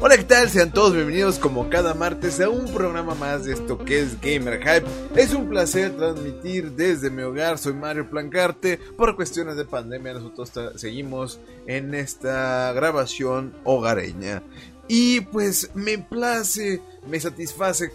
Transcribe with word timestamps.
Hola, 0.00 0.16
¿qué 0.16 0.24
tal? 0.24 0.50
Sean 0.50 0.72
todos 0.72 0.92
bienvenidos 0.92 1.38
como 1.38 1.70
cada 1.70 1.94
martes 1.94 2.40
a 2.40 2.48
un 2.48 2.64
programa 2.74 3.14
más 3.14 3.44
de 3.44 3.52
esto 3.52 3.78
que 3.78 4.00
es 4.00 4.20
Gamer 4.20 4.58
Hype. 4.58 4.86
Es 5.14 5.32
un 5.32 5.48
placer 5.48 5.96
transmitir 5.96 6.72
desde 6.72 7.10
mi 7.10 7.22
hogar, 7.22 7.58
soy 7.58 7.74
Mario 7.74 8.10
Plancarte. 8.10 8.76
Por 8.76 9.14
cuestiones 9.14 9.54
de 9.54 9.64
pandemia 9.64 10.14
nosotros 10.14 10.50
seguimos 10.74 11.38
en 11.68 11.94
esta 11.94 12.72
grabación 12.72 13.54
hogareña. 13.62 14.42
Y 14.88 15.20
pues 15.20 15.70
me 15.74 15.98
place, 15.98 16.82
me 17.06 17.20
satisface 17.20 17.92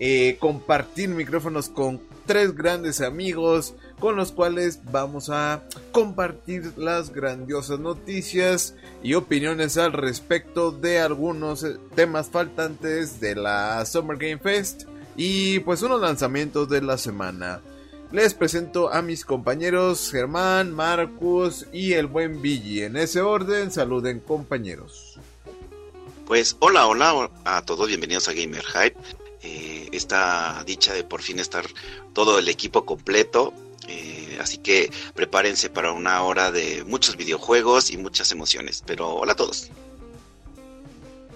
eh, 0.00 0.38
compartir 0.40 1.10
micrófonos 1.10 1.68
con 1.68 2.00
tres 2.24 2.54
grandes 2.54 3.02
amigos 3.02 3.74
con 3.98 4.16
los 4.16 4.32
cuales 4.32 4.80
vamos 4.90 5.30
a 5.30 5.62
compartir 5.92 6.72
las 6.76 7.10
grandiosas 7.10 7.80
noticias 7.80 8.74
y 9.02 9.14
opiniones 9.14 9.76
al 9.78 9.92
respecto 9.92 10.70
de 10.72 11.00
algunos 11.00 11.64
eh, 11.64 11.76
temas 11.94 12.28
faltantes 12.28 13.20
de 13.20 13.36
la 13.36 13.84
Summer 13.86 14.16
Game 14.16 14.38
Fest 14.38 14.84
y 15.16 15.60
pues 15.60 15.82
unos 15.82 16.00
lanzamientos 16.00 16.68
de 16.68 16.82
la 16.82 16.98
semana. 16.98 17.60
Les 18.12 18.34
presento 18.34 18.92
a 18.92 19.02
mis 19.02 19.24
compañeros 19.24 20.10
Germán, 20.10 20.72
Marcus 20.72 21.66
y 21.72 21.94
el 21.94 22.06
buen 22.06 22.40
Billy. 22.42 22.82
En 22.82 22.96
ese 22.96 23.20
orden, 23.20 23.72
saluden 23.72 24.20
compañeros. 24.20 25.18
Pues 26.26 26.56
hola, 26.60 26.86
hola 26.86 27.30
a 27.44 27.62
todos, 27.62 27.88
bienvenidos 27.88 28.28
a 28.28 28.32
Gamer 28.32 28.64
Hype. 28.64 28.96
Eh, 29.42 29.88
esta 29.92 30.62
dicha 30.64 30.94
de 30.94 31.04
por 31.04 31.20
fin 31.20 31.38
estar 31.38 31.66
todo 32.12 32.38
el 32.38 32.48
equipo 32.48 32.86
completo. 32.86 33.52
Eh, 33.88 34.38
así 34.40 34.58
que 34.58 34.90
prepárense 35.14 35.70
para 35.70 35.92
una 35.92 36.22
hora 36.22 36.50
de 36.50 36.84
muchos 36.84 37.16
videojuegos 37.16 37.90
y 37.90 37.96
muchas 37.96 38.32
emociones. 38.32 38.82
Pero 38.86 39.14
hola 39.14 39.32
a 39.32 39.36
todos. 39.36 39.70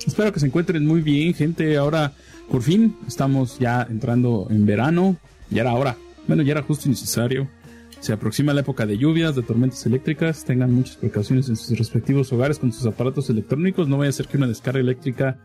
Espero 0.07 0.33
que 0.33 0.41
se 0.41 0.47
encuentren 0.47 0.87
muy 0.87 1.03
bien, 1.03 1.35
gente. 1.35 1.77
Ahora, 1.77 2.13
por 2.51 2.63
fin, 2.63 2.97
estamos 3.07 3.59
ya 3.59 3.87
entrando 3.89 4.47
en 4.51 4.65
verano. 4.65 5.17
Ya 5.51 5.63
era 5.63 5.75
hora. 5.75 5.97
Bueno, 6.27 6.43
ya 6.43 6.53
era 6.53 6.63
justo 6.63 6.87
y 6.87 6.91
necesario. 6.91 7.49
Se 8.01 8.13
aproxima 8.13 8.55
la 8.55 8.61
época 8.61 8.87
de 8.87 8.97
lluvias, 8.97 9.35
de 9.35 9.43
tormentas 9.43 9.85
eléctricas. 9.87 10.45
Tengan 10.45 10.73
muchas 10.73 10.97
precauciones 10.97 11.49
en 11.49 11.57
sus 11.57 11.77
respectivos 11.77 12.33
hogares 12.33 12.59
con 12.59 12.73
sus 12.73 12.87
aparatos 12.87 13.29
electrónicos. 13.29 13.89
No 13.89 13.99
vaya 13.99 14.11
a 14.11 14.13
ser 14.13 14.29
que 14.29 14.37
una 14.37 14.47
descarga 14.47 14.81
eléctrica 14.81 15.37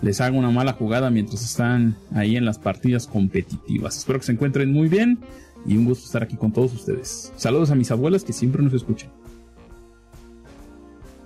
les 0.00 0.20
haga 0.20 0.38
una 0.38 0.50
mala 0.50 0.74
jugada 0.74 1.10
mientras 1.10 1.42
están 1.42 1.96
ahí 2.14 2.36
en 2.36 2.44
las 2.44 2.58
partidas 2.58 3.06
competitivas. 3.06 3.98
Espero 3.98 4.20
que 4.20 4.26
se 4.26 4.32
encuentren 4.32 4.72
muy 4.72 4.88
bien 4.88 5.18
y 5.66 5.76
un 5.76 5.84
gusto 5.84 6.06
estar 6.06 6.22
aquí 6.22 6.36
con 6.36 6.52
todos 6.52 6.72
ustedes. 6.72 7.32
Saludos 7.36 7.70
a 7.70 7.74
mis 7.74 7.90
abuelas 7.90 8.24
que 8.24 8.32
siempre 8.32 8.62
nos 8.62 8.72
escuchan. 8.72 9.10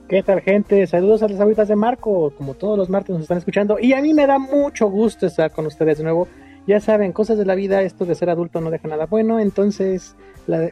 ¿Qué 0.08 0.22
tal 0.22 0.42
gente? 0.42 0.86
Saludos 0.86 1.22
a 1.22 1.28
las 1.28 1.40
abuelitas 1.40 1.68
de 1.68 1.76
Marco, 1.76 2.34
como 2.36 2.52
todos 2.52 2.76
los 2.76 2.90
martes 2.90 3.14
nos 3.14 3.22
están 3.22 3.38
escuchando 3.38 3.78
y 3.78 3.94
a 3.94 4.02
mí 4.02 4.12
me 4.12 4.26
da 4.26 4.38
mucho 4.38 4.88
gusto 4.88 5.26
estar 5.26 5.50
con 5.52 5.66
ustedes 5.66 5.98
de 5.98 6.04
nuevo. 6.04 6.28
Ya 6.66 6.80
saben, 6.80 7.12
cosas 7.12 7.38
de 7.38 7.46
la 7.46 7.54
vida, 7.54 7.82
esto 7.82 8.04
de 8.04 8.14
ser 8.14 8.28
adulto 8.28 8.60
no 8.60 8.70
deja 8.70 8.88
nada 8.88 9.06
bueno, 9.06 9.40
entonces 9.40 10.14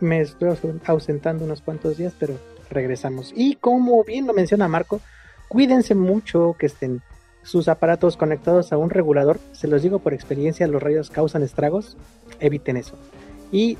me 0.00 0.20
estoy 0.20 0.50
ausentando 0.84 1.44
unos 1.44 1.62
cuantos 1.62 1.96
días, 1.96 2.12
pero 2.18 2.34
regresamos. 2.68 3.32
Y 3.34 3.54
como 3.56 4.04
bien 4.04 4.26
lo 4.26 4.34
menciona 4.34 4.68
Marco, 4.68 5.00
cuídense 5.48 5.94
mucho, 5.94 6.54
que 6.58 6.66
estén 6.66 7.00
sus 7.42 7.68
aparatos 7.68 8.16
conectados 8.16 8.72
a 8.72 8.76
un 8.76 8.90
regulador, 8.90 9.40
se 9.52 9.68
los 9.68 9.82
digo 9.82 10.00
por 10.00 10.12
experiencia, 10.12 10.66
los 10.66 10.82
rayos 10.82 11.10
causan 11.10 11.42
estragos, 11.42 11.96
eviten 12.40 12.76
eso. 12.76 12.96
Y 13.52 13.76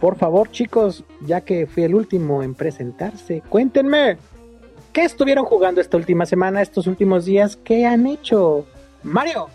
por 0.00 0.16
favor 0.16 0.50
chicos, 0.50 1.04
ya 1.24 1.40
que 1.42 1.66
fui 1.66 1.84
el 1.84 1.94
último 1.94 2.42
en 2.42 2.54
presentarse, 2.54 3.42
cuéntenme, 3.48 4.18
¿qué 4.92 5.04
estuvieron 5.04 5.44
jugando 5.44 5.80
esta 5.80 5.96
última 5.96 6.26
semana, 6.26 6.62
estos 6.62 6.86
últimos 6.86 7.24
días? 7.24 7.56
¿Qué 7.56 7.86
han 7.86 8.06
hecho? 8.06 8.66
Mario. 9.02 9.48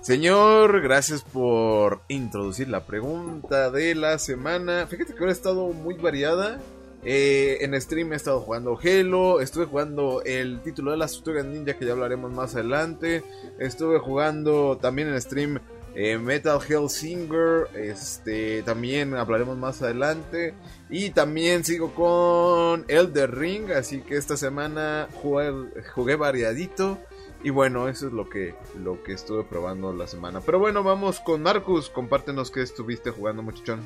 Señor, 0.00 0.80
gracias 0.80 1.22
por 1.22 2.00
introducir 2.08 2.68
la 2.68 2.86
pregunta 2.86 3.70
de 3.70 3.94
la 3.94 4.18
semana. 4.18 4.86
Fíjate 4.86 5.12
que 5.12 5.18
ahora 5.18 5.32
ha 5.32 5.34
estado 5.34 5.68
muy 5.72 5.96
variada. 5.96 6.58
Eh, 7.04 7.58
en 7.60 7.80
stream 7.80 8.12
he 8.12 8.16
estado 8.16 8.40
jugando 8.40 8.78
Halo, 8.82 9.40
estuve 9.40 9.66
jugando 9.66 10.22
el 10.24 10.60
título 10.62 10.90
de 10.90 10.96
las 10.96 11.12
Tortugas 11.12 11.46
Ninja 11.46 11.74
que 11.74 11.84
ya 11.84 11.92
hablaremos 11.92 12.32
más 12.32 12.54
adelante. 12.54 13.22
Estuve 13.58 13.98
jugando 13.98 14.78
también 14.78 15.08
en 15.08 15.20
stream 15.20 15.60
eh, 16.00 16.16
Metal 16.16 16.60
Hellsinger, 16.62 17.66
este, 17.74 18.62
también 18.62 19.14
hablaremos 19.14 19.58
más 19.58 19.82
adelante. 19.82 20.54
Y 20.88 21.10
también 21.10 21.64
sigo 21.64 21.92
con 21.92 22.84
Elder 22.86 23.36
Ring, 23.36 23.72
así 23.72 24.02
que 24.02 24.16
esta 24.16 24.36
semana 24.36 25.08
jugué, 25.20 26.14
variadito. 26.14 26.98
Y 27.42 27.50
bueno, 27.50 27.88
eso 27.88 28.06
es 28.06 28.12
lo 28.12 28.28
que, 28.28 28.54
lo 28.80 29.02
que 29.02 29.12
estuve 29.12 29.42
probando 29.42 29.92
la 29.92 30.06
semana. 30.06 30.40
Pero 30.40 30.60
bueno, 30.60 30.84
vamos 30.84 31.18
con 31.18 31.42
Marcus, 31.42 31.90
compártenos 31.90 32.52
qué 32.52 32.62
estuviste 32.62 33.10
jugando 33.10 33.42
muchachón. 33.42 33.80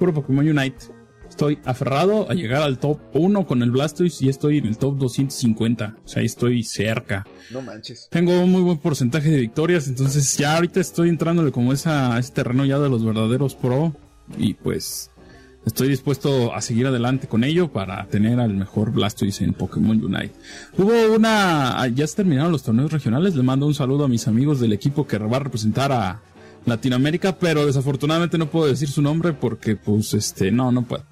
Puro 0.00 0.12
Pokémon 0.12 0.48
Unite. 0.48 0.86
Estoy 1.36 1.58
aferrado 1.66 2.30
a 2.30 2.32
llegar 2.32 2.62
al 2.62 2.78
top 2.78 2.98
1 3.12 3.46
con 3.46 3.62
el 3.62 3.70
Blastoise 3.70 4.22
y 4.22 4.30
estoy 4.30 4.56
en 4.56 4.64
el 4.64 4.78
top 4.78 4.96
250. 4.96 5.96
O 6.02 6.08
sea, 6.08 6.22
estoy 6.22 6.62
cerca. 6.62 7.26
No 7.50 7.60
manches. 7.60 8.08
Tengo 8.10 8.40
un 8.40 8.50
muy 8.50 8.62
buen 8.62 8.78
porcentaje 8.78 9.28
de 9.28 9.40
victorias, 9.40 9.86
entonces 9.86 10.34
ya 10.38 10.54
ahorita 10.54 10.80
estoy 10.80 11.10
entrándole 11.10 11.52
como 11.52 11.74
esa, 11.74 12.18
ese 12.18 12.32
terreno 12.32 12.64
ya 12.64 12.78
de 12.78 12.88
los 12.88 13.04
verdaderos 13.04 13.54
pro. 13.54 13.94
Y 14.38 14.54
pues 14.54 15.10
estoy 15.66 15.88
dispuesto 15.88 16.54
a 16.54 16.62
seguir 16.62 16.86
adelante 16.86 17.28
con 17.28 17.44
ello 17.44 17.70
para 17.70 18.06
tener 18.06 18.40
al 18.40 18.54
mejor 18.54 18.90
Blastoise 18.92 19.42
en 19.42 19.52
Pokémon 19.52 20.02
Unite. 20.02 20.32
Hubo 20.78 21.14
una... 21.14 21.86
Ya 21.88 22.06
se 22.06 22.16
terminaron 22.16 22.50
los 22.50 22.62
torneos 22.62 22.90
regionales. 22.90 23.36
Le 23.36 23.42
mando 23.42 23.66
un 23.66 23.74
saludo 23.74 24.06
a 24.06 24.08
mis 24.08 24.26
amigos 24.26 24.58
del 24.58 24.72
equipo 24.72 25.06
que 25.06 25.18
va 25.18 25.36
a 25.36 25.40
representar 25.40 25.92
a 25.92 26.22
Latinoamérica, 26.64 27.38
pero 27.38 27.66
desafortunadamente 27.66 28.38
no 28.38 28.50
puedo 28.50 28.68
decir 28.68 28.88
su 28.88 29.02
nombre 29.02 29.34
porque 29.34 29.76
pues 29.76 30.14
este 30.14 30.50
no, 30.50 30.72
no 30.72 30.80
puedo 30.80 31.04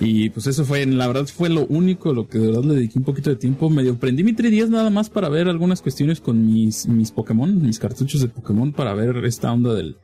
y 0.00 0.30
pues 0.30 0.46
eso 0.46 0.64
fue, 0.64 0.84
la 0.86 1.06
verdad 1.06 1.26
fue 1.26 1.48
lo 1.48 1.66
único, 1.66 2.12
lo 2.12 2.28
que 2.28 2.38
de 2.38 2.48
verdad 2.48 2.64
le 2.64 2.74
dediqué 2.74 2.98
un 2.98 3.04
poquito 3.04 3.30
de 3.30 3.36
tiempo. 3.36 3.70
Medio 3.70 3.96
prendí 3.96 4.24
mi 4.24 4.32
3DS 4.32 4.68
nada 4.68 4.90
más 4.90 5.10
para 5.10 5.28
ver 5.28 5.48
algunas 5.48 5.82
cuestiones 5.82 6.20
con 6.20 6.44
mis, 6.46 6.86
mis 6.86 7.10
Pokémon, 7.10 7.62
mis 7.62 7.78
cartuchos 7.78 8.20
de 8.20 8.28
Pokémon 8.28 8.72
para 8.72 8.94
ver 8.94 9.24
esta 9.24 9.52
onda 9.52 9.74
del, 9.74 9.96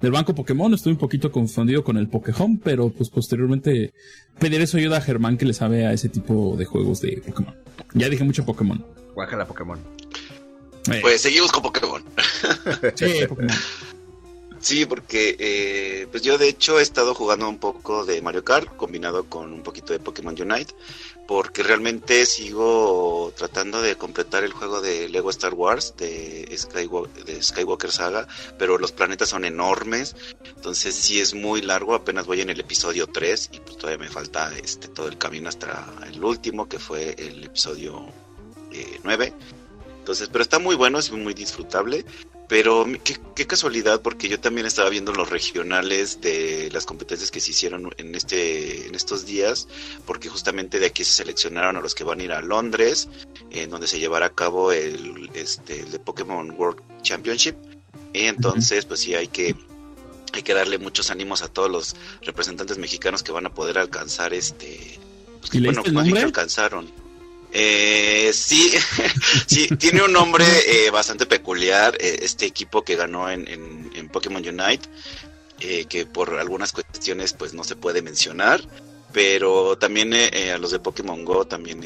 del 0.00 0.10
banco 0.12 0.34
Pokémon. 0.34 0.72
Estoy 0.74 0.92
un 0.92 0.98
poquito 0.98 1.32
confundido 1.32 1.84
con 1.84 1.96
el 1.96 2.08
Pokéhome, 2.08 2.60
pero 2.62 2.90
pues 2.90 3.10
posteriormente 3.10 3.92
pediré 4.38 4.66
su 4.66 4.76
ayuda 4.76 4.98
a 4.98 5.00
Germán 5.00 5.36
que 5.36 5.46
le 5.46 5.54
sabe 5.54 5.86
a 5.86 5.92
ese 5.92 6.08
tipo 6.08 6.56
de 6.56 6.64
juegos 6.64 7.00
de 7.00 7.22
Pokémon. 7.26 7.54
Ya 7.94 8.08
dije 8.08 8.24
mucho 8.24 8.44
Pokémon. 8.44 8.84
Guájala 9.14 9.46
Pokémon. 9.46 9.78
Eh. 10.92 10.98
Pues 11.00 11.22
seguimos 11.22 11.50
con 11.50 11.62
Pokémon. 11.62 12.02
sí, 12.94 13.06
Pokémon. 13.28 13.56
Sí, 14.64 14.86
porque 14.86 15.36
eh, 15.38 16.06
pues 16.10 16.22
yo 16.22 16.38
de 16.38 16.48
hecho 16.48 16.78
he 16.80 16.82
estado 16.82 17.14
jugando 17.14 17.46
un 17.46 17.58
poco 17.58 18.06
de 18.06 18.22
Mario 18.22 18.44
Kart 18.44 18.74
combinado 18.76 19.24
con 19.24 19.52
un 19.52 19.62
poquito 19.62 19.92
de 19.92 19.98
Pokémon 19.98 20.34
Unite, 20.40 20.74
porque 21.28 21.62
realmente 21.62 22.24
sigo 22.24 23.30
tratando 23.36 23.82
de 23.82 23.96
completar 23.96 24.42
el 24.42 24.54
juego 24.54 24.80
de 24.80 25.10
Lego 25.10 25.28
Star 25.28 25.52
Wars 25.52 25.92
de 25.98 26.48
Skywalker, 26.56 27.26
de 27.26 27.42
Skywalker 27.42 27.92
Saga, 27.92 28.26
pero 28.58 28.78
los 28.78 28.90
planetas 28.92 29.28
son 29.28 29.44
enormes, 29.44 30.16
entonces 30.56 30.94
sí 30.94 31.20
es 31.20 31.34
muy 31.34 31.60
largo, 31.60 31.94
apenas 31.94 32.24
voy 32.24 32.40
en 32.40 32.48
el 32.48 32.60
episodio 32.60 33.06
3 33.06 33.50
y 33.52 33.60
pues 33.60 33.76
todavía 33.76 34.06
me 34.06 34.10
falta 34.10 34.50
este 34.56 34.88
todo 34.88 35.08
el 35.08 35.18
camino 35.18 35.50
hasta 35.50 35.86
el 36.06 36.24
último 36.24 36.70
que 36.70 36.78
fue 36.78 37.14
el 37.18 37.44
episodio 37.44 38.06
9. 39.02 39.34
Entonces, 40.04 40.28
pero 40.30 40.42
está 40.42 40.58
muy 40.58 40.76
bueno, 40.76 40.98
es 40.98 41.10
muy 41.10 41.32
disfrutable. 41.32 42.04
Pero 42.46 42.84
qué, 43.34 43.46
casualidad, 43.46 44.02
porque 44.02 44.28
yo 44.28 44.38
también 44.38 44.66
estaba 44.66 44.90
viendo 44.90 45.14
los 45.14 45.30
regionales 45.30 46.20
de 46.20 46.68
las 46.74 46.84
competencias 46.84 47.30
que 47.30 47.40
se 47.40 47.52
hicieron 47.52 47.90
en 47.96 48.14
este 48.14 48.86
en 48.86 48.94
estos 48.94 49.24
días, 49.24 49.66
porque 50.04 50.28
justamente 50.28 50.78
de 50.78 50.84
aquí 50.84 51.04
se 51.04 51.14
seleccionaron 51.14 51.78
a 51.78 51.80
los 51.80 51.94
que 51.94 52.04
van 52.04 52.20
a 52.20 52.22
ir 52.22 52.32
a 52.32 52.42
Londres, 52.42 53.08
en 53.50 53.70
donde 53.70 53.86
se 53.86 53.98
llevará 53.98 54.26
a 54.26 54.34
cabo 54.34 54.72
el 54.72 55.30
este 55.32 55.86
de 55.86 55.98
Pokémon 55.98 56.50
World 56.50 56.82
Championship. 57.00 57.56
Y 58.12 58.24
entonces, 58.24 58.84
pues 58.84 59.00
sí 59.00 59.14
hay 59.14 59.28
que 59.28 59.56
hay 60.34 60.42
que 60.42 60.52
darle 60.52 60.76
muchos 60.76 61.10
ánimos 61.10 61.40
a 61.40 61.48
todos 61.48 61.70
los 61.70 61.96
representantes 62.20 62.76
mexicanos 62.76 63.22
que 63.22 63.32
van 63.32 63.46
a 63.46 63.54
poder 63.54 63.78
alcanzar 63.78 64.34
este 64.34 64.98
pues 65.40 65.50
que, 65.50 65.60
bueno, 65.60 65.82
alcanzaron 66.20 67.03
eh, 67.56 68.32
sí, 68.32 68.72
sí, 69.46 69.68
tiene 69.78 70.02
un 70.02 70.12
nombre 70.12 70.44
eh, 70.66 70.90
bastante 70.90 71.24
peculiar 71.24 71.96
eh, 72.00 72.18
este 72.22 72.46
equipo 72.46 72.82
que 72.82 72.96
ganó 72.96 73.30
en, 73.30 73.46
en, 73.48 74.08
Pokémon 74.08 74.42
Unite, 74.46 74.88
eh, 75.60 75.86
que 75.86 76.04
por 76.04 76.34
algunas 76.38 76.72
cuestiones 76.72 77.32
pues 77.32 77.54
no 77.54 77.64
se 77.64 77.76
puede 77.76 78.02
mencionar. 78.02 78.60
Pero 79.14 79.78
también 79.78 80.12
eh, 80.12 80.50
a 80.52 80.58
los 80.58 80.72
de 80.72 80.80
Pokémon 80.80 81.24
Go, 81.24 81.46
también 81.46 81.80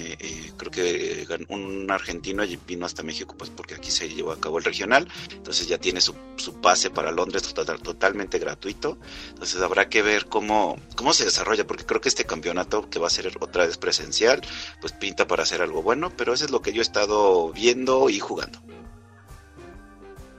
creo 0.56 0.70
que 0.72 1.26
un 1.48 1.90
argentino 1.90 2.42
vino 2.66 2.86
hasta 2.86 3.02
México, 3.02 3.34
pues 3.36 3.50
porque 3.50 3.74
aquí 3.74 3.90
se 3.90 4.08
llevó 4.08 4.32
a 4.32 4.40
cabo 4.40 4.56
el 4.56 4.64
regional, 4.64 5.06
entonces 5.30 5.68
ya 5.68 5.76
tiene 5.76 6.00
su, 6.00 6.14
su 6.36 6.54
pase 6.62 6.88
para 6.88 7.12
Londres 7.12 7.42
total, 7.42 7.80
totalmente 7.80 8.38
gratuito, 8.38 8.98
entonces 9.28 9.60
habrá 9.60 9.90
que 9.90 10.00
ver 10.00 10.24
cómo, 10.26 10.80
cómo 10.96 11.12
se 11.12 11.26
desarrolla, 11.26 11.66
porque 11.66 11.84
creo 11.84 12.00
que 12.00 12.08
este 12.08 12.24
campeonato 12.24 12.88
que 12.88 12.98
va 12.98 13.08
a 13.08 13.10
ser 13.10 13.30
otra 13.40 13.66
vez 13.66 13.76
presencial, 13.76 14.40
pues 14.80 14.94
pinta 14.94 15.26
para 15.26 15.42
hacer 15.42 15.60
algo 15.60 15.82
bueno, 15.82 16.10
pero 16.16 16.32
eso 16.32 16.46
es 16.46 16.50
lo 16.50 16.62
que 16.62 16.72
yo 16.72 16.80
he 16.80 16.82
estado 16.82 17.52
viendo 17.52 18.08
y 18.08 18.20
jugando. 18.20 18.58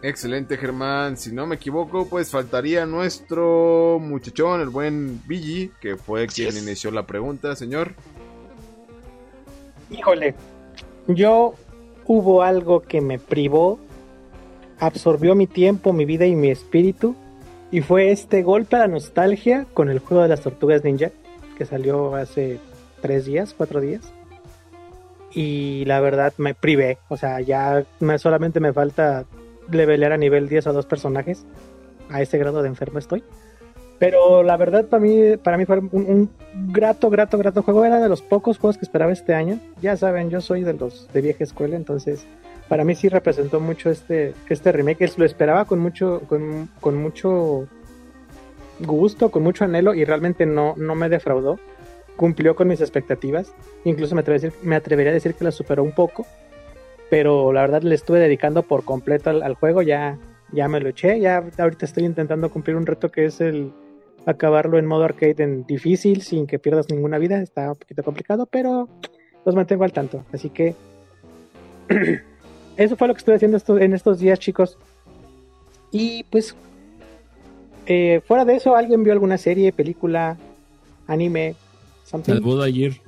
Excelente, 0.02 0.56
Germán. 0.56 1.18
Si 1.18 1.32
no 1.32 1.46
me 1.46 1.56
equivoco, 1.56 2.08
pues 2.08 2.30
faltaría 2.30 2.86
nuestro 2.86 4.00
muchachón, 4.00 4.62
el 4.62 4.70
buen 4.70 5.22
Billy, 5.28 5.72
que 5.82 5.98
fue 5.98 6.28
quien 6.28 6.56
inició 6.56 6.90
la 6.92 7.06
pregunta, 7.06 7.56
señor. 7.56 7.94
Híjole, 9.92 10.36
yo 11.08 11.54
hubo 12.06 12.44
algo 12.44 12.82
que 12.82 13.02
me 13.02 13.20
privó, 13.20 13.78
absorbió 14.80 15.36
mi 15.36 15.48
tiempo, 15.48 15.92
mi 15.92 16.06
vida 16.06 16.26
y 16.26 16.36
mi 16.36 16.50
espíritu, 16.50 17.16
y 17.70 17.82
fue 17.82 18.12
este 18.12 18.42
golpe 18.42 18.78
a 18.78 18.80
la 18.80 18.88
nostalgia 18.88 19.66
con 19.74 19.90
el 19.90 20.00
juego 20.00 20.24
de 20.24 20.30
las 20.30 20.42
tortugas 20.42 20.84
ninja, 20.84 21.12
que 21.58 21.66
salió 21.66 22.16
hace 22.16 22.60
tres 23.02 23.26
días, 23.26 23.54
cuatro 23.56 23.82
días. 23.82 24.14
Y 25.34 25.84
la 25.86 26.00
verdad 26.00 26.34
me 26.38 26.56
privé, 26.56 27.00
o 27.10 27.18
sea, 27.18 27.42
ya 27.42 27.86
solamente 28.18 28.60
me 28.60 28.74
falta 28.74 29.26
levelear 29.72 30.12
a 30.12 30.18
nivel 30.18 30.50
10 30.50 30.68
a 30.68 30.72
dos 30.72 30.86
personajes. 30.86 31.46
A 32.10 32.22
ese 32.22 32.38
grado 32.38 32.62
de 32.62 32.70
enfermo 32.70 33.00
estoy. 33.00 33.24
Pero 34.00 34.44
la 34.44 34.56
verdad 34.56 34.86
para 34.86 35.02
mí, 35.02 35.36
para 35.38 35.58
mí 35.58 35.66
fue 35.66 35.80
un, 35.80 36.30
grato, 36.70 37.10
grato, 37.10 37.38
grato 37.38 37.62
juego. 37.62 37.84
Era 37.84 38.00
de 38.00 38.10
los 38.10 38.22
pocos 38.22 38.58
juegos 38.58 38.78
que 38.78 38.86
esperaba 38.86 39.12
este 39.12 39.36
año. 39.36 39.60
Ya 39.82 39.98
saben, 39.98 40.30
yo 40.30 40.40
soy 40.40 40.64
de 40.64 40.74
los 40.74 41.12
de 41.12 41.22
vieja 41.22 41.44
escuela, 41.44 41.76
entonces 41.76 42.26
para 42.70 42.86
mí 42.86 42.96
sí 42.96 43.10
representó 43.10 43.60
mucho 43.60 43.90
este, 43.90 44.34
este 44.48 44.72
remake. 44.72 45.12
Lo 45.18 45.26
esperaba 45.26 45.66
con 45.66 45.80
mucho, 45.80 46.22
con, 46.28 46.70
con 46.80 46.96
mucho 46.96 47.68
gusto, 48.80 49.32
con 49.32 49.44
mucho 49.44 49.66
anhelo 49.66 49.94
y 49.94 50.06
realmente 50.06 50.46
no, 50.46 50.76
no 50.78 50.96
me 50.96 51.10
defraudó. 51.10 51.60
Cumplió 52.16 52.56
con 52.56 52.70
mis 52.70 52.80
expectativas. 52.80 53.54
Incluso 53.84 54.16
me 54.16 54.22
atrevería, 54.22 54.52
me 54.64 54.78
atrevería 54.78 55.12
a 55.12 55.14
decir 55.14 55.36
que 55.36 55.44
la 55.44 55.52
superó 55.52 55.84
un 55.84 55.92
poco 55.92 56.26
pero 57.10 57.52
la 57.54 57.62
verdad 57.62 57.82
le 57.82 57.96
estuve 57.96 58.20
dedicando 58.20 58.64
por 58.64 58.86
completo 58.86 59.30
al, 59.30 59.54
juego, 59.56 59.82
ya, 59.82 60.18
ya 60.52 60.68
me 60.68 60.80
lo 60.80 60.90
eché, 60.90 61.20
ya 61.20 61.44
ahorita 61.58 61.86
estoy 61.86 62.06
intentando 62.06 62.50
cumplir 62.50 62.76
un 62.76 62.86
reto 62.86 63.10
que 63.10 63.26
es 63.26 63.42
el 63.42 63.72
acabarlo 64.26 64.78
en 64.78 64.86
modo 64.86 65.06
arcade 65.06 65.44
en 65.44 65.66
difícil 65.66 66.22
sin 66.22 66.46
que 66.46 66.60
pierdas 66.60 66.90
ninguna 66.90 67.18
vida, 67.18 67.42
está 67.42 67.70
un 67.70 67.78
poquito 67.78 68.04
complicado, 68.04 68.46
pero 68.46 68.88
los 69.46 69.56
mantengo 69.56 69.84
al 69.84 69.94
tanto, 69.94 70.26
así 70.32 70.50
que 70.50 70.76
eso 72.78 72.96
fue 72.96 73.08
lo 73.08 73.14
que 73.14 73.20
estuve 73.20 73.36
haciendo 73.36 73.60
en 73.80 73.94
estos 73.94 74.20
días 74.20 74.40
chicos 74.40 74.78
y 75.92 76.24
pues 76.26 76.56
eh, 77.88 78.22
fuera 78.28 78.46
de 78.46 78.56
eso, 78.56 78.76
¿alguien 78.76 79.04
vio 79.04 79.14
alguna 79.14 79.40
serie, 79.40 79.72
película, 79.72 80.38
anime? 81.08 81.56
Something? 82.04 82.34
El 82.34 82.62
ayer. 82.62 83.02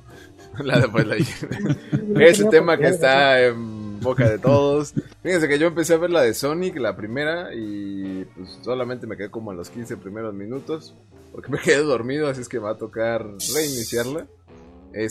La 0.58 0.80
de 0.80 1.14
ayer. 1.14 2.16
Ese 2.20 2.44
tema 2.46 2.76
que 2.76 2.88
está 2.88 3.40
en 3.40 3.81
boca 4.02 4.28
de 4.28 4.38
todos. 4.38 4.94
Fíjense 5.22 5.48
que 5.48 5.58
yo 5.58 5.68
empecé 5.68 5.94
a 5.94 5.98
ver 5.98 6.10
la 6.10 6.22
de 6.22 6.34
Sonic, 6.34 6.76
la 6.76 6.96
primera, 6.96 7.54
y 7.54 8.24
pues 8.36 8.58
solamente 8.62 9.06
me 9.06 9.16
quedé 9.16 9.30
como 9.30 9.52
en 9.52 9.58
los 9.58 9.70
15 9.70 9.96
primeros 9.96 10.34
minutos, 10.34 10.94
porque 11.32 11.50
me 11.50 11.58
quedé 11.58 11.82
dormido, 11.82 12.28
así 12.28 12.40
es 12.40 12.48
que 12.48 12.58
va 12.58 12.70
a 12.70 12.76
tocar 12.76 13.24
reiniciarla. 13.24 14.26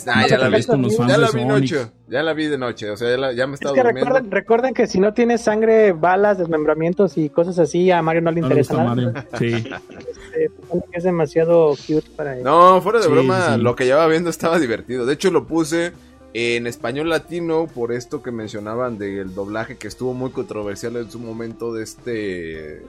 ah, 0.07 0.27
ya, 0.27 0.37
la 0.37 0.49
vi, 0.49 0.61
ya 0.61 1.17
la 1.17 1.31
vi 1.31 1.45
noche, 1.45 1.91
ya 2.07 2.23
la 2.23 2.33
vi 2.33 2.45
de 2.45 2.57
noche, 2.57 2.89
o 2.89 2.97
sea, 2.97 3.33
ya, 3.33 3.47
me 3.47 3.55
estaba 3.55 3.75
durmiendo. 3.75 4.19
Recuerden, 4.29 4.73
que 4.73 4.87
si 4.87 4.99
no 4.99 5.13
tiene 5.13 5.37
sangre, 5.37 5.93
balas, 5.93 6.37
desmembramientos 6.37 7.17
y 7.17 7.29
cosas 7.29 7.57
así, 7.59 7.89
a 7.89 8.01
Mario 8.01 8.21
no 8.21 8.31
le 8.31 8.41
interesa 8.41 8.83
nada. 8.83 9.25
Sí. 9.39 9.63
Este, 10.31 10.49
es 10.93 11.03
demasiado 11.03 11.75
cute 11.75 12.09
para 12.15 12.37
él. 12.37 12.43
No, 12.43 12.81
fuera 12.81 12.99
de 12.99 13.07
broma, 13.07 13.57
lo 13.57 13.75
que 13.75 13.85
llevaba 13.85 14.07
viendo 14.07 14.29
estaba 14.29 14.59
divertido. 14.59 15.05
De 15.05 15.13
hecho, 15.13 15.29
lo 15.29 15.45
puse 15.45 15.91
en 16.33 16.67
español 16.67 17.09
latino 17.09 17.67
por 17.67 17.91
esto 17.91 18.21
que 18.21 18.31
mencionaban 18.31 18.97
del 18.97 19.33
doblaje 19.33 19.77
que 19.77 19.87
estuvo 19.87 20.13
muy 20.13 20.31
controversial 20.31 20.95
en 20.95 21.11
su 21.11 21.19
momento 21.19 21.73
de 21.73 21.83
este 21.83 22.81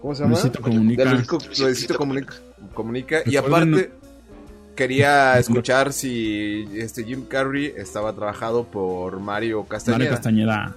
¿cómo 0.00 0.14
se 0.14 0.22
llama? 0.22 0.34
Luisito 0.34 0.60
Comunica. 0.60 1.24
Luisito 1.58 1.96
Comunica, 1.96 2.34
comunica 2.74 3.22
y 3.26 3.36
aparte 3.36 3.90
quería 4.74 5.38
escuchar 5.38 5.92
si 5.92 6.68
este 6.74 7.04
Jim 7.04 7.24
Carrey 7.26 7.72
estaba 7.76 8.12
trabajado 8.14 8.64
por 8.64 9.20
Mario 9.20 9.64
Castañeda. 9.64 9.98
Mario 9.98 10.10
Castañeda. 10.12 10.76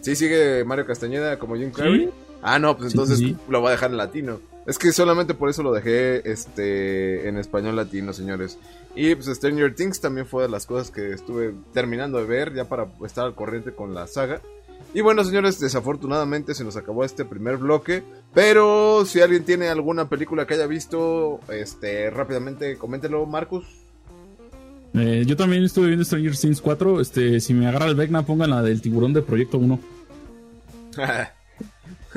Sí, 0.00 0.16
sigue 0.16 0.64
Mario 0.64 0.86
Castañeda 0.86 1.38
como 1.38 1.56
Jim 1.56 1.70
Carrey. 1.70 2.10
Ah, 2.40 2.58
no, 2.58 2.76
pues 2.76 2.92
entonces 2.92 3.20
lo 3.48 3.62
va 3.62 3.70
a 3.70 3.72
dejar 3.72 3.90
en 3.90 3.96
latino. 3.96 4.40
Es 4.68 4.78
que 4.78 4.92
solamente 4.92 5.32
por 5.32 5.48
eso 5.48 5.62
lo 5.62 5.72
dejé 5.72 6.30
este 6.30 7.26
en 7.26 7.38
español 7.38 7.74
latino, 7.74 8.12
señores. 8.12 8.58
Y 8.94 9.14
pues 9.14 9.34
Stranger 9.34 9.74
Things 9.74 9.98
también 9.98 10.26
fue 10.26 10.42
de 10.42 10.50
las 10.50 10.66
cosas 10.66 10.90
que 10.90 11.10
estuve 11.10 11.54
terminando 11.72 12.18
de 12.18 12.26
ver 12.26 12.54
ya 12.54 12.66
para 12.66 12.86
estar 13.06 13.24
al 13.24 13.34
corriente 13.34 13.72
con 13.72 13.94
la 13.94 14.06
saga. 14.06 14.42
Y 14.92 15.00
bueno, 15.00 15.24
señores, 15.24 15.58
desafortunadamente 15.58 16.54
se 16.54 16.64
nos 16.64 16.76
acabó 16.76 17.02
este 17.02 17.24
primer 17.24 17.56
bloque. 17.56 18.02
Pero 18.34 19.06
si 19.06 19.22
alguien 19.22 19.44
tiene 19.44 19.68
alguna 19.68 20.10
película 20.10 20.46
que 20.46 20.52
haya 20.52 20.66
visto, 20.66 21.40
este, 21.48 22.10
rápidamente 22.10 22.76
coméntelo, 22.76 23.24
Marcus. 23.24 23.64
Eh, 24.92 25.24
yo 25.26 25.34
también 25.34 25.64
estuve 25.64 25.86
viendo 25.86 26.04
Stranger 26.04 26.36
Things 26.36 26.60
4. 26.60 27.00
Este, 27.00 27.40
si 27.40 27.54
me 27.54 27.68
agarra 27.68 27.86
el 27.86 27.94
Vecna, 27.94 28.26
pongan 28.26 28.50
la 28.50 28.62
del 28.62 28.82
tiburón 28.82 29.14
de 29.14 29.22
Proyecto 29.22 29.56
1. 29.56 29.80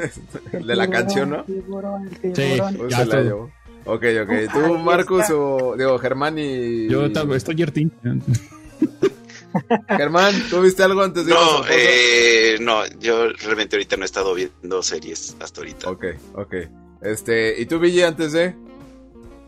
de 0.52 0.76
la 0.76 0.90
canción, 0.90 1.30
¿no? 1.30 1.46
Sí, 1.46 2.58
ya 2.90 3.06
la 3.06 3.22
llevo. 3.22 3.52
Ok, 3.86 4.04
ok. 4.24 4.54
¿Tú, 4.54 4.78
Marcus, 4.78 5.30
o 5.32 5.76
digo, 5.78 5.98
Germán 6.00 6.38
y. 6.38 6.88
Yo 6.88 7.06
estoy 7.06 7.56
Yertin. 7.56 7.92
Germán, 9.88 10.34
¿tú 10.50 10.62
viste 10.62 10.82
algo 10.84 11.02
antes 11.02 11.26
de 11.26 11.34
No, 11.34 11.64
eh, 11.70 12.58
no, 12.62 12.86
yo 13.00 13.28
realmente 13.34 13.76
ahorita 13.76 13.98
no 13.98 14.04
he 14.04 14.06
estado 14.06 14.34
viendo 14.34 14.82
series 14.82 15.36
hasta 15.40 15.62
ahorita. 15.62 15.90
Ok, 15.90 16.06
ok. 16.36 16.56
Este, 17.02 17.60
¿y 17.60 17.66
tú, 17.66 17.80
Ville, 17.80 18.06
antes 18.06 18.32
de? 18.32 18.56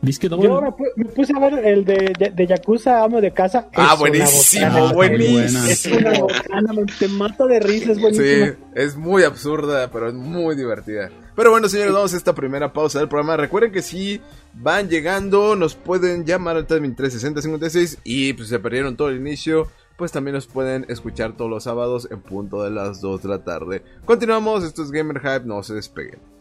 Yo 0.04 0.62
me, 0.98 1.06
puse 1.06 1.32
a 1.34 1.40
ver 1.40 1.66
el 1.66 1.86
de, 1.86 2.32
de, 2.36 2.48
Yakuza, 2.48 3.04
amo 3.04 3.22
de 3.22 3.32
casa. 3.32 3.70
Ah, 3.74 3.96
buenísimo, 3.98 4.94
buenísimo. 4.94 5.64
Es 5.66 5.86
una 5.86 6.20
bocana, 6.20 6.74
te 7.00 7.08
mato 7.08 7.48
de 7.48 7.62
risa, 7.62 7.94
es 7.94 8.02
buenísimo. 8.02 8.28
Sí, 8.28 8.54
es 8.76 8.98
muy 8.98 9.24
absurda, 9.24 9.90
pero 9.92 10.10
es 10.10 10.14
muy 10.14 10.58
divertida. 10.58 11.10
Pero 11.38 11.52
bueno, 11.52 11.70
señores, 11.70 11.94
vamos 11.94 12.14
a 12.14 12.18
esta 12.18 12.36
primera 12.36 12.74
pausa 12.74 13.00
del 13.00 13.08
programa. 13.08 13.38
Recuerden 13.38 13.72
que 13.72 13.82
si 13.82 14.20
van 14.54 14.90
llegando, 14.90 15.56
nos 15.56 15.76
pueden 15.76 16.26
llamar 16.26 16.58
al 16.58 16.68
36056 16.68 18.00
y 18.04 18.34
pues 18.34 18.50
se 18.50 18.60
perdieron 18.60 18.98
todo 18.98 19.08
el 19.08 19.18
inicio 19.18 19.70
pues 19.96 20.12
también 20.12 20.34
nos 20.34 20.48
pueden 20.48 20.86
escuchar 20.90 21.38
todos 21.38 21.50
los 21.52 21.64
sábados 21.64 22.08
en 22.10 22.20
punto 22.20 22.64
de 22.64 22.72
las 22.72 23.00
2 23.00 23.22
de 23.22 23.30
la 23.30 23.44
tarde. 23.44 23.84
Continuamos, 24.06 24.64
esto 24.64 24.84
es 24.84 24.92
Gamer 24.92 25.20
Hype, 25.20 25.46
no 25.46 25.62
se 25.62 25.76
despeguen. 25.76 26.33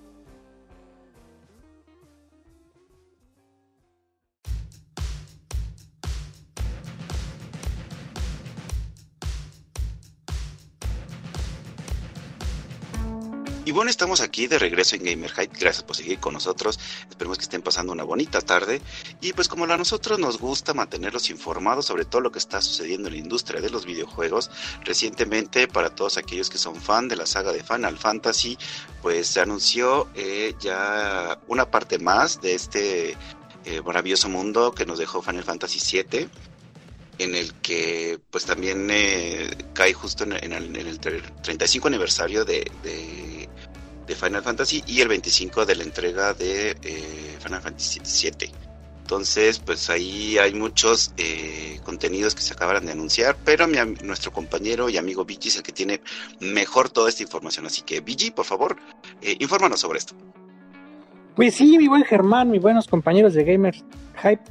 Y 13.72 13.74
bueno, 13.74 13.90
estamos 13.90 14.20
aquí 14.20 14.48
de 14.48 14.58
regreso 14.58 14.96
en 14.96 15.04
Gamer 15.04 15.32
Hype. 15.32 15.58
Gracias 15.58 15.82
por 15.82 15.96
seguir 15.96 16.18
con 16.18 16.34
nosotros. 16.34 16.78
Esperemos 17.08 17.38
que 17.38 17.44
estén 17.44 17.62
pasando 17.62 17.94
una 17.94 18.04
bonita 18.04 18.42
tarde. 18.42 18.82
Y 19.22 19.32
pues 19.32 19.48
como 19.48 19.64
a 19.64 19.78
nosotros 19.78 20.18
nos 20.18 20.36
gusta 20.36 20.74
mantenerlos 20.74 21.30
informados 21.30 21.86
sobre 21.86 22.04
todo 22.04 22.20
lo 22.20 22.30
que 22.30 22.38
está 22.38 22.60
sucediendo 22.60 23.08
en 23.08 23.14
la 23.14 23.20
industria 23.20 23.62
de 23.62 23.70
los 23.70 23.86
videojuegos, 23.86 24.50
recientemente 24.84 25.68
para 25.68 25.88
todos 25.88 26.18
aquellos 26.18 26.50
que 26.50 26.58
son 26.58 26.76
fan 26.76 27.08
de 27.08 27.16
la 27.16 27.24
saga 27.24 27.50
de 27.50 27.64
Final 27.64 27.96
Fantasy, 27.96 28.58
pues 29.00 29.28
se 29.28 29.40
anunció 29.40 30.06
eh, 30.16 30.54
ya 30.60 31.40
una 31.48 31.70
parte 31.70 31.98
más 31.98 32.42
de 32.42 32.54
este 32.54 33.16
eh, 33.64 33.80
maravilloso 33.86 34.28
mundo 34.28 34.72
que 34.72 34.84
nos 34.84 34.98
dejó 34.98 35.22
Final 35.22 35.44
Fantasy 35.44 36.02
VII 36.02 36.28
en 37.18 37.34
el 37.34 37.54
que 37.54 38.18
pues 38.30 38.44
también 38.44 38.88
eh, 38.90 39.48
cae 39.74 39.92
justo 39.92 40.24
en, 40.24 40.52
el, 40.52 40.98
35 40.98 41.88
aniversario 41.88 42.44
de, 42.44 42.70
Final 44.08 44.42
Fantasy 44.42 44.82
y 44.86 45.00
el 45.00 45.08
25 45.08 45.66
de 45.66 45.76
la 45.76 45.84
entrega 45.84 46.34
de 46.34 46.76
eh, 46.82 47.36
Final 47.40 47.62
Fantasy 47.62 48.00
VII. 48.00 48.52
Entonces, 49.00 49.58
pues 49.58 49.90
ahí 49.90 50.38
hay 50.38 50.54
muchos 50.54 51.12
eh, 51.16 51.80
contenidos 51.84 52.34
que 52.34 52.42
se 52.42 52.54
acabaron 52.54 52.86
de 52.86 52.92
anunciar, 52.92 53.36
pero 53.44 53.66
nuestro 53.66 54.32
compañero 54.32 54.88
y 54.88 54.96
amigo 54.96 55.24
Vigi 55.24 55.48
es 55.48 55.56
el 55.56 55.62
que 55.62 55.72
tiene 55.72 56.00
mejor 56.40 56.88
toda 56.88 57.08
esta 57.08 57.22
información. 57.22 57.66
Así 57.66 57.82
que, 57.82 58.00
Vigi, 58.00 58.30
por 58.30 58.44
favor, 58.44 58.76
infórmanos 59.38 59.80
sobre 59.80 59.98
esto. 59.98 60.14
Pues 61.34 61.54
sí, 61.54 61.78
mi 61.78 61.88
buen 61.88 62.04
Germán, 62.04 62.50
mis 62.50 62.60
buenos 62.60 62.86
compañeros 62.88 63.32
de 63.32 63.44
Gamers 63.44 63.84
Hype 64.22 64.42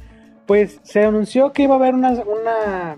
Pues 0.46 0.80
se 0.82 1.04
anunció 1.04 1.52
que 1.52 1.62
iba 1.62 1.74
a 1.74 1.78
haber 1.78 1.94
una, 1.94 2.10
una, 2.10 2.96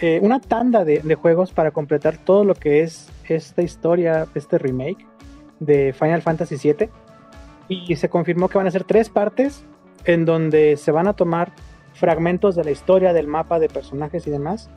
eh, 0.00 0.22
tanda 0.48 0.84
de, 0.84 1.00
de 1.00 1.14
juegos 1.14 1.52
para 1.52 1.70
completar 1.70 2.16
todo 2.16 2.44
lo 2.44 2.54
que 2.54 2.82
es 2.82 3.08
esta 3.28 3.62
historia, 3.62 4.26
este 4.34 4.58
remake 4.58 5.06
de 5.60 5.92
Final 5.92 6.22
Fantasy 6.22 6.56
VII. 6.56 6.88
Y 7.68 7.96
se 7.96 8.08
confirmó 8.08 8.48
que 8.48 8.58
van 8.58 8.66
a 8.66 8.70
ser 8.70 8.84
tres 8.84 9.08
partes 9.08 9.64
en 10.04 10.24
donde 10.24 10.76
se 10.76 10.92
van 10.92 11.08
a 11.08 11.14
tomar 11.14 11.52
fragmentos 11.94 12.56
de 12.56 12.64
la 12.64 12.70
historia 12.70 13.12
del 13.12 13.26
mapa 13.26 13.58
de 13.58 13.68
personajes 13.68 14.26
y 14.26 14.30
demás 14.30 14.68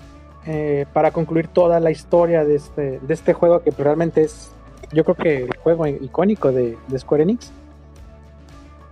eh, 0.45 0.85
para 0.93 1.11
concluir 1.11 1.47
toda 1.47 1.79
la 1.79 1.91
historia 1.91 2.45
de 2.45 2.55
este, 2.55 2.99
de 2.99 3.13
este 3.13 3.33
juego 3.33 3.61
que 3.61 3.71
realmente 3.71 4.21
es 4.21 4.51
yo 4.93 5.03
creo 5.03 5.15
que 5.15 5.35
el 5.43 5.57
juego 5.57 5.85
icónico 5.87 6.51
de, 6.51 6.77
de 6.87 6.99
Square 6.99 7.23
Enix 7.23 7.51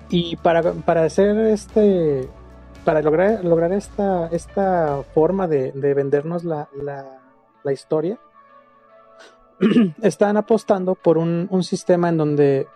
y 0.09 0.35
para, 0.37 0.73
para 0.73 1.03
hacer 1.03 1.37
este 1.37 2.27
para 2.83 3.01
lograr, 3.01 3.43
lograr 3.45 3.71
esta, 3.71 4.27
esta 4.27 5.01
forma 5.13 5.47
de, 5.47 5.71
de 5.71 5.93
vendernos 5.93 6.43
la, 6.43 6.67
la, 6.75 7.19
la 7.63 7.71
historia 7.71 8.19
están 10.01 10.37
apostando 10.37 10.95
por 10.95 11.17
un, 11.17 11.47
un, 11.49 11.63
sistema 11.63 12.09
en 12.09 12.17
donde 12.17 12.67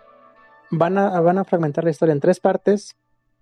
van 0.71 0.97
a, 0.97 1.19
van 1.19 1.37
a 1.37 1.43
fragmentar 1.43 1.83
la 1.83 1.89
historia 1.89 2.13
en 2.13 2.19
tres 2.19 2.39
partes 2.39 2.95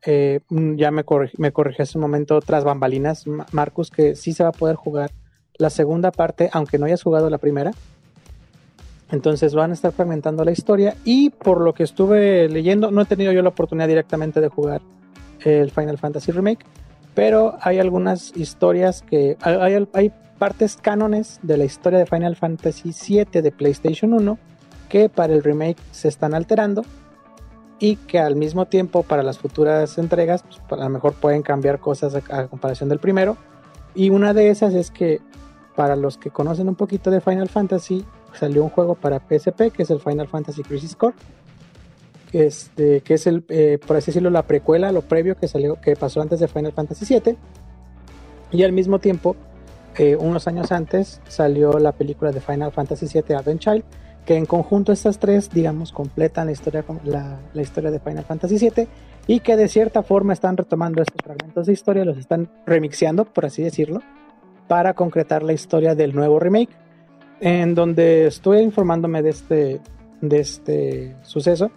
eh, 0.05 0.41
ya 0.49 0.91
me, 0.91 1.03
corrig 1.03 1.31
me 1.37 1.51
corrigí 1.51 1.81
hace 1.81 1.97
un 1.97 2.03
momento 2.03 2.39
tras 2.41 2.63
bambalinas, 2.63 3.25
Marcus, 3.51 3.89
que 3.89 4.15
sí 4.15 4.33
se 4.33 4.43
va 4.43 4.49
a 4.49 4.53
poder 4.53 4.75
jugar 4.75 5.11
la 5.57 5.69
segunda 5.69 6.11
parte, 6.11 6.49
aunque 6.53 6.77
no 6.77 6.85
hayas 6.85 7.01
jugado 7.01 7.29
la 7.29 7.39
primera. 7.39 7.71
Entonces 9.09 9.55
van 9.55 9.71
a 9.71 9.73
estar 9.73 9.93
fragmentando 9.93 10.43
la 10.43 10.51
historia 10.51 10.95
y 11.03 11.29
por 11.29 11.61
lo 11.61 11.73
que 11.73 11.83
estuve 11.83 12.49
leyendo, 12.49 12.91
no 12.91 13.01
he 13.01 13.05
tenido 13.05 13.31
yo 13.31 13.41
la 13.41 13.49
oportunidad 13.49 13.87
directamente 13.87 14.41
de 14.41 14.49
jugar 14.49 14.81
el 15.43 15.71
Final 15.71 15.97
Fantasy 15.97 16.31
Remake, 16.31 16.65
pero 17.15 17.57
hay 17.61 17.79
algunas 17.79 18.35
historias 18.35 19.01
que 19.01 19.37
hay, 19.41 19.85
hay 19.93 20.11
partes 20.37 20.77
cánones 20.77 21.39
de 21.41 21.57
la 21.57 21.65
historia 21.65 21.99
de 21.99 22.05
Final 22.05 22.35
Fantasy 22.35 22.91
VII 22.91 23.41
de 23.41 23.51
PlayStation 23.51 24.13
1 24.13 24.37
que 24.89 25.09
para 25.09 25.33
el 25.33 25.43
remake 25.43 25.77
se 25.91 26.07
están 26.07 26.33
alterando 26.33 26.83
y 27.79 27.95
que 27.95 28.19
al 28.19 28.35
mismo 28.35 28.65
tiempo 28.65 29.03
para 29.03 29.23
las 29.23 29.37
futuras 29.37 29.97
entregas 29.97 30.43
pues, 30.43 30.81
a 30.81 30.83
lo 30.83 30.89
mejor 30.89 31.13
pueden 31.13 31.41
cambiar 31.41 31.79
cosas 31.79 32.15
a, 32.15 32.47
comparación 32.47 32.89
del 32.89 32.99
primero. 32.99 33.37
Y 33.93 34.09
una 34.09 34.33
de 34.33 34.49
esas 34.49 34.73
es 34.73 34.91
que 34.91 35.21
para 35.75 35.95
los 35.95 36.17
que 36.17 36.31
conocen 36.31 36.69
un 36.69 36.75
poquito 36.75 37.11
de 37.11 37.21
Final 37.21 37.49
Fantasy 37.49 38.05
salió 38.33 38.63
un 38.63 38.69
juego 38.69 38.95
para 38.95 39.19
PSP 39.19 39.71
que 39.71 39.83
es 39.83 39.89
el 39.89 39.99
Final 39.99 40.27
Fantasy 40.27 40.63
Crisis 40.63 40.95
Core 40.95 41.15
que 42.31 42.47
es, 42.47 42.71
de, 42.75 43.01
que 43.01 43.13
es 43.13 43.25
el 43.25 43.45
eh, 43.47 43.79
por 43.85 43.95
así 43.95 44.07
decirlo 44.07 44.29
la 44.29 44.43
precuela 44.43 44.91
lo 44.91 45.01
previo 45.01 45.35
que 45.35 45.47
salió 45.47 45.79
que 45.79 45.95
pasó 45.95 46.21
antes 46.21 46.39
de 46.39 46.47
Final 46.47 46.73
Fantasy 46.73 47.05
VII 47.05 47.37
y 48.51 48.63
al 48.63 48.73
mismo 48.73 48.99
tiempo 48.99 49.35
eh, 49.97 50.15
unos 50.15 50.47
años 50.47 50.71
antes 50.71 51.21
salió 51.27 51.79
la 51.79 51.91
película 51.91 52.31
de 52.31 52.39
Final 52.39 52.71
Fantasy 52.71 53.07
VII 53.07 53.35
Advent 53.35 53.61
Child 53.61 53.83
que 54.27 54.35
en 54.35 54.45
conjunto 54.45 54.91
estas 54.91 55.19
tres, 55.19 55.49
digamos, 55.49 55.93
completan 55.93 56.47
la 56.47 56.51
historia, 56.51 56.83
la, 57.05 57.39
la, 57.53 57.61
historia 57.61 57.91
de 57.91 57.99
Final 57.99 58.25
Fantasy 58.25 58.57
VII 58.57 58.87
y 59.25 59.39
que 59.39 59.55
de 59.55 59.69
cierta 59.69 60.03
forma 60.03 60.33
están 60.33 60.57
retomando 60.57 61.01
estos 61.01 61.21
fragmentos 61.23 61.65
de 61.65 61.73
historia, 61.73 62.03
los 62.03 62.17
están 62.17 62.49
remixeando, 62.65 63.23
por 63.23 63.45
así 63.45 63.63
decirlo, 63.63 64.01
para 64.67 64.93
concretar 64.95 65.43
la 65.43 65.53
historia 65.53 65.95
del 65.95 66.13
nuevo 66.13 66.39
remake, 66.39 66.75
en 67.39 67.73
donde 67.73 68.27
estoy 68.27 68.59
informándome 68.59 69.21
de 69.21 69.29
este, 69.29 69.81
de 70.19 70.39
este 70.39 71.15
suceso, 71.21 71.71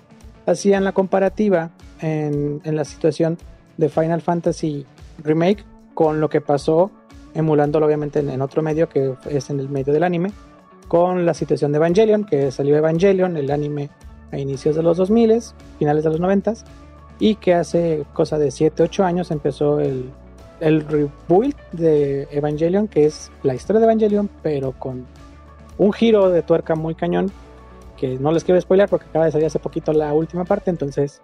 hacían 0.45 0.83
la 0.83 0.91
comparativa 0.91 1.71
en, 2.01 2.61
en 2.65 2.75
la 2.75 2.85
situación 2.85 3.39
de 3.77 3.89
Final 3.89 4.23
Fantasy 4.23 4.87
Remake 5.23 5.65
con 5.95 6.21
lo 6.21 6.29
que 6.29 6.41
pasó, 6.41 6.91
emulándolo 7.35 7.87
obviamente 7.87 8.21
en, 8.21 8.43
otro 8.43 8.63
medio 8.63 8.89
que 8.89 9.15
es 9.29 9.51
en 9.51 9.61
el 9.61 9.69
medio 9.69 9.93
del 9.93 10.03
anime, 10.03 10.33
con 10.89 11.25
la 11.25 11.35
situación 11.35 11.73
de 11.73 11.77
Evangelion, 11.77 12.25
que 12.25 12.51
salió 12.51 12.77
Evangelion, 12.77 13.37
el 13.37 13.51
anime 13.51 13.91
a 14.33 14.39
inicios 14.39 14.77
de 14.77 14.83
los 14.83 14.97
2000, 14.97 15.41
finales 15.79 16.05
de 16.05 16.11
los 16.11 16.21
90, 16.21 16.55
y 17.19 17.37
que 17.37 17.55
hace 17.55 18.05
cosa 18.13 18.39
de 18.39 18.51
7, 18.51 18.83
8 18.83 19.05
años 19.05 19.31
empezó 19.31 19.81
el, 19.81 20.11
el 20.61 20.87
rebuild 20.87 21.57
de 21.73 22.29
Evangelion, 22.31 22.89
que 22.89 23.07
es 23.07 23.31
la 23.43 23.55
historia 23.55 23.81
de 23.81 23.87
Evangelion, 23.87 24.29
pero 24.43 24.73
con 24.73 25.07
un 25.79 25.93
giro 25.93 26.31
de 26.31 26.43
tuerca 26.43 26.75
muy 26.75 26.95
cañón, 26.95 27.31
que 27.97 28.19
no 28.19 28.33
les 28.33 28.45
quiero 28.45 28.61
spoiler 28.61 28.89
porque 28.89 29.07
acaba 29.09 29.27
de 29.27 29.33
salir 29.33 29.47
hace 29.47 29.59
poquito 29.59 29.93
la 29.93 30.13
última 30.13 30.45
parte, 30.45 30.71
entonces 30.71 31.23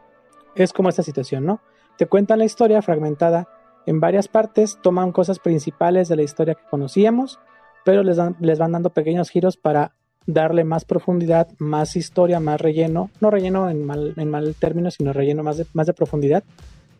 es 0.54 0.72
como 0.72 0.88
esta 0.88 1.02
situación, 1.02 1.44
¿no? 1.44 1.60
Te 1.96 2.06
cuentan 2.06 2.38
la 2.38 2.44
historia 2.44 2.82
fragmentada 2.82 3.48
en 3.86 4.00
varias 4.00 4.28
partes, 4.28 4.78
toman 4.82 5.12
cosas 5.12 5.38
principales 5.38 6.08
de 6.08 6.16
la 6.16 6.22
historia 6.22 6.54
que 6.54 6.68
conocíamos, 6.68 7.38
pero 7.84 8.02
les, 8.02 8.16
dan, 8.16 8.36
les 8.40 8.58
van 8.58 8.72
dando 8.72 8.90
pequeños 8.90 9.30
giros 9.30 9.56
para 9.56 9.92
darle 10.26 10.64
más 10.64 10.84
profundidad, 10.84 11.48
más 11.58 11.94
historia, 11.96 12.40
más 12.40 12.60
relleno, 12.60 13.10
no 13.20 13.30
relleno 13.30 13.70
en 13.70 13.84
mal, 13.84 14.14
en 14.16 14.28
mal 14.28 14.54
término, 14.58 14.90
sino 14.90 15.12
relleno 15.12 15.44
más 15.44 15.56
de, 15.56 15.66
más 15.72 15.86
de 15.86 15.94
profundidad 15.94 16.42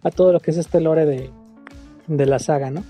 a 0.03 0.11
todo 0.11 0.33
lo 0.33 0.41
que 0.41 0.53
es 0.53 0.57
este 0.57 0.81
lore 0.81 1.05
de, 1.05 1.31
de 2.07 2.27
la 2.27 2.39
saga, 2.39 2.71
¿no? 2.71 2.85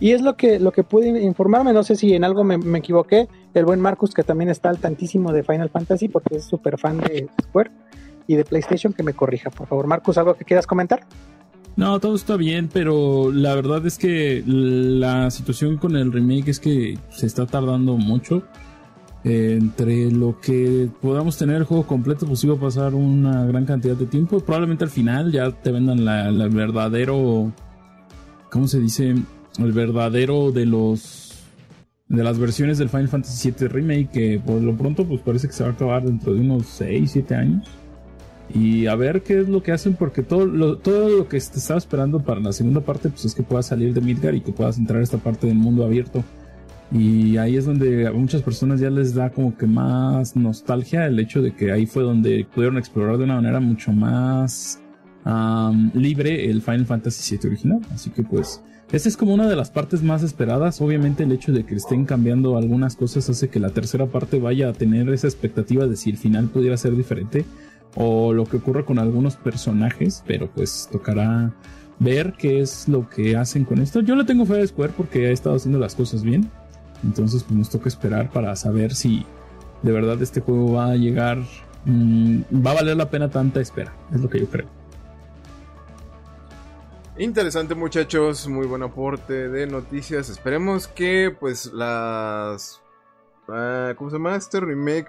Y 0.00 0.12
es 0.12 0.22
lo 0.22 0.36
que, 0.36 0.58
lo 0.58 0.72
que 0.72 0.82
pude 0.82 1.08
informarme, 1.22 1.72
no 1.72 1.84
sé 1.84 1.94
si 1.94 2.14
en 2.14 2.24
algo 2.24 2.42
me, 2.42 2.58
me 2.58 2.78
equivoqué, 2.78 3.28
el 3.54 3.64
buen 3.64 3.80
Marcus 3.80 4.14
que 4.14 4.24
también 4.24 4.50
está 4.50 4.70
al 4.70 4.78
tantísimo 4.78 5.32
de 5.32 5.42
Final 5.44 5.68
Fantasy 5.68 6.08
porque 6.08 6.36
es 6.36 6.44
súper 6.44 6.78
fan 6.78 6.98
de 6.98 7.28
Square 7.42 7.70
y 8.26 8.36
de 8.36 8.44
PlayStation, 8.44 8.92
que 8.92 9.02
me 9.02 9.12
corrija, 9.12 9.50
por 9.50 9.66
favor. 9.66 9.86
Marcus, 9.86 10.18
¿algo 10.18 10.34
que 10.34 10.44
quieras 10.44 10.66
comentar? 10.66 11.04
No, 11.76 11.98
todo 12.00 12.14
está 12.14 12.36
bien, 12.36 12.68
pero 12.72 13.32
la 13.32 13.54
verdad 13.54 13.84
es 13.86 13.96
que 13.96 14.42
la 14.46 15.30
situación 15.30 15.78
con 15.78 15.96
el 15.96 16.12
remake 16.12 16.48
es 16.48 16.60
que 16.60 16.98
se 17.10 17.26
está 17.26 17.46
tardando 17.46 17.96
mucho. 17.96 18.42
Entre 19.24 20.10
lo 20.10 20.40
que 20.40 20.88
podamos 21.00 21.38
tener 21.38 21.56
el 21.56 21.64
juego 21.64 21.86
completo, 21.86 22.26
pues 22.26 22.42
iba 22.44 22.56
a 22.56 22.60
pasar 22.60 22.94
una 22.94 23.44
gran 23.46 23.64
cantidad 23.64 23.94
de 23.94 24.06
tiempo. 24.06 24.40
Probablemente 24.40 24.84
al 24.84 24.90
final 24.90 25.32
ya 25.32 25.50
te 25.50 25.70
vendan 25.70 26.04
la, 26.04 26.30
la 26.30 26.48
verdadero. 26.48 27.52
¿Cómo 28.50 28.66
se 28.68 28.80
dice? 28.80 29.14
El 29.58 29.72
verdadero 29.72 30.52
de 30.52 30.66
los. 30.66 31.30
De 32.08 32.22
las 32.22 32.38
versiones 32.38 32.76
del 32.76 32.90
Final 32.90 33.08
Fantasy 33.08 33.54
VII 33.58 33.68
Remake, 33.68 34.10
que 34.10 34.42
por 34.44 34.60
lo 34.60 34.76
pronto, 34.76 35.06
pues 35.06 35.22
parece 35.22 35.46
que 35.46 35.54
se 35.54 35.62
va 35.62 35.70
a 35.70 35.72
acabar 35.72 36.04
dentro 36.04 36.34
de 36.34 36.40
unos 36.40 36.66
6, 36.66 37.10
7 37.10 37.34
años 37.34 37.68
y 38.54 38.86
a 38.86 38.94
ver 38.96 39.22
qué 39.22 39.40
es 39.40 39.48
lo 39.48 39.62
que 39.62 39.72
hacen 39.72 39.94
porque 39.94 40.22
todo 40.22 40.46
lo, 40.46 40.76
todo 40.76 41.08
lo 41.08 41.28
que 41.28 41.38
te 41.38 41.58
estaba 41.58 41.78
esperando 41.78 42.20
para 42.20 42.40
la 42.40 42.52
segunda 42.52 42.80
parte 42.80 43.08
pues 43.08 43.24
es 43.24 43.34
que 43.34 43.42
puedas 43.42 43.66
salir 43.66 43.94
de 43.94 44.00
Midgar 44.00 44.34
y 44.34 44.40
que 44.40 44.52
puedas 44.52 44.78
entrar 44.78 45.00
a 45.00 45.02
esta 45.02 45.18
parte 45.18 45.46
del 45.46 45.56
mundo 45.56 45.84
abierto. 45.84 46.22
Y 46.90 47.38
ahí 47.38 47.56
es 47.56 47.64
donde 47.64 48.06
a 48.06 48.12
muchas 48.12 48.42
personas 48.42 48.78
ya 48.78 48.90
les 48.90 49.14
da 49.14 49.30
como 49.30 49.56
que 49.56 49.66
más 49.66 50.36
nostalgia 50.36 51.06
el 51.06 51.18
hecho 51.18 51.40
de 51.40 51.54
que 51.54 51.72
ahí 51.72 51.86
fue 51.86 52.02
donde 52.02 52.46
pudieron 52.54 52.76
explorar 52.76 53.16
de 53.16 53.24
una 53.24 53.36
manera 53.36 53.60
mucho 53.60 53.92
más 53.92 54.78
um, 55.24 55.90
libre 55.94 56.50
el 56.50 56.60
Final 56.60 56.84
Fantasy 56.84 57.38
VII 57.38 57.48
original. 57.48 57.80
Así 57.94 58.10
que 58.10 58.22
pues 58.22 58.62
esta 58.92 59.08
es 59.08 59.16
como 59.16 59.32
una 59.32 59.48
de 59.48 59.56
las 59.56 59.70
partes 59.70 60.02
más 60.02 60.22
esperadas. 60.22 60.82
Obviamente 60.82 61.22
el 61.22 61.32
hecho 61.32 61.52
de 61.52 61.64
que 61.64 61.76
estén 61.76 62.04
cambiando 62.04 62.58
algunas 62.58 62.94
cosas 62.94 63.30
hace 63.30 63.48
que 63.48 63.58
la 63.58 63.70
tercera 63.70 64.04
parte 64.04 64.38
vaya 64.38 64.68
a 64.68 64.74
tener 64.74 65.08
esa 65.08 65.28
expectativa 65.28 65.86
de 65.86 65.96
si 65.96 66.10
el 66.10 66.18
final 66.18 66.48
pudiera 66.48 66.76
ser 66.76 66.94
diferente 66.94 67.46
o 67.94 68.32
lo 68.32 68.44
que 68.44 68.58
ocurre 68.58 68.84
con 68.84 68.98
algunos 68.98 69.36
personajes, 69.36 70.22
pero 70.26 70.50
pues 70.50 70.88
tocará 70.90 71.52
ver 71.98 72.34
qué 72.38 72.60
es 72.60 72.88
lo 72.88 73.08
que 73.08 73.36
hacen 73.36 73.64
con 73.64 73.80
esto. 73.80 74.00
Yo 74.00 74.16
le 74.16 74.24
tengo 74.24 74.46
fe 74.46 74.62
a 74.62 74.66
Square 74.66 74.94
porque 74.96 75.26
ha 75.26 75.30
estado 75.30 75.56
haciendo 75.56 75.78
las 75.78 75.94
cosas 75.94 76.22
bien, 76.22 76.50
entonces 77.04 77.42
pues 77.42 77.56
nos 77.56 77.70
toca 77.70 77.88
esperar 77.88 78.30
para 78.30 78.56
saber 78.56 78.94
si 78.94 79.26
de 79.82 79.92
verdad 79.92 80.20
este 80.22 80.40
juego 80.40 80.72
va 80.72 80.92
a 80.92 80.96
llegar, 80.96 81.38
mmm, 81.84 82.40
va 82.64 82.72
a 82.72 82.74
valer 82.74 82.96
la 82.96 83.10
pena 83.10 83.30
tanta 83.30 83.60
espera, 83.60 83.92
es 84.12 84.20
lo 84.20 84.28
que 84.28 84.40
yo 84.40 84.46
creo. 84.46 84.66
Interesante 87.18 87.74
muchachos, 87.74 88.48
muy 88.48 88.66
buen 88.66 88.82
aporte 88.82 89.50
de 89.50 89.66
noticias. 89.66 90.30
Esperemos 90.30 90.88
que 90.88 91.36
pues 91.38 91.66
las... 91.66 92.80
Uh, 93.46 93.94
¿Cómo 93.96 94.08
se 94.08 94.16
llama? 94.16 94.34
Este 94.34 94.60
remake 94.60 95.08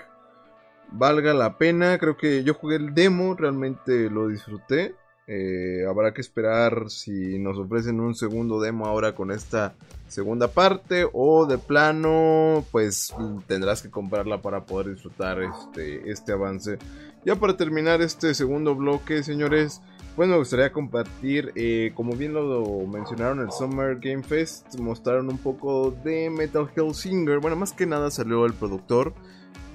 valga 0.93 1.33
la 1.33 1.57
pena. 1.57 1.97
Creo 1.97 2.15
que 2.17 2.43
yo 2.43 2.53
jugué 2.53 2.77
el 2.77 2.93
demo, 2.93 3.35
realmente 3.35 4.09
lo 4.09 4.27
disfruté. 4.27 4.95
Eh, 5.25 5.85
habrá 5.88 6.13
que 6.13 6.21
esperar 6.21 6.89
si 6.89 7.39
nos 7.39 7.57
ofrecen 7.57 8.01
un 8.01 8.13
segundo 8.13 8.59
demo 8.59 8.85
ahora 8.85 9.15
con 9.15 9.31
esta 9.31 9.73
segunda 10.09 10.50
parte 10.50 11.07
o 11.13 11.45
de 11.45 11.57
plano 11.57 12.65
pues 12.71 13.15
tendrás 13.47 13.81
que 13.81 13.89
comprarla 13.89 14.41
para 14.41 14.65
poder 14.65 14.89
disfrutar 14.89 15.41
este, 15.41 16.12
este 16.12 16.33
avance. 16.33 16.77
Ya 17.23 17.38
para 17.38 17.55
terminar 17.55 18.01
este 18.01 18.33
segundo 18.33 18.75
bloque 18.75 19.23
señores, 19.23 19.81
pues 20.17 20.27
me 20.27 20.38
gustaría 20.38 20.73
compartir, 20.73 21.53
eh, 21.55 21.93
como 21.95 22.17
bien 22.17 22.33
lo 22.33 22.85
mencionaron 22.85 23.39
el 23.39 23.51
Summer 23.53 24.00
Game 24.01 24.23
Fest, 24.23 24.75
mostraron 24.75 25.29
un 25.29 25.38
poco 25.38 25.91
de 26.03 26.29
Metal 26.29 26.69
Hellsinger, 26.75 27.39
bueno 27.39 27.55
más 27.55 27.71
que 27.71 27.85
nada 27.85 28.12
salió 28.12 28.45
el 28.45 28.53
productor 28.53 29.13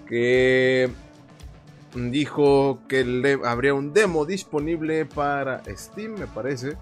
que 0.06 0.90
dijo 1.94 2.80
que 2.88 3.04
le, 3.04 3.38
habría 3.44 3.74
un 3.74 3.92
demo 3.92 4.26
disponible 4.26 5.06
para 5.06 5.62
Steam, 5.76 6.14
me 6.18 6.26
parece. 6.26 6.76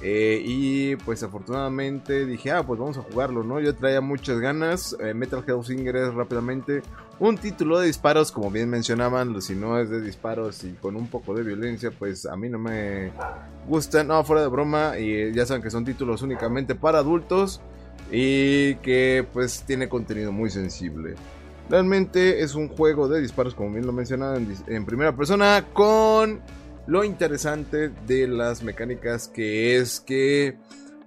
Eh, 0.00 0.40
y 0.44 0.96
pues 0.96 1.24
afortunadamente 1.24 2.24
dije, 2.24 2.52
ah, 2.52 2.62
pues 2.64 2.78
vamos 2.78 2.96
a 2.98 3.02
jugarlo, 3.02 3.42
¿no? 3.42 3.58
Yo 3.58 3.74
traía 3.74 4.00
muchas 4.00 4.38
ganas. 4.38 4.96
Eh, 5.00 5.12
Metal 5.12 5.42
Hellsinger 5.44 5.96
es 5.96 6.14
rápidamente 6.14 6.82
un 7.18 7.36
título 7.36 7.80
de 7.80 7.88
disparos, 7.88 8.30
como 8.30 8.50
bien 8.50 8.70
mencionaban, 8.70 9.42
si 9.42 9.56
no 9.56 9.78
es 9.78 9.90
de 9.90 10.00
disparos 10.00 10.62
y 10.62 10.74
con 10.74 10.94
un 10.94 11.08
poco 11.08 11.34
de 11.34 11.42
violencia, 11.42 11.90
pues 11.90 12.26
a 12.26 12.36
mí 12.36 12.48
no 12.48 12.60
me 12.60 13.10
gusta, 13.66 14.04
no, 14.04 14.22
fuera 14.22 14.42
de 14.42 14.48
broma, 14.48 14.98
y 14.98 15.32
ya 15.32 15.44
saben 15.44 15.62
que 15.62 15.70
son 15.70 15.84
títulos 15.84 16.22
únicamente 16.22 16.76
para 16.76 16.98
adultos 16.98 17.60
y 18.12 18.76
que 18.76 19.26
pues 19.32 19.64
tiene 19.66 19.88
contenido 19.88 20.30
muy 20.30 20.50
sensible. 20.50 21.16
Realmente 21.68 22.42
es 22.42 22.54
un 22.54 22.68
juego 22.68 23.08
de 23.08 23.20
disparos, 23.20 23.54
como 23.54 23.72
bien 23.72 23.86
lo 23.86 23.92
mencionaban, 23.92 24.46
en 24.66 24.86
primera 24.86 25.14
persona, 25.14 25.66
con 25.72 26.40
lo 26.86 27.04
interesante 27.04 27.90
de 28.06 28.26
las 28.26 28.62
mecánicas 28.62 29.28
que 29.28 29.76
es 29.76 30.00
que 30.00 30.56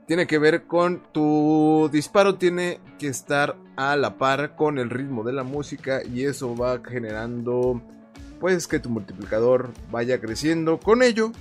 tiene 0.06 0.28
que 0.28 0.38
ver 0.38 0.68
con 0.68 1.02
tu 1.12 1.90
disparo 1.92 2.36
tiene 2.36 2.80
que 3.00 3.08
estar 3.08 3.56
a 3.78 3.96
la 3.96 4.18
par 4.18 4.56
con 4.56 4.78
el 4.78 4.90
ritmo 4.90 5.24
de 5.24 5.34
la 5.34 5.44
música 5.44 6.02
y 6.04 6.26
eso 6.26 6.56
va 6.56 6.82
generando 6.86 7.82
pues 8.40 8.68
que 8.68 8.80
tu 8.80 8.90
multiplicador 8.90 9.72
vaya 9.90 10.20
creciendo. 10.20 10.80
Con 10.80 11.02
ello 11.02 11.32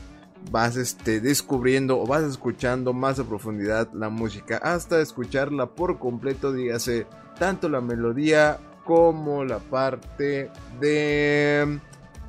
vas 0.51 0.77
este, 0.77 1.21
descubriendo 1.21 2.01
o 2.01 2.07
vas 2.07 2.23
escuchando 2.23 2.93
más 2.93 3.19
a 3.19 3.25
profundidad 3.25 3.93
la 3.93 4.09
música 4.09 4.57
hasta 4.57 5.01
escucharla 5.01 5.67
por 5.67 5.99
completo 5.99 6.53
dígase 6.53 7.07
tanto 7.39 7.69
la 7.69 7.81
melodía 7.83 8.59
como 8.91 9.45
la 9.45 9.61
parte 9.61 10.51
de 10.81 11.79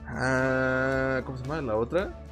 Ah, 0.05 1.23
¿Cómo 1.25 1.35
se 1.35 1.43
llama 1.43 1.59
la 1.63 1.75
otra? 1.75 2.23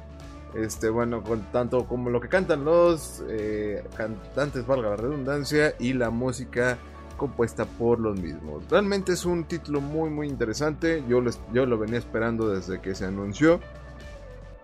Este, 0.54 0.88
bueno, 0.88 1.24
con 1.24 1.42
tanto 1.50 1.84
como 1.88 2.10
lo 2.10 2.20
que 2.20 2.28
cantan 2.28 2.64
los 2.64 3.24
eh, 3.28 3.82
cantantes, 3.96 4.68
valga 4.68 4.90
la 4.90 4.96
redundancia, 4.96 5.74
y 5.80 5.94
la 5.94 6.10
música 6.10 6.78
compuesta 7.16 7.64
por 7.64 7.98
los 7.98 8.20
mismos. 8.20 8.62
Realmente 8.70 9.14
es 9.14 9.24
un 9.24 9.46
título 9.46 9.80
muy 9.80 10.10
muy 10.10 10.28
interesante. 10.28 11.02
Yo, 11.08 11.20
les, 11.20 11.40
yo 11.52 11.66
lo 11.66 11.76
venía 11.76 11.98
esperando 11.98 12.50
desde 12.50 12.80
que 12.80 12.94
se 12.94 13.06
anunció. 13.06 13.58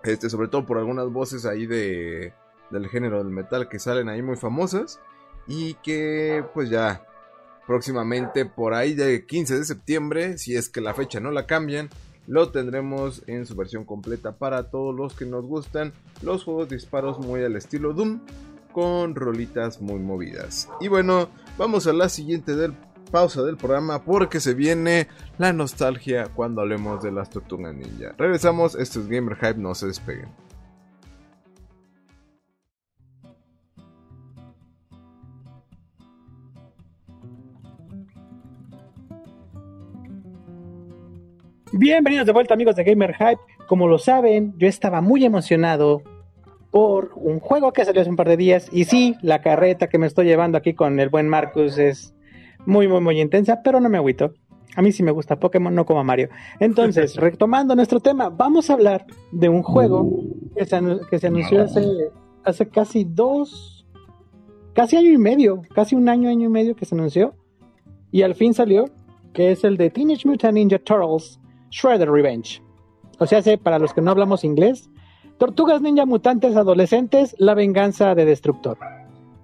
Este, 0.01 0.29
sobre 0.29 0.47
todo 0.47 0.65
por 0.65 0.77
algunas 0.77 1.11
voces 1.11 1.45
ahí 1.45 1.65
de, 1.65 2.31
del 2.69 2.87
género 2.87 3.17
del 3.17 3.33
metal 3.33 3.67
que 3.67 3.79
salen 3.79 4.07
ahí 4.07 4.21
muy 4.21 4.37
famosas. 4.37 5.01
Y 5.45 5.73
que 5.75 6.45
pues 6.53 6.69
ya 6.69 7.05
próximamente 7.67 8.45
por 8.45 8.73
ahí 8.73 8.95
de 8.95 9.25
15 9.25 9.59
de 9.59 9.65
septiembre, 9.65 10.37
si 10.37 10.55
es 10.55 10.69
que 10.69 10.81
la 10.81 10.93
fecha 10.93 11.19
no 11.19 11.31
la 11.31 11.45
cambian, 11.45 11.89
lo 12.25 12.49
tendremos 12.51 13.23
en 13.27 13.45
su 13.45 13.55
versión 13.55 13.85
completa 13.85 14.37
para 14.37 14.69
todos 14.69 14.95
los 14.95 15.13
que 15.13 15.25
nos 15.25 15.45
gustan 15.45 15.93
los 16.21 16.43
juegos 16.43 16.69
de 16.69 16.77
disparos 16.77 17.19
muy 17.19 17.43
al 17.43 17.55
estilo 17.55 17.93
Doom 17.93 18.21
con 18.71 19.15
rolitas 19.15 19.81
muy 19.81 19.99
movidas. 19.99 20.69
Y 20.79 20.87
bueno, 20.87 21.29
vamos 21.57 21.87
a 21.87 21.93
la 21.93 22.09
siguiente 22.09 22.55
del 22.55 22.73
pausa 23.11 23.41
del 23.43 23.57
programa 23.57 24.03
porque 24.03 24.39
se 24.39 24.53
viene 24.53 25.07
la 25.37 25.53
nostalgia 25.53 26.27
cuando 26.35 26.61
hablemos 26.61 27.01
de 27.01 27.11
las 27.11 27.29
tortugas 27.29 27.73
ninja. 27.73 28.13
Regresamos, 28.17 28.75
esto 28.75 28.99
es 28.99 29.07
Gamer 29.07 29.37
Hype, 29.37 29.55
no 29.55 29.73
se 29.75 29.87
despeguen. 29.87 30.29
Bienvenidos 41.73 42.25
de 42.25 42.31
vuelta 42.31 42.53
amigos 42.53 42.77
de 42.77 42.85
Gamer 42.85 43.13
Hype. 43.13 43.41
Como 43.67 43.89
lo 43.89 43.97
saben, 43.97 44.53
yo 44.57 44.69
estaba 44.69 45.01
muy 45.01 45.25
emocionado 45.25 46.01
por 46.71 47.11
un 47.15 47.41
juego 47.41 47.73
que 47.73 47.83
salió 47.83 48.01
hace 48.01 48.09
un 48.09 48.15
par 48.15 48.29
de 48.29 48.37
días. 48.37 48.69
Y 48.71 48.85
sí, 48.85 49.15
la 49.21 49.41
carreta 49.41 49.87
que 49.87 49.97
me 49.97 50.07
estoy 50.07 50.27
llevando 50.27 50.57
aquí 50.57 50.73
con 50.73 50.97
el 51.01 51.09
buen 51.09 51.27
Marcus 51.27 51.77
es 51.77 52.15
muy, 52.65 52.87
muy, 52.87 53.01
muy 53.01 53.19
intensa, 53.19 53.61
pero 53.63 53.81
no 53.81 53.89
me 53.89 53.97
agüito. 53.97 54.33
A 54.77 54.81
mí 54.81 54.93
sí 54.93 55.03
me 55.03 55.11
gusta 55.11 55.41
Pokémon, 55.41 55.75
no 55.75 55.85
como 55.85 55.99
a 55.99 56.03
Mario. 56.05 56.29
Entonces, 56.61 57.15
retomando 57.17 57.75
nuestro 57.75 57.99
tema, 57.99 58.29
vamos 58.29 58.69
a 58.69 58.73
hablar 58.73 59.05
de 59.33 59.49
un 59.49 59.61
juego 59.61 60.09
que 60.55 60.65
se, 60.65 60.79
que 61.09 61.19
se 61.19 61.27
anunció 61.27 61.63
hace, 61.63 61.85
hace 62.45 62.69
casi 62.69 63.03
dos, 63.03 63.85
casi 64.73 64.95
año 64.95 65.11
y 65.11 65.17
medio, 65.17 65.63
casi 65.75 65.95
un 65.95 66.07
año, 66.07 66.29
año 66.29 66.45
y 66.45 66.51
medio 66.51 66.77
que 66.77 66.85
se 66.85 66.95
anunció. 66.95 67.35
Y 68.09 68.21
al 68.21 68.35
fin 68.35 68.53
salió, 68.53 68.85
que 69.33 69.51
es 69.51 69.65
el 69.65 69.75
de 69.75 69.89
Teenage 69.89 70.25
Mutant 70.25 70.53
Ninja 70.53 70.79
Turtles 70.79 71.41
Shredder 71.77 72.09
Revenge. 72.09 72.61
O 73.19 73.27
sea, 73.27 73.41
para 73.57 73.79
los 73.79 73.93
que 73.93 74.01
no 74.01 74.11
hablamos 74.11 74.43
inglés, 74.43 74.89
Tortugas 75.37 75.81
Ninja 75.81 76.05
Mutantes 76.05 76.55
Adolescentes, 76.55 77.35
La 77.37 77.53
Venganza 77.53 78.15
de 78.15 78.25
Destructor. 78.25 78.77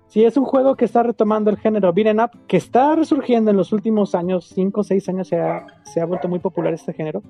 Sí, 0.07 0.23
es 0.23 0.37
un 0.37 0.45
juego 0.45 0.75
que 0.75 0.85
está 0.85 1.03
retomando 1.03 1.49
el 1.49 1.57
género 1.57 1.93
beat'em 1.93 2.19
up, 2.19 2.31
que 2.47 2.57
está 2.57 2.95
resurgiendo 2.95 3.51
en 3.51 3.57
los 3.57 3.71
últimos 3.71 4.13
años, 4.15 4.51
5 4.53 4.81
o 4.81 4.83
6 4.83 5.09
años 5.09 5.27
se 5.27 5.39
ha, 5.39 5.65
se 5.83 6.01
ha, 6.01 6.05
vuelto 6.05 6.27
muy 6.27 6.39
popular 6.39 6.73
este 6.73 6.93
género. 6.93 7.23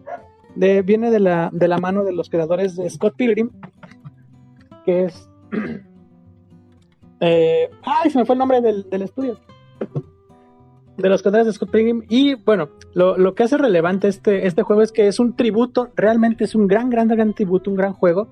De, 0.55 0.81
viene 0.81 1.09
de 1.09 1.19
la, 1.19 1.49
de 1.51 1.67
la 1.67 1.77
mano 1.77 2.03
de 2.03 2.13
los 2.13 2.29
creadores 2.29 2.75
de 2.75 2.89
Scott 2.89 3.15
Pilgrim, 3.15 3.49
que 4.85 5.05
es... 5.05 5.29
eh, 7.19 7.69
¡Ay, 7.83 8.09
se 8.09 8.19
me 8.19 8.25
fue 8.25 8.35
el 8.35 8.39
nombre 8.39 8.61
del, 8.61 8.89
del 8.89 9.01
estudio! 9.01 9.39
De 10.97 11.09
los 11.09 11.21
creadores 11.21 11.47
de 11.47 11.53
Scott 11.53 11.71
Pilgrim. 11.71 12.03
Y 12.09 12.35
bueno, 12.35 12.69
lo, 12.93 13.35
que 13.35 13.43
hace 13.43 13.57
relevante 13.57 14.07
este, 14.07 14.47
este 14.47 14.63
juego 14.63 14.81
es 14.81 14.91
que 14.91 15.07
es 15.07 15.19
un 15.19 15.35
tributo, 15.35 15.91
realmente 15.95 16.43
es 16.43 16.55
un 16.55 16.67
gran, 16.67 16.89
gran, 16.89 17.07
gran 17.07 17.33
tributo, 17.33 17.69
un 17.69 17.77
gran 17.77 17.93
juego, 17.93 18.29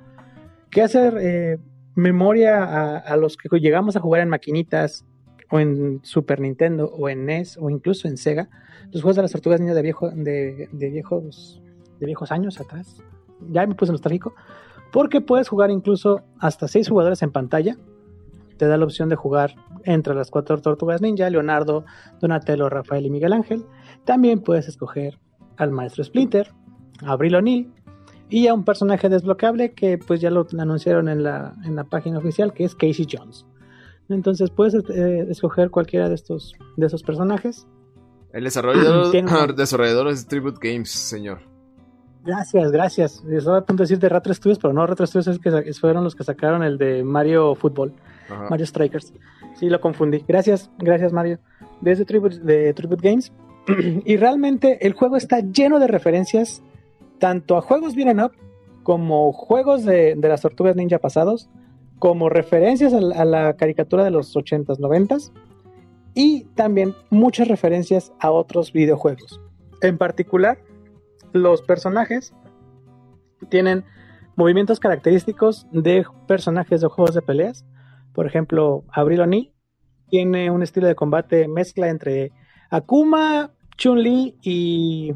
que 0.69 0.81
hace 0.81 1.11
eh, 1.19 1.59
memoria 1.95 2.97
a, 2.97 3.17
los 3.17 3.37
que 3.37 3.49
llegamos 3.59 3.95
a 3.95 3.99
jugar 3.99 4.21
en 4.21 4.29
maquinitas, 4.29 5.05
o 5.49 5.59
en 5.59 5.99
Super 6.03 6.39
Nintendo, 6.39 6.85
o 6.85 7.09
en 7.09 7.25
NES, 7.25 7.57
o 7.59 7.69
incluso 7.69 8.07
en 8.07 8.15
Sega, 8.15 8.49
los 8.91 9.01
juegos 9.01 9.17
de 9.17 9.21
las 9.23 9.31
tortugas 9.31 9.59
niñas 9.59 9.75
de, 9.75 9.81
viejo, 9.81 10.09
de, 10.09 10.69
de 10.71 10.89
viejos, 10.89 11.61
de 11.99 12.05
viejos 12.05 12.31
años 12.31 12.59
atrás. 12.61 13.03
Ya 13.49 13.65
me 13.67 13.75
puse 13.75 13.91
nostálgico. 13.91 14.33
Porque 14.93 15.19
puedes 15.19 15.49
jugar 15.49 15.71
incluso 15.71 16.21
hasta 16.39 16.67
seis 16.67 16.87
jugadores 16.89 17.21
en 17.21 17.31
pantalla 17.31 17.77
te 18.61 18.67
da 18.67 18.77
la 18.77 18.85
opción 18.85 19.09
de 19.09 19.15
jugar 19.15 19.55
entre 19.85 20.15
las 20.15 20.31
cuatro 20.31 20.61
tortugas 20.61 21.01
ninja, 21.01 21.29
Leonardo, 21.29 21.85
Donatello, 22.19 22.69
Rafael 22.69 23.05
y 23.05 23.09
Miguel 23.09 23.33
Ángel. 23.33 23.65
También 24.05 24.41
puedes 24.41 24.67
escoger 24.67 25.19
al 25.57 25.71
maestro 25.71 26.03
Splinter, 26.03 26.51
a 27.03 27.11
Abril 27.11 27.35
O'Neill 27.35 27.71
y 28.29 28.47
a 28.47 28.53
un 28.53 28.63
personaje 28.63 29.09
desbloqueable 29.09 29.73
que 29.73 29.97
pues 29.97 30.21
ya 30.21 30.29
lo 30.29 30.47
anunciaron 30.57 31.09
en 31.09 31.23
la, 31.23 31.55
en 31.65 31.75
la 31.75 31.83
página 31.83 32.17
oficial 32.17 32.53
que 32.53 32.63
es 32.63 32.75
Casey 32.75 33.05
Jones. 33.11 33.45
Entonces 34.09 34.49
puedes 34.49 34.73
eh, 34.89 35.27
escoger 35.29 35.69
cualquiera 35.69 36.09
de 36.09 36.15
estos 36.15 36.53
de 36.77 36.85
esos 36.85 37.03
personajes. 37.03 37.67
El 38.33 38.45
desarrollador, 38.45 39.11
desarrollador 39.55 40.07
es 40.07 40.27
Tribute 40.27 40.59
Games, 40.61 40.89
señor. 40.89 41.50
Gracias, 42.23 42.71
gracias. 42.71 43.23
Estaba 43.29 43.57
a 43.57 43.65
punto 43.65 43.81
de 43.81 43.85
decir 43.85 43.99
de 43.99 44.09
Retro 44.09 44.33
Studios, 44.33 44.59
pero 44.59 44.73
no, 44.73 44.85
Retro 44.85 45.07
Studios 45.07 45.27
es 45.27 45.39
que 45.39 45.73
fueron 45.73 46.03
los 46.03 46.15
que 46.15 46.23
sacaron 46.23 46.63
el 46.63 46.77
de 46.77 47.03
Mario 47.03 47.55
Football. 47.55 47.93
Mario 48.49 48.65
Strikers. 48.65 49.13
Sí, 49.55 49.69
lo 49.69 49.81
confundí. 49.81 50.23
Gracias, 50.27 50.69
gracias 50.77 51.11
Mario. 51.11 51.39
Desde 51.81 52.05
Tribute, 52.05 52.39
de 52.39 52.73
Tribute 52.73 53.09
Games. 53.09 53.33
y 54.05 54.17
realmente 54.17 54.85
el 54.85 54.93
juego 54.93 55.17
está 55.17 55.39
lleno 55.39 55.79
de 55.79 55.87
referencias 55.87 56.63
tanto 57.19 57.57
a 57.57 57.61
juegos 57.61 57.95
beat'em 57.95 58.19
up 58.23 58.31
como 58.83 59.31
juegos 59.31 59.85
de, 59.85 60.15
las 60.15 60.41
tortugas 60.41 60.75
ninja 60.75 60.99
pasados, 60.99 61.49
como 61.99 62.29
referencias 62.29 62.93
a 62.93 63.25
la, 63.25 63.53
caricatura 63.53 64.03
de 64.03 64.11
los 64.11 64.35
80s, 64.35 64.79
90s 64.79 65.31
y 66.15 66.45
también 66.55 66.95
muchas 67.09 67.47
referencias 67.47 68.11
a 68.19 68.31
otros 68.31 68.73
videojuegos. 68.73 69.39
En 69.81 69.97
particular, 69.97 70.57
los 71.33 71.61
personajes 71.61 72.33
tienen 73.49 73.83
movimientos 74.35 74.79
característicos 74.79 75.67
de 75.71 76.05
personajes 76.27 76.81
de 76.81 76.87
juegos 76.87 77.15
de 77.15 77.21
peleas 77.21 77.65
por 78.13 78.25
ejemplo, 78.27 78.83
Abril 78.91 79.21
O'Neill 79.21 79.51
tiene 80.09 80.51
un 80.51 80.63
estilo 80.63 80.87
de 80.87 80.95
combate 80.95 81.47
mezcla 81.47 81.89
entre 81.89 82.31
Akuma, 82.69 83.51
Chun-Li 83.77 84.35
y 84.41 85.13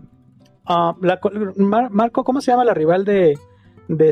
ah, 0.65 0.95
Marco, 1.89 2.23
¿cómo 2.23 2.39
se 2.41 2.51
llama 2.51 2.63
la 2.63 2.73
rival 2.73 3.03
de, 3.03 3.37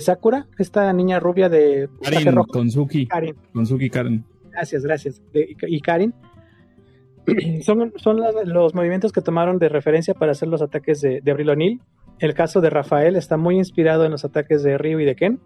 Sakura? 0.01 0.47
Esta 0.57 0.91
niña 0.91 1.19
rubia 1.19 1.47
de 1.47 1.89
Karin, 2.01 2.35
Konsuki. 2.47 3.07
Karin. 3.07 3.35
Konsuki 3.53 3.89
Karin. 3.89 4.25
Gracias, 4.51 4.83
gracias. 4.83 5.21
y 5.33 5.79
Karin. 5.79 6.13
son, 7.63 7.93
son 7.95 8.19
los 8.45 8.75
movimientos 8.75 9.11
que 9.11 9.21
tomaron 9.21 9.57
de 9.59 9.69
referencia 9.69 10.13
para 10.13 10.33
hacer 10.33 10.47
los 10.47 10.61
ataques 10.61 11.01
de, 11.01 11.21
de 11.21 11.31
Abril 11.31 11.49
O'Neill. 11.49 11.81
El 12.19 12.33
caso 12.33 12.61
de 12.61 12.69
Rafael 12.69 13.15
está 13.15 13.37
muy 13.37 13.57
inspirado 13.57 14.05
en 14.05 14.11
los 14.11 14.25
ataques 14.25 14.63
de 14.63 14.77
Ryu 14.77 14.99
y 14.99 15.05
de 15.05 15.15
Ken. 15.15 15.39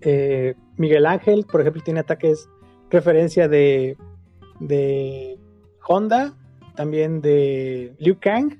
Eh, 0.00 0.54
Miguel 0.76 1.06
Ángel, 1.06 1.46
por 1.50 1.60
ejemplo, 1.60 1.82
tiene 1.82 2.00
ataques 2.00 2.48
referencia 2.90 3.48
de, 3.48 3.96
de 4.60 5.38
Honda, 5.86 6.34
también 6.74 7.20
de 7.20 7.94
Liu 7.98 8.18
Kang. 8.20 8.58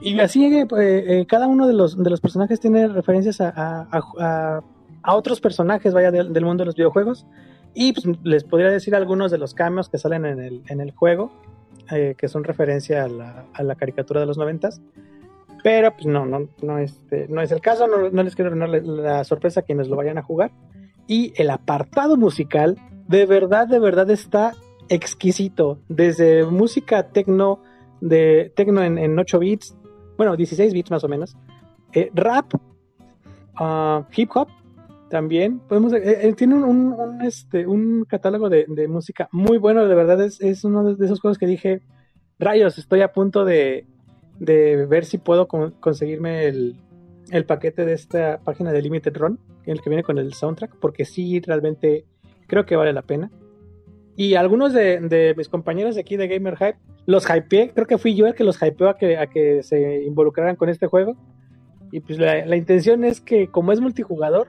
Y 0.00 0.18
así 0.20 0.44
eh, 0.44 0.66
eh, 0.78 1.26
cada 1.26 1.46
uno 1.46 1.66
de 1.66 1.72
los, 1.72 2.02
de 2.02 2.10
los 2.10 2.20
personajes 2.20 2.60
tiene 2.60 2.88
referencias 2.88 3.40
a, 3.40 3.88
a 5.04 5.14
otros 5.14 5.40
personajes, 5.40 5.94
vaya, 5.94 6.10
del 6.10 6.44
mundo 6.44 6.62
de 6.62 6.66
los 6.66 6.74
videojuegos. 6.74 7.26
Y 7.74 7.92
pues, 7.92 8.06
les 8.22 8.44
podría 8.44 8.70
decir 8.70 8.94
algunos 8.94 9.30
de 9.30 9.38
los 9.38 9.54
cambios 9.54 9.88
que 9.88 9.98
salen 9.98 10.24
en 10.24 10.40
el, 10.40 10.62
en 10.68 10.80
el 10.80 10.92
juego, 10.92 11.32
eh, 11.90 12.14
que 12.16 12.28
son 12.28 12.44
referencia 12.44 13.04
a 13.04 13.08
la, 13.08 13.44
a 13.52 13.62
la, 13.62 13.74
caricatura 13.74 14.20
de 14.20 14.26
los 14.26 14.38
noventas. 14.38 14.80
Pero 15.62 15.92
pues 15.92 16.06
no, 16.06 16.26
no, 16.26 16.48
no, 16.62 16.78
este, 16.78 17.26
no 17.28 17.40
es 17.40 17.50
el 17.50 17.60
caso, 17.60 17.86
no, 17.86 18.10
no 18.10 18.22
les 18.22 18.34
quiero 18.34 18.50
arruinar 18.50 18.68
la, 18.84 19.24
sorpresa 19.24 19.60
a 19.60 19.62
quienes 19.62 19.88
lo 19.88 19.96
vayan 19.96 20.18
a 20.18 20.22
jugar. 20.22 20.52
Y 21.06 21.32
el 21.36 21.50
apartado 21.50 22.16
musical, 22.16 22.78
de 23.08 23.26
verdad, 23.26 23.66
de 23.66 23.78
verdad 23.78 24.10
está 24.10 24.52
exquisito. 24.88 25.78
Desde 25.88 26.44
música 26.44 27.08
tecno, 27.08 27.62
de 28.00 28.52
tecno 28.54 28.82
en, 28.82 28.98
en 28.98 29.18
8 29.18 29.38
bits, 29.38 29.76
bueno, 30.16 30.36
16 30.36 30.72
bits 30.72 30.90
más 30.90 31.04
o 31.04 31.08
menos, 31.08 31.36
eh, 31.92 32.10
rap, 32.14 32.54
uh, 33.60 34.04
hip 34.14 34.30
hop, 34.34 34.48
también 35.10 35.60
podemos 35.60 35.92
eh, 35.92 36.28
eh, 36.28 36.32
tiene 36.34 36.54
un, 36.54 36.64
un, 36.64 37.22
este 37.22 37.66
un 37.66 38.04
catálogo 38.04 38.48
de, 38.48 38.64
de, 38.68 38.88
música 38.88 39.28
muy 39.32 39.58
bueno 39.58 39.86
de 39.86 39.94
verdad 39.94 40.22
es, 40.22 40.40
es, 40.40 40.64
uno 40.64 40.94
de 40.94 41.04
esos 41.04 41.20
juegos 41.20 41.38
que 41.38 41.46
dije 41.46 41.82
rayos 42.38 42.78
estoy 42.78 43.02
a 43.02 43.12
punto 43.12 43.44
de, 43.44 43.86
de 44.38 44.86
ver 44.86 45.04
si 45.04 45.18
puedo 45.18 45.46
con, 45.46 45.72
conseguirme 45.72 46.46
el, 46.46 46.76
el, 47.30 47.44
paquete 47.44 47.84
de 47.84 47.92
esta 47.92 48.40
página 48.42 48.72
de 48.72 48.82
Limited 48.82 49.16
Run 49.16 49.38
el 49.66 49.80
que 49.80 49.90
viene 49.90 50.02
con 50.02 50.18
el 50.18 50.32
soundtrack 50.32 50.76
porque 50.80 51.04
sí 51.04 51.40
realmente 51.40 52.04
creo 52.46 52.66
que 52.66 52.76
vale 52.76 52.92
la 52.92 53.02
pena 53.02 53.30
y 54.16 54.34
algunos 54.34 54.72
de, 54.72 55.00
de 55.00 55.34
mis 55.36 55.48
compañeros 55.48 55.96
aquí 55.98 56.16
de 56.16 56.28
Gamer 56.28 56.56
Hype 56.56 56.78
los 57.06 57.28
hypeé 57.28 57.72
creo 57.74 57.86
que 57.86 57.98
fui 57.98 58.14
yo 58.14 58.26
el 58.26 58.34
que 58.34 58.44
los 58.44 58.62
hypeó 58.62 58.88
a 58.88 58.96
que, 58.96 59.18
a 59.18 59.26
que 59.26 59.62
se 59.62 60.04
involucraran 60.04 60.56
con 60.56 60.68
este 60.68 60.86
juego. 60.86 61.16
Y 61.90 62.00
pues 62.00 62.18
la, 62.18 62.44
la 62.46 62.56
intención 62.56 63.04
es 63.04 63.20
que 63.20 63.48
como 63.48 63.72
es 63.72 63.80
multijugador 63.80 64.48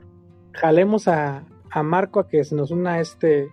jalemos 0.56 1.08
a, 1.08 1.44
a, 1.70 1.82
Marco 1.82 2.20
a 2.20 2.28
que 2.28 2.44
se 2.44 2.54
nos 2.54 2.70
una 2.70 2.94
a 2.94 3.00
este, 3.00 3.48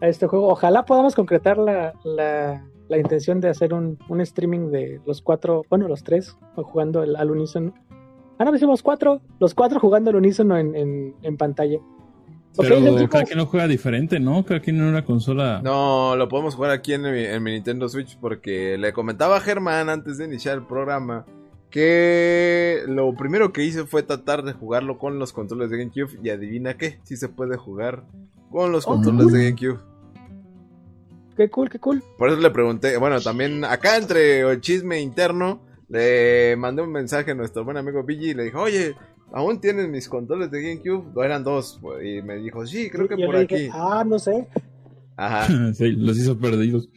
a 0.00 0.08
este 0.08 0.26
juego. 0.26 0.48
Ojalá 0.48 0.84
podamos 0.84 1.14
concretar 1.14 1.58
la, 1.58 1.94
la, 2.04 2.64
la 2.88 2.98
intención 2.98 3.40
de 3.40 3.48
hacer 3.48 3.74
un, 3.74 3.98
un, 4.08 4.20
streaming 4.20 4.70
de 4.70 5.00
los 5.06 5.22
cuatro, 5.22 5.64
bueno, 5.68 5.88
los 5.88 6.02
tres, 6.04 6.36
jugando 6.54 7.02
el, 7.02 7.16
al 7.16 7.30
unísono. 7.30 7.74
Ah, 8.38 8.44
no, 8.44 8.54
hicimos 8.54 8.82
cuatro, 8.82 9.20
los 9.40 9.54
cuatro 9.54 9.80
jugando 9.80 10.10
al 10.10 10.16
unísono 10.16 10.56
en, 10.56 10.74
en, 10.74 11.14
en 11.22 11.36
pantalla. 11.36 11.78
Pero 12.58 12.78
okay, 12.78 13.06
cada 13.08 13.24
quien 13.24 13.38
no 13.38 13.46
juega 13.46 13.66
diferente, 13.66 14.18
¿no? 14.18 14.44
Cada 14.44 14.60
quien 14.60 14.76
en 14.76 14.84
una 14.84 15.04
consola. 15.04 15.60
No, 15.62 16.16
lo 16.16 16.28
podemos 16.28 16.54
jugar 16.54 16.70
aquí 16.70 16.94
en 16.94 17.02
mi, 17.02 17.24
en 17.24 17.42
mi 17.42 17.52
Nintendo 17.52 17.88
Switch 17.88 18.18
porque 18.18 18.78
le 18.78 18.92
comentaba 18.92 19.36
a 19.36 19.40
Germán 19.40 19.90
antes 19.90 20.16
de 20.16 20.24
iniciar 20.24 20.56
el 20.56 20.66
programa 20.66 21.26
que 21.76 22.84
lo 22.86 23.14
primero 23.14 23.52
que 23.52 23.62
hice 23.62 23.84
fue 23.84 24.02
tratar 24.02 24.42
de 24.44 24.54
jugarlo 24.54 24.96
con 24.96 25.18
los 25.18 25.34
controles 25.34 25.68
de 25.68 25.76
GameCube 25.76 26.18
y 26.22 26.30
adivina 26.30 26.78
qué, 26.78 26.92
si 27.02 27.08
sí 27.08 27.16
se 27.18 27.28
puede 27.28 27.58
jugar 27.58 28.06
con 28.50 28.72
los 28.72 28.86
oh, 28.86 28.92
controles 28.92 29.24
cool. 29.24 29.32
de 29.34 29.44
GameCube. 29.44 29.80
Qué 31.36 31.50
cool, 31.50 31.68
qué 31.68 31.78
cool. 31.78 32.02
Por 32.16 32.30
eso 32.30 32.40
le 32.40 32.50
pregunté, 32.50 32.96
bueno, 32.96 33.20
también 33.20 33.62
acá 33.62 33.98
entre 33.98 34.40
el 34.40 34.62
chisme 34.62 35.02
interno, 35.02 35.66
le 35.90 36.56
mandé 36.56 36.80
un 36.80 36.92
mensaje 36.92 37.32
a 37.32 37.34
nuestro 37.34 37.62
buen 37.62 37.76
amigo 37.76 38.02
Billy 38.04 38.30
y 38.30 38.34
le 38.34 38.44
dijo, 38.44 38.62
oye, 38.62 38.94
¿aún 39.34 39.60
tienes 39.60 39.86
mis 39.90 40.08
controles 40.08 40.50
de 40.50 40.62
GameCube? 40.62 41.12
No, 41.14 41.22
eran 41.22 41.44
dos. 41.44 41.78
Y 42.02 42.22
me 42.22 42.36
dijo, 42.36 42.66
sí, 42.66 42.88
creo 42.88 43.06
que 43.06 43.20
y 43.20 43.26
por 43.26 43.36
aquí. 43.36 43.54
Dije, 43.54 43.70
ah, 43.74 44.02
no 44.02 44.18
sé. 44.18 44.48
Ajá. 45.14 45.46
sí, 45.74 45.92
los 45.92 46.16
hizo 46.16 46.38
perdidos. 46.38 46.88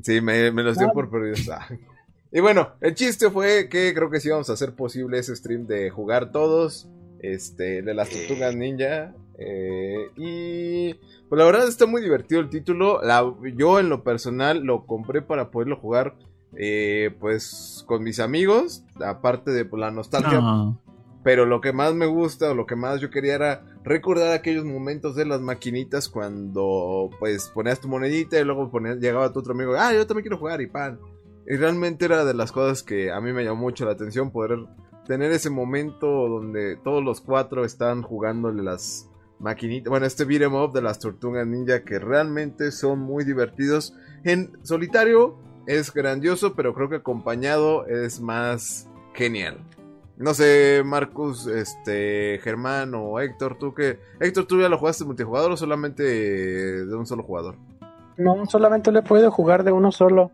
Sí, 0.00 0.20
me, 0.20 0.52
me 0.52 0.62
los 0.62 0.78
dio 0.78 0.86
ah. 0.86 0.92
por 0.92 1.10
perdidos. 1.10 1.48
Ah. 1.48 1.66
Y 2.32 2.40
bueno, 2.40 2.74
el 2.80 2.94
chiste 2.94 3.30
fue 3.30 3.68
que 3.68 3.92
creo 3.94 4.10
que 4.10 4.20
sí 4.20 4.28
vamos 4.28 4.50
a 4.50 4.52
hacer 4.52 4.74
posible 4.74 5.18
ese 5.18 5.34
stream 5.34 5.66
de 5.66 5.90
jugar 5.90 6.32
todos. 6.32 6.88
Este, 7.22 7.82
de 7.82 7.94
las 7.94 8.08
tortugas 8.08 8.54
ninja. 8.56 9.14
Eh, 9.38 10.10
y 10.16 10.94
pues 11.28 11.38
la 11.38 11.44
verdad 11.44 11.68
está 11.68 11.86
muy 11.86 12.02
divertido 12.02 12.40
el 12.40 12.48
título. 12.48 13.02
La, 13.02 13.22
yo 13.56 13.78
en 13.78 13.88
lo 13.88 14.02
personal 14.02 14.62
lo 14.62 14.86
compré 14.86 15.22
para 15.22 15.50
poderlo 15.50 15.76
jugar. 15.76 16.14
Eh, 16.56 17.14
pues 17.20 17.84
con 17.86 18.02
mis 18.02 18.20
amigos. 18.20 18.84
Aparte 19.04 19.50
de 19.50 19.64
pues, 19.64 19.80
la 19.80 19.90
nostalgia. 19.90 20.40
No. 20.40 20.80
Pero 21.22 21.44
lo 21.44 21.60
que 21.60 21.74
más 21.74 21.94
me 21.94 22.06
gusta 22.06 22.50
o 22.50 22.54
lo 22.54 22.64
que 22.64 22.76
más 22.76 23.00
yo 23.00 23.10
quería 23.10 23.34
era 23.34 23.64
recordar 23.84 24.32
aquellos 24.32 24.64
momentos 24.64 25.14
de 25.14 25.26
las 25.26 25.42
maquinitas 25.42 26.08
cuando 26.08 27.10
pues 27.18 27.48
ponías 27.48 27.78
tu 27.78 27.88
monedita 27.88 28.40
y 28.40 28.44
luego 28.44 28.70
ponías, 28.70 28.96
llegaba 28.96 29.30
tu 29.30 29.40
otro 29.40 29.52
amigo, 29.52 29.74
ah, 29.76 29.92
yo 29.92 30.06
también 30.06 30.22
quiero 30.22 30.38
jugar 30.38 30.62
y 30.62 30.66
pan. 30.66 30.98
Y 31.50 31.56
realmente 31.56 32.04
era 32.04 32.24
de 32.24 32.32
las 32.32 32.52
cosas 32.52 32.84
que 32.84 33.10
a 33.10 33.20
mí 33.20 33.32
me 33.32 33.42
llamó 33.42 33.62
mucho 33.62 33.84
la 33.84 33.90
atención 33.90 34.30
poder 34.30 34.66
tener 35.04 35.32
ese 35.32 35.50
momento 35.50 36.06
donde 36.28 36.76
todos 36.76 37.02
los 37.02 37.20
cuatro 37.20 37.64
están 37.64 38.02
jugándole 38.02 38.62
las 38.62 39.10
maquinitas. 39.40 39.90
Bueno, 39.90 40.06
este 40.06 40.24
beat'em 40.24 40.54
up 40.54 40.72
de 40.72 40.80
las 40.80 41.00
tortugas 41.00 41.44
ninja 41.48 41.82
que 41.82 41.98
realmente 41.98 42.70
son 42.70 43.00
muy 43.00 43.24
divertidos. 43.24 43.96
En 44.22 44.52
solitario 44.62 45.38
es 45.66 45.92
grandioso, 45.92 46.54
pero 46.54 46.72
creo 46.72 46.88
que 46.88 46.96
acompañado 46.96 47.84
es 47.86 48.20
más 48.20 48.88
genial. 49.14 49.58
No 50.18 50.34
sé, 50.34 50.82
Marcus, 50.84 51.48
este, 51.48 52.38
Germán 52.44 52.94
o 52.94 53.18
Héctor, 53.18 53.58
tú 53.58 53.74
que... 53.74 53.98
Héctor, 54.20 54.46
¿tú 54.46 54.60
ya 54.60 54.68
lo 54.68 54.78
jugaste 54.78 55.04
multijugador 55.04 55.50
o 55.50 55.56
solamente 55.56 56.04
de 56.04 56.94
un 56.94 57.06
solo 57.06 57.24
jugador? 57.24 57.56
No, 58.16 58.46
solamente 58.46 58.92
le 58.92 59.00
he 59.00 59.02
podido 59.02 59.32
jugar 59.32 59.64
de 59.64 59.72
uno 59.72 59.90
solo. 59.90 60.30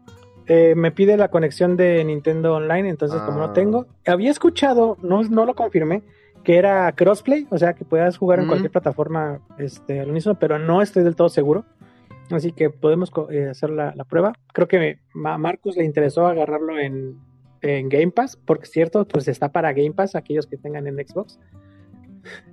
Eh, 0.48 0.74
me 0.76 0.92
pide 0.92 1.16
la 1.16 1.28
conexión 1.28 1.76
de 1.76 2.04
Nintendo 2.04 2.54
Online, 2.54 2.88
entonces 2.88 3.18
ah. 3.20 3.26
como 3.26 3.38
no 3.38 3.52
tengo, 3.52 3.86
había 4.06 4.30
escuchado, 4.30 4.96
no, 5.02 5.22
no 5.24 5.44
lo 5.44 5.54
confirmé, 5.54 6.02
que 6.44 6.56
era 6.56 6.92
crossplay, 6.92 7.48
o 7.50 7.58
sea 7.58 7.74
que 7.74 7.84
puedas 7.84 8.16
jugar 8.16 8.38
mm. 8.38 8.42
en 8.42 8.48
cualquier 8.48 8.70
plataforma 8.70 9.40
este, 9.58 9.98
al 10.00 10.10
unísono, 10.10 10.38
pero 10.38 10.60
no 10.60 10.82
estoy 10.82 11.02
del 11.02 11.16
todo 11.16 11.28
seguro. 11.28 11.64
Así 12.30 12.52
que 12.52 12.70
podemos 12.70 13.12
eh, 13.30 13.48
hacer 13.48 13.70
la, 13.70 13.92
la, 13.94 14.04
prueba. 14.04 14.32
Creo 14.52 14.66
que 14.66 15.00
me, 15.14 15.28
a 15.28 15.38
Marcus 15.38 15.76
le 15.76 15.84
interesó 15.84 16.26
agarrarlo 16.26 16.78
en, 16.78 17.18
en, 17.62 17.88
Game 17.88 18.10
Pass, 18.10 18.36
porque 18.36 18.64
es 18.64 18.70
cierto, 18.70 19.06
pues 19.06 19.28
está 19.28 19.52
para 19.52 19.72
Game 19.72 19.92
Pass, 19.92 20.16
aquellos 20.16 20.46
que 20.46 20.56
tengan 20.56 20.86
en 20.86 20.96
Xbox. 20.96 21.38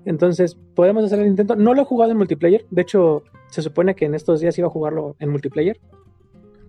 Entonces, 0.06 0.56
podemos 0.76 1.04
hacer 1.04 1.20
el 1.20 1.28
intento. 1.28 1.56
No 1.56 1.74
lo 1.74 1.82
he 1.82 1.86
jugado 1.86 2.12
en 2.12 2.18
multiplayer, 2.18 2.66
de 2.70 2.82
hecho, 2.84 3.24
se 3.48 3.62
supone 3.62 3.96
que 3.96 4.06
en 4.06 4.14
estos 4.14 4.42
días 4.42 4.58
iba 4.60 4.68
a 4.68 4.72
jugarlo 4.72 5.16
en 5.20 5.30
multiplayer, 5.30 5.80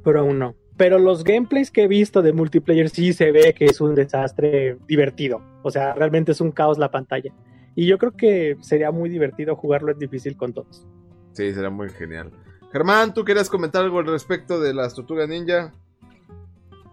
pero 0.03 0.21
aún 0.21 0.39
no. 0.39 0.55
Pero 0.77 0.99
los 0.99 1.23
gameplays 1.23 1.71
que 1.71 1.85
he 1.85 1.89
visto 1.89 2.21
de 2.23 2.33
multiplayer 2.33 2.91
sí 2.91 3.13
se 3.13 3.31
ve 3.31 3.55
que 3.55 3.67
es 3.67 3.81
un 3.81 3.95
desastre 3.95 4.77
divertido. 4.89 5.41
O 5.63 5.71
sea, 5.71 5.95
realmente 5.95 6.33
es 6.33 6.41
un 6.41 6.51
caos 6.51 6.79
la 6.79 6.91
pantalla. 6.91 7.33
Y 7.77 7.87
yo 7.87 7.99
creo 7.99 8.13
que 8.13 8.57
sería 8.61 8.91
muy 8.91 9.09
divertido 9.09 9.57
jugarlo 9.57 9.93
en 9.93 9.99
difícil 9.99 10.37
con 10.37 10.53
todos. 10.53 10.87
Sí, 11.33 11.53
será 11.53 11.71
muy 11.71 11.91
genial. 11.91 12.33
Germán, 12.73 13.15
¿tú 13.15 13.25
quieres 13.25 13.49
comentar 13.49 13.85
algo 13.85 14.01
al 14.01 14.07
respecto 14.07 14.61
de 14.61 14.75
las 14.75 14.95
tortugas 14.95 15.29
ninja? 15.29 15.73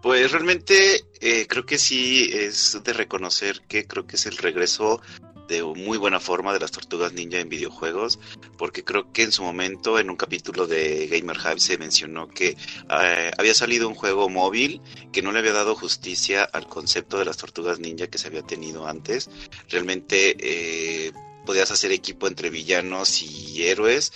Pues 0.00 0.32
realmente 0.32 1.00
eh, 1.20 1.46
creo 1.48 1.64
que 1.64 1.78
sí 1.78 2.30
es 2.32 2.80
de 2.84 2.92
reconocer 2.92 3.62
que 3.68 3.86
creo 3.86 4.06
que 4.06 4.16
es 4.16 4.26
el 4.26 4.36
regreso 4.36 5.00
de 5.48 5.62
muy 5.62 5.98
buena 5.98 6.20
forma 6.20 6.52
de 6.52 6.60
las 6.60 6.70
tortugas 6.70 7.12
ninja 7.12 7.38
en 7.38 7.48
videojuegos, 7.48 8.18
porque 8.58 8.84
creo 8.84 9.12
que 9.12 9.22
en 9.22 9.32
su 9.32 9.42
momento 9.42 9.98
en 9.98 10.10
un 10.10 10.16
capítulo 10.16 10.66
de 10.66 11.08
Gamer 11.08 11.36
Hive 11.36 11.60
se 11.60 11.78
mencionó 11.78 12.28
que 12.28 12.56
eh, 12.90 13.30
había 13.36 13.54
salido 13.54 13.88
un 13.88 13.94
juego 13.94 14.28
móvil 14.28 14.80
que 15.12 15.22
no 15.22 15.32
le 15.32 15.40
había 15.40 15.52
dado 15.52 15.74
justicia 15.74 16.44
al 16.44 16.66
concepto 16.66 17.18
de 17.18 17.24
las 17.24 17.36
tortugas 17.36 17.78
ninja 17.78 18.06
que 18.06 18.18
se 18.18 18.28
había 18.28 18.42
tenido 18.42 18.86
antes. 18.86 19.30
Realmente 19.68 20.36
eh, 20.38 21.12
podías 21.44 21.70
hacer 21.70 21.92
equipo 21.92 22.28
entre 22.28 22.50
villanos 22.50 23.22
y 23.22 23.64
héroes, 23.64 24.12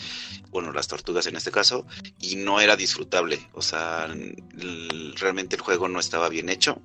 bueno, 0.51 0.73
las 0.73 0.89
tortugas 0.89 1.27
en 1.27 1.37
este 1.37 1.51
caso, 1.51 1.87
y 2.21 2.37
no 2.37 2.61
era 2.61 2.77
disfrutable, 2.77 3.49
o 3.53 3.63
sea, 3.63 4.09
realmente 5.17 5.57
el 5.57 5.63
juego 5.63 5.89
no 5.89 6.01
estaba 6.01 6.29
bien 6.29 6.49
hecho. 6.49 6.81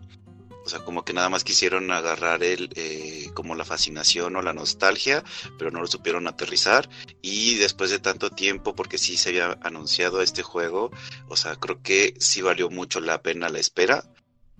Sea, 0.72 0.86
como 0.86 1.04
que 1.04 1.12
nada 1.12 1.28
más 1.28 1.44
quisieron 1.44 1.92
agarrar 1.92 2.44
el, 2.44 2.70
eh, 2.76 3.30
como 3.34 3.56
la 3.56 3.66
fascinación 3.66 4.38
o 4.38 4.42
la 4.42 4.54
nostalgia, 4.54 5.22
pero 5.58 5.70
no 5.70 5.82
lo 5.82 5.88
supieron 5.88 6.30
aterrizar. 6.30 6.90
Y 7.22 7.56
después 7.56 7.90
de 7.90 8.00
tanto 8.00 8.30
tiempo, 8.30 8.74
porque 8.74 8.98
sí 8.98 9.18
se 9.18 9.30
había 9.32 9.60
anunciado 9.64 10.22
este 10.22 10.44
juego, 10.44 10.90
o 11.28 11.36
sea, 11.36 11.58
creo 11.58 11.82
que 11.82 12.14
sí 12.22 12.42
valió 12.42 12.70
mucho 12.70 13.02
la 13.02 13.22
pena 13.22 13.50
la 13.50 13.60
espera. 13.60 14.06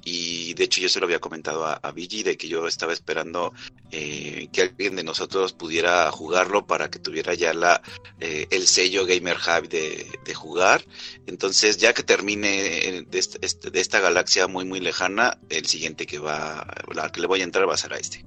Y 0.04 0.54
de 0.56 0.64
hecho 0.64 0.82
yo 0.82 0.90
se 0.90 1.00
lo 1.00 1.06
había 1.06 1.20
comentado 1.20 1.66
a, 1.66 1.74
a 1.74 1.92
Vigi 1.92 2.24
de 2.24 2.38
que 2.38 2.48
yo 2.48 2.68
estaba 2.68 2.94
esperando 2.94 3.54
eh, 3.92 4.48
que 4.52 4.62
alguien 4.64 4.96
de 4.96 5.04
nosotros 5.04 5.54
pudiera 5.54 6.10
jugarlo 6.12 6.66
para 6.66 6.90
que 6.90 7.00
tuviera 7.00 7.34
ya 7.34 7.54
la 7.54 7.82
eh, 8.20 8.48
el 8.52 8.68
sello 8.68 9.06
Gamer 9.06 9.38
Hub 9.38 9.70
de, 9.70 10.08
de, 10.26 10.34
jugar. 10.34 10.84
Entonces 11.28 11.78
ya 11.78 11.94
que 11.94 12.04
termine 12.04 13.06
de, 13.08 13.20
este, 13.20 13.70
de, 13.70 13.80
esta 13.80 14.00
galaxia 14.00 14.48
muy 14.48 14.66
muy 14.66 14.80
lejana, 14.80 15.38
el 15.50 15.66
siguiente 15.66 16.06
que 16.06 16.20
va, 16.20 16.66
que 17.14 17.22
le 17.22 17.28
voy 17.28 17.42
a 17.42 17.44
entrar 17.44 17.68
va 17.68 17.74
a 17.74 17.78
ser 17.78 17.94
a 17.94 17.98
este. 17.98 18.26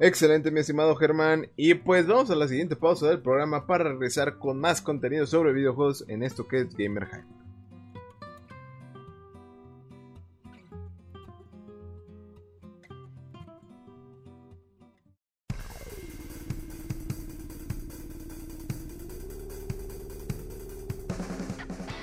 Excelente, 0.00 0.50
mi 0.50 0.60
estimado 0.60 0.96
Germán. 0.96 1.48
Y 1.56 1.74
pues 1.74 2.06
vamos 2.06 2.30
a 2.30 2.34
la 2.34 2.48
siguiente 2.48 2.74
pausa 2.74 3.06
del 3.06 3.20
programa 3.20 3.66
para 3.66 3.84
regresar 3.84 4.38
con 4.38 4.58
más 4.58 4.80
contenido 4.80 5.26
sobre 5.26 5.52
videojuegos 5.52 6.04
en 6.08 6.22
esto 6.22 6.48
que 6.48 6.60
es 6.60 6.74
Gamer 6.74 7.06
Hype. 7.06 7.39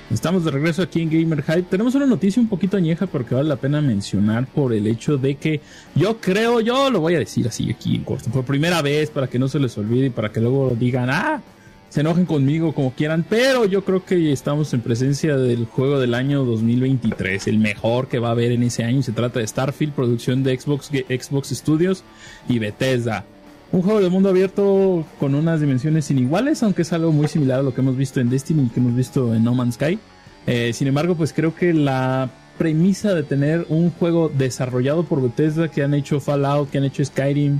Estamos 0.09 0.45
de 0.45 0.51
regreso 0.51 0.81
aquí 0.81 1.01
en 1.01 1.09
Gamer 1.09 1.43
Hype. 1.43 1.63
Tenemos 1.63 1.93
una 1.95 2.05
noticia 2.05 2.41
un 2.41 2.47
poquito 2.47 2.77
añeja 2.77 3.07
porque 3.07 3.35
vale 3.35 3.49
la 3.49 3.57
pena 3.57 3.81
mencionar 3.81 4.47
por 4.47 4.73
el 4.73 4.87
hecho 4.87 5.17
de 5.17 5.35
que 5.35 5.59
yo 5.95 6.17
creo, 6.21 6.61
yo 6.61 6.89
lo 6.89 7.01
voy 7.01 7.15
a 7.15 7.19
decir 7.19 7.45
así 7.45 7.69
aquí 7.69 7.97
en 7.97 8.05
corto, 8.05 8.29
por 8.29 8.45
primera 8.45 8.81
vez 8.81 9.09
para 9.09 9.27
que 9.27 9.37
no 9.37 9.49
se 9.49 9.59
les 9.59 9.77
olvide 9.77 10.05
y 10.05 10.09
para 10.09 10.31
que 10.31 10.39
luego 10.39 10.73
digan, 10.79 11.09
ah, 11.09 11.41
se 11.89 12.01
enojen 12.01 12.25
conmigo 12.25 12.73
como 12.73 12.93
quieran, 12.93 13.25
pero 13.27 13.65
yo 13.65 13.83
creo 13.83 14.05
que 14.05 14.31
estamos 14.31 14.73
en 14.73 14.79
presencia 14.79 15.35
del 15.35 15.65
juego 15.65 15.99
del 15.99 16.13
año 16.13 16.45
2023, 16.45 17.47
el 17.47 17.59
mejor 17.59 18.07
que 18.07 18.19
va 18.19 18.29
a 18.29 18.31
haber 18.31 18.53
en 18.53 18.63
ese 18.63 18.85
año. 18.85 19.03
Se 19.03 19.11
trata 19.11 19.39
de 19.39 19.47
Starfield, 19.47 19.93
producción 19.93 20.41
de 20.41 20.57
Xbox, 20.57 20.87
Xbox 20.87 21.49
Studios 21.49 22.03
y 22.47 22.59
Bethesda. 22.59 23.25
Un 23.71 23.81
juego 23.81 23.99
de 24.01 24.09
mundo 24.09 24.29
abierto 24.29 25.05
con 25.19 25.35
unas 25.35 25.59
dimensiones 25.59 26.09
iniguales, 26.09 26.63
aunque 26.63 26.83
es 26.83 26.93
algo 26.93 27.11
muy 27.11 27.27
similar 27.27 27.59
a 27.59 27.63
lo 27.63 27.73
que 27.73 27.81
hemos 27.81 27.97
visto 27.97 28.21
en 28.21 28.29
Destiny 28.29 28.63
y 28.63 28.69
que 28.69 28.79
hemos 28.79 28.95
visto 28.95 29.35
en 29.35 29.43
No 29.43 29.53
Man's 29.53 29.75
Sky. 29.75 29.99
Eh, 30.45 30.71
sin 30.73 30.87
embargo, 30.87 31.15
pues 31.15 31.33
creo 31.33 31.53
que 31.53 31.73
la 31.73 32.29
premisa 32.57 33.13
de 33.13 33.23
tener 33.23 33.65
un 33.69 33.91
juego 33.91 34.31
desarrollado 34.35 35.03
por 35.03 35.21
Bethesda 35.21 35.69
que 35.69 35.83
han 35.83 35.93
hecho 35.93 36.19
Fallout, 36.19 36.69
que 36.69 36.77
han 36.77 36.85
hecho 36.85 37.03
Skyrim 37.03 37.59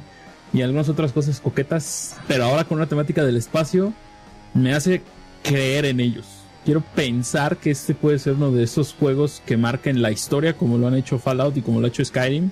y 0.54 0.62
algunas 0.62 0.90
otras 0.90 1.12
cosas 1.12 1.40
coquetas, 1.42 2.16
pero 2.28 2.46
ahora 2.46 2.64
con 2.64 2.78
una 2.78 2.88
temática 2.88 3.24
del 3.26 3.36
espacio, 3.36 3.94
me 4.54 4.74
hace 4.74 5.02
creer 5.44 5.86
en 5.86 6.00
ellos. 6.00 6.26
Quiero 6.66 6.82
pensar 6.82 7.58
que 7.58 7.72
este 7.72 7.94
puede 7.94 8.20
ser 8.20 8.34
uno 8.34 8.52
de 8.52 8.64
esos 8.64 8.94
juegos 8.94 9.42
que 9.46 9.58
marquen 9.58 10.02
la 10.02 10.12
historia, 10.12 10.58
como 10.58 10.78
lo 10.78 10.88
han 10.88 10.96
hecho 10.96 11.20
Fallout 11.20 11.56
y 11.58 11.62
como 11.62 11.80
lo 11.80 11.86
ha 11.86 11.90
hecho 11.90 12.04
Skyrim, 12.04 12.50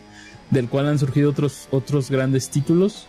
del 0.52 0.70
cual 0.70 0.88
han 0.88 1.00
surgido 1.00 1.30
otros, 1.30 1.68
otros 1.72 2.12
grandes 2.12 2.50
títulos. 2.50 3.08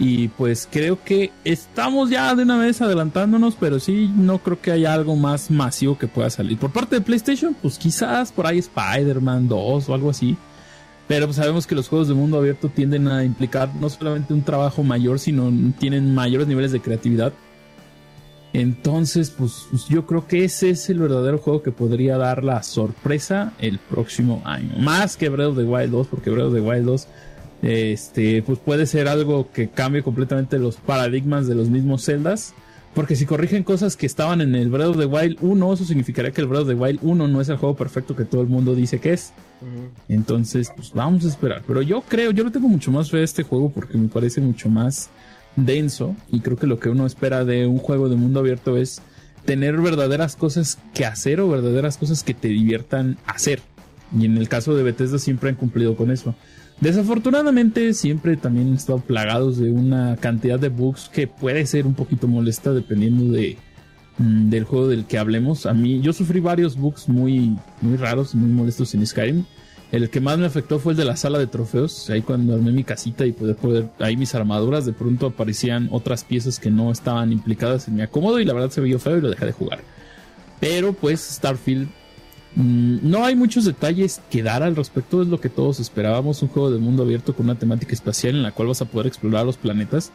Y 0.00 0.28
pues 0.28 0.68
creo 0.70 1.02
que 1.04 1.32
estamos 1.44 2.08
ya 2.08 2.32
de 2.36 2.44
una 2.44 2.56
vez 2.56 2.80
adelantándonos, 2.80 3.56
pero 3.58 3.80
sí, 3.80 4.08
no 4.16 4.38
creo 4.38 4.60
que 4.60 4.70
haya 4.70 4.94
algo 4.94 5.16
más 5.16 5.50
masivo 5.50 5.98
que 5.98 6.06
pueda 6.06 6.30
salir. 6.30 6.56
Por 6.56 6.70
parte 6.70 6.94
de 6.94 7.00
PlayStation, 7.00 7.52
pues 7.60 7.78
quizás 7.78 8.30
por 8.30 8.46
ahí 8.46 8.58
Spider-Man 8.58 9.48
2 9.48 9.88
o 9.88 9.94
algo 9.94 10.10
así. 10.10 10.36
Pero 11.08 11.26
pues 11.26 11.36
sabemos 11.36 11.66
que 11.66 11.74
los 11.74 11.88
juegos 11.88 12.06
de 12.06 12.14
mundo 12.14 12.38
abierto 12.38 12.68
tienden 12.68 13.08
a 13.08 13.24
implicar 13.24 13.74
no 13.74 13.90
solamente 13.90 14.32
un 14.32 14.42
trabajo 14.42 14.84
mayor, 14.84 15.18
sino 15.18 15.50
tienen 15.80 16.14
mayores 16.14 16.46
niveles 16.46 16.70
de 16.70 16.80
creatividad. 16.80 17.32
Entonces, 18.52 19.30
pues, 19.30 19.66
pues 19.68 19.86
yo 19.88 20.06
creo 20.06 20.28
que 20.28 20.44
ese 20.44 20.70
es 20.70 20.88
el 20.90 21.00
verdadero 21.00 21.38
juego 21.38 21.62
que 21.62 21.72
podría 21.72 22.16
dar 22.18 22.44
la 22.44 22.62
sorpresa 22.62 23.52
el 23.58 23.78
próximo 23.78 24.42
año. 24.44 24.76
Más 24.78 25.16
que 25.16 25.28
Breath 25.28 25.50
of 25.50 25.56
the 25.56 25.64
Wild 25.64 25.90
2, 25.90 26.06
porque 26.06 26.30
Breath 26.30 26.46
of 26.46 26.54
the 26.54 26.60
Wild 26.60 26.86
2 26.86 27.08
este, 27.62 28.42
pues 28.42 28.58
puede 28.58 28.86
ser 28.86 29.08
algo 29.08 29.50
que 29.52 29.68
cambie 29.68 30.02
completamente 30.02 30.58
los 30.58 30.76
paradigmas 30.76 31.46
de 31.46 31.54
los 31.54 31.68
mismos 31.68 32.04
celdas. 32.04 32.54
Porque 32.94 33.16
si 33.16 33.26
corrigen 33.26 33.62
cosas 33.62 33.96
que 33.96 34.06
estaban 34.06 34.40
en 34.40 34.54
el 34.54 34.70
Breath 34.70 34.88
of 34.88 34.98
the 34.98 35.06
Wild 35.06 35.38
1, 35.40 35.72
eso 35.72 35.84
significaría 35.84 36.32
que 36.32 36.40
el 36.40 36.46
Breath 36.48 36.62
of 36.62 36.68
the 36.68 36.74
Wild 36.74 36.98
1 37.02 37.28
no 37.28 37.40
es 37.40 37.48
el 37.48 37.56
juego 37.56 37.76
perfecto 37.76 38.16
que 38.16 38.24
todo 38.24 38.40
el 38.40 38.48
mundo 38.48 38.74
dice 38.74 38.98
que 38.98 39.12
es. 39.12 39.32
Entonces, 40.08 40.72
pues 40.74 40.92
vamos 40.92 41.24
a 41.24 41.28
esperar. 41.28 41.62
Pero 41.66 41.82
yo 41.82 42.00
creo, 42.00 42.30
yo 42.32 42.44
le 42.44 42.50
tengo 42.50 42.68
mucho 42.68 42.90
más 42.90 43.10
fe 43.10 43.18
a 43.18 43.22
este 43.24 43.42
juego 43.42 43.70
porque 43.70 43.96
me 43.98 44.08
parece 44.08 44.40
mucho 44.40 44.68
más 44.68 45.10
denso. 45.54 46.16
Y 46.32 46.40
creo 46.40 46.56
que 46.56 46.66
lo 46.66 46.80
que 46.80 46.88
uno 46.88 47.06
espera 47.06 47.44
de 47.44 47.66
un 47.66 47.78
juego 47.78 48.08
de 48.08 48.16
mundo 48.16 48.40
abierto 48.40 48.76
es 48.76 49.00
tener 49.44 49.76
verdaderas 49.80 50.34
cosas 50.34 50.78
que 50.92 51.04
hacer 51.06 51.40
o 51.40 51.48
verdaderas 51.48 51.98
cosas 51.98 52.22
que 52.22 52.34
te 52.34 52.48
diviertan 52.48 53.16
hacer. 53.26 53.60
Y 54.18 54.24
en 54.24 54.38
el 54.38 54.48
caso 54.48 54.74
de 54.74 54.82
Bethesda 54.82 55.18
siempre 55.18 55.50
han 55.50 55.56
cumplido 55.56 55.96
con 55.96 56.10
eso. 56.10 56.34
Desafortunadamente 56.80 57.92
siempre 57.92 58.36
también 58.36 58.68
han 58.68 58.74
estado 58.74 59.00
plagados 59.00 59.58
de 59.58 59.70
una 59.70 60.16
cantidad 60.16 60.60
de 60.60 60.68
bugs 60.68 61.08
que 61.08 61.26
puede 61.26 61.66
ser 61.66 61.86
un 61.86 61.94
poquito 61.94 62.28
molesta 62.28 62.72
dependiendo 62.72 63.32
de, 63.32 63.56
mm, 64.18 64.48
del 64.48 64.64
juego 64.64 64.86
del 64.86 65.04
que 65.04 65.18
hablemos. 65.18 65.66
A 65.66 65.74
mí 65.74 66.00
yo 66.00 66.12
sufrí 66.12 66.38
varios 66.38 66.76
bugs 66.76 67.08
muy, 67.08 67.56
muy 67.80 67.96
raros 67.96 68.34
muy 68.34 68.50
molestos 68.50 68.94
en 68.94 69.04
Skyrim. 69.04 69.44
El 69.90 70.08
que 70.10 70.20
más 70.20 70.38
me 70.38 70.46
afectó 70.46 70.78
fue 70.78 70.92
el 70.92 70.98
de 70.98 71.04
la 71.04 71.16
sala 71.16 71.38
de 71.38 71.46
trofeos. 71.48 72.10
Ahí 72.10 72.22
cuando 72.22 72.54
armé 72.54 72.70
mi 72.70 72.84
casita 72.84 73.26
y 73.26 73.32
pude 73.32 73.54
poder 73.54 73.88
ahí 73.98 74.16
mis 74.16 74.34
armaduras, 74.34 74.84
de 74.84 74.92
pronto 74.92 75.26
aparecían 75.26 75.88
otras 75.90 76.24
piezas 76.24 76.60
que 76.60 76.70
no 76.70 76.92
estaban 76.92 77.32
implicadas 77.32 77.88
en 77.88 77.96
mi 77.96 78.02
acomodo 78.02 78.38
y 78.38 78.44
la 78.44 78.52
verdad 78.52 78.70
se 78.70 78.82
veía 78.82 78.98
feo 78.98 79.16
y 79.16 79.20
lo 79.22 79.30
dejé 79.30 79.46
de 79.46 79.52
jugar. 79.52 79.80
Pero 80.60 80.92
pues 80.92 81.20
Starfield 81.20 81.88
no 82.58 83.24
hay 83.24 83.36
muchos 83.36 83.64
detalles 83.64 84.20
que 84.30 84.42
dar 84.42 84.64
al 84.64 84.74
respecto, 84.74 85.22
es 85.22 85.28
lo 85.28 85.40
que 85.40 85.48
todos 85.48 85.78
esperábamos, 85.78 86.42
un 86.42 86.48
juego 86.48 86.72
de 86.72 86.78
mundo 86.78 87.04
abierto 87.04 87.34
con 87.34 87.46
una 87.46 87.56
temática 87.56 87.92
espacial 87.92 88.34
en 88.34 88.42
la 88.42 88.50
cual 88.50 88.66
vas 88.66 88.82
a 88.82 88.86
poder 88.86 89.06
explorar 89.06 89.46
los 89.46 89.56
planetas 89.56 90.10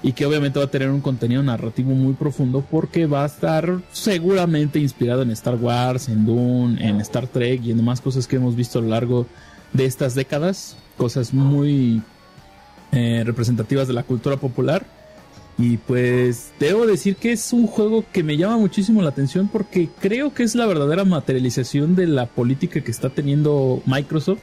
y 0.00 0.12
que 0.12 0.24
obviamente 0.24 0.60
va 0.60 0.66
a 0.66 0.70
tener 0.70 0.90
un 0.90 1.00
contenido 1.00 1.42
narrativo 1.42 1.90
muy 1.90 2.14
profundo 2.14 2.64
porque 2.70 3.06
va 3.06 3.24
a 3.24 3.26
estar 3.26 3.80
seguramente 3.90 4.78
inspirado 4.78 5.22
en 5.22 5.32
Star 5.32 5.56
Wars, 5.56 6.08
en 6.08 6.24
Dune, 6.24 6.88
en 6.88 7.00
Star 7.00 7.26
Trek 7.26 7.62
y 7.64 7.72
en 7.72 7.78
demás 7.78 8.00
cosas 8.00 8.28
que 8.28 8.36
hemos 8.36 8.54
visto 8.54 8.78
a 8.78 8.82
lo 8.82 8.88
largo 8.88 9.26
de 9.72 9.84
estas 9.84 10.14
décadas, 10.14 10.76
cosas 10.96 11.34
muy 11.34 12.00
eh, 12.92 13.24
representativas 13.26 13.88
de 13.88 13.94
la 13.94 14.04
cultura 14.04 14.36
popular 14.36 14.86
y 15.58 15.76
pues 15.76 16.52
debo 16.60 16.86
decir 16.86 17.16
que 17.16 17.32
es 17.32 17.52
un 17.52 17.66
juego 17.66 18.04
que 18.12 18.22
me 18.22 18.36
llama 18.36 18.58
muchísimo 18.58 19.02
la 19.02 19.08
atención 19.08 19.48
porque 19.48 19.88
creo 20.00 20.32
que 20.32 20.44
es 20.44 20.54
la 20.54 20.66
verdadera 20.66 21.04
materialización 21.04 21.96
de 21.96 22.06
la 22.06 22.26
política 22.26 22.80
que 22.80 22.92
está 22.92 23.10
teniendo 23.10 23.82
Microsoft 23.84 24.38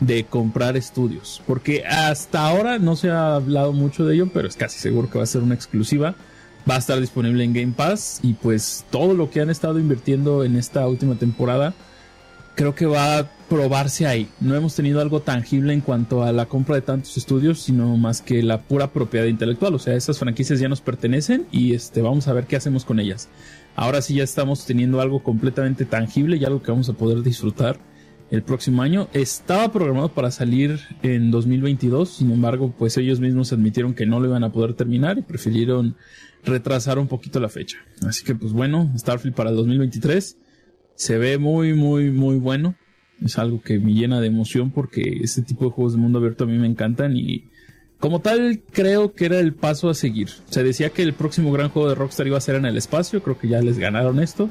de 0.00 0.24
comprar 0.24 0.76
estudios. 0.76 1.42
Porque 1.46 1.84
hasta 1.86 2.46
ahora 2.46 2.78
no 2.78 2.94
se 2.94 3.10
ha 3.10 3.36
hablado 3.36 3.72
mucho 3.72 4.04
de 4.04 4.14
ello, 4.14 4.30
pero 4.32 4.48
es 4.48 4.56
casi 4.56 4.78
seguro 4.78 5.08
que 5.10 5.18
va 5.18 5.24
a 5.24 5.26
ser 5.26 5.42
una 5.42 5.54
exclusiva. 5.54 6.14
Va 6.68 6.74
a 6.74 6.78
estar 6.78 7.00
disponible 7.00 7.42
en 7.42 7.54
Game 7.54 7.72
Pass 7.74 8.20
y 8.22 8.34
pues 8.34 8.84
todo 8.90 9.14
lo 9.14 9.30
que 9.30 9.40
han 9.40 9.48
estado 9.48 9.78
invirtiendo 9.78 10.44
en 10.44 10.56
esta 10.56 10.86
última 10.86 11.14
temporada 11.14 11.72
creo 12.54 12.74
que 12.74 12.84
va 12.84 13.30
probarse 13.50 14.06
ahí. 14.06 14.28
No 14.40 14.54
hemos 14.54 14.76
tenido 14.76 15.00
algo 15.00 15.20
tangible 15.22 15.74
en 15.74 15.80
cuanto 15.80 16.22
a 16.22 16.30
la 16.32 16.46
compra 16.46 16.76
de 16.76 16.82
tantos 16.82 17.16
estudios, 17.16 17.60
sino 17.60 17.96
más 17.96 18.22
que 18.22 18.44
la 18.44 18.62
pura 18.62 18.92
propiedad 18.92 19.26
intelectual. 19.26 19.74
O 19.74 19.78
sea, 19.80 19.96
esas 19.96 20.20
franquicias 20.20 20.60
ya 20.60 20.68
nos 20.68 20.80
pertenecen 20.80 21.46
y 21.50 21.74
este, 21.74 22.00
vamos 22.00 22.28
a 22.28 22.32
ver 22.32 22.46
qué 22.46 22.54
hacemos 22.54 22.84
con 22.84 23.00
ellas. 23.00 23.28
Ahora 23.74 24.02
sí 24.02 24.14
ya 24.14 24.22
estamos 24.22 24.66
teniendo 24.66 25.00
algo 25.00 25.24
completamente 25.24 25.84
tangible 25.84 26.36
y 26.36 26.44
algo 26.44 26.62
que 26.62 26.70
vamos 26.70 26.88
a 26.90 26.92
poder 26.92 27.24
disfrutar 27.24 27.80
el 28.30 28.44
próximo 28.44 28.82
año. 28.82 29.08
Estaba 29.12 29.72
programado 29.72 30.10
para 30.10 30.30
salir 30.30 30.78
en 31.02 31.32
2022, 31.32 32.08
sin 32.08 32.30
embargo, 32.30 32.72
pues 32.78 32.96
ellos 32.98 33.18
mismos 33.18 33.52
admitieron 33.52 33.94
que 33.94 34.06
no 34.06 34.20
lo 34.20 34.28
iban 34.28 34.44
a 34.44 34.52
poder 34.52 34.74
terminar 34.74 35.18
y 35.18 35.22
prefirieron 35.22 35.96
retrasar 36.44 37.00
un 37.00 37.08
poquito 37.08 37.40
la 37.40 37.48
fecha. 37.48 37.78
Así 38.06 38.24
que 38.24 38.36
pues 38.36 38.52
bueno, 38.52 38.92
Starfield 38.96 39.34
para 39.34 39.50
el 39.50 39.56
2023 39.56 40.36
se 40.94 41.18
ve 41.18 41.36
muy, 41.38 41.74
muy, 41.74 42.12
muy 42.12 42.36
bueno 42.36 42.76
es 43.24 43.38
algo 43.38 43.60
que 43.60 43.78
me 43.78 43.92
llena 43.92 44.20
de 44.20 44.28
emoción 44.28 44.70
porque 44.70 45.20
este 45.22 45.42
tipo 45.42 45.64
de 45.64 45.70
juegos 45.70 45.92
de 45.92 45.98
mundo 45.98 46.18
abierto 46.18 46.44
a 46.44 46.46
mí 46.46 46.58
me 46.58 46.66
encantan 46.66 47.16
y 47.16 47.44
como 47.98 48.20
tal 48.20 48.62
creo 48.72 49.12
que 49.12 49.26
era 49.26 49.38
el 49.38 49.52
paso 49.52 49.90
a 49.90 49.94
seguir. 49.94 50.30
Se 50.48 50.64
decía 50.64 50.90
que 50.90 51.02
el 51.02 51.12
próximo 51.12 51.52
gran 51.52 51.68
juego 51.68 51.88
de 51.88 51.94
Rockstar 51.94 52.26
iba 52.26 52.38
a 52.38 52.40
ser 52.40 52.54
en 52.54 52.64
el 52.64 52.78
espacio, 52.78 53.22
creo 53.22 53.38
que 53.38 53.48
ya 53.48 53.60
les 53.60 53.78
ganaron 53.78 54.20
esto. 54.20 54.48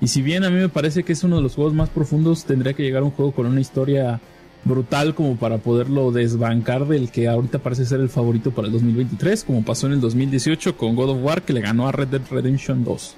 Y 0.00 0.08
si 0.08 0.22
bien 0.22 0.44
a 0.44 0.50
mí 0.50 0.56
me 0.56 0.68
parece 0.68 1.02
que 1.02 1.12
es 1.12 1.24
uno 1.24 1.36
de 1.36 1.42
los 1.42 1.54
juegos 1.56 1.74
más 1.74 1.88
profundos, 1.88 2.44
tendría 2.44 2.74
que 2.74 2.82
llegar 2.82 3.02
un 3.02 3.10
juego 3.10 3.32
con 3.32 3.46
una 3.46 3.60
historia 3.60 4.20
brutal 4.64 5.14
como 5.14 5.36
para 5.36 5.58
poderlo 5.58 6.10
desbancar 6.10 6.86
del 6.86 7.10
que 7.10 7.28
ahorita 7.28 7.58
parece 7.58 7.84
ser 7.84 8.00
el 8.00 8.08
favorito 8.08 8.52
para 8.52 8.68
el 8.68 8.72
2023, 8.72 9.44
como 9.44 9.64
pasó 9.64 9.88
en 9.88 9.94
el 9.94 10.00
2018 10.00 10.76
con 10.76 10.94
God 10.94 11.10
of 11.10 11.22
War 11.22 11.42
que 11.42 11.52
le 11.52 11.60
ganó 11.60 11.88
a 11.88 11.92
Red 11.92 12.08
Dead 12.08 12.22
Redemption 12.30 12.84
2. 12.84 13.16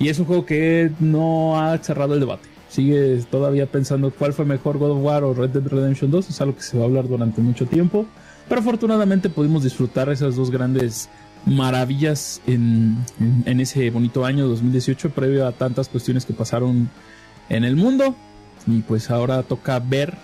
Y 0.00 0.08
es 0.08 0.18
un 0.18 0.24
juego 0.24 0.46
que 0.46 0.90
no 1.00 1.60
ha 1.60 1.76
cerrado 1.78 2.14
el 2.14 2.20
debate 2.20 2.57
sigue 2.78 3.24
todavía 3.28 3.66
pensando 3.66 4.12
cuál 4.12 4.32
fue 4.32 4.44
mejor 4.44 4.78
God 4.78 4.92
of 4.92 5.02
War 5.02 5.24
o 5.24 5.34
Red 5.34 5.50
Dead 5.50 5.66
Redemption 5.66 6.12
2, 6.12 6.30
es 6.30 6.40
algo 6.40 6.54
que 6.54 6.62
se 6.62 6.78
va 6.78 6.84
a 6.84 6.86
hablar 6.86 7.08
durante 7.08 7.40
mucho 7.40 7.66
tiempo, 7.66 8.06
pero 8.48 8.60
afortunadamente 8.60 9.28
pudimos 9.30 9.64
disfrutar 9.64 10.08
esas 10.10 10.36
dos 10.36 10.52
grandes 10.52 11.08
maravillas 11.44 12.40
en, 12.46 13.04
ese 13.46 13.90
bonito 13.90 14.24
año 14.24 14.46
2018 14.46 15.10
previo 15.10 15.48
a 15.48 15.50
tantas 15.50 15.88
cuestiones 15.88 16.24
que 16.24 16.34
pasaron 16.34 16.88
en 17.48 17.64
el 17.64 17.74
mundo. 17.74 18.14
Y 18.68 18.82
pues 18.82 19.10
ahora 19.10 19.42
toca 19.42 19.80
ver 19.80 20.14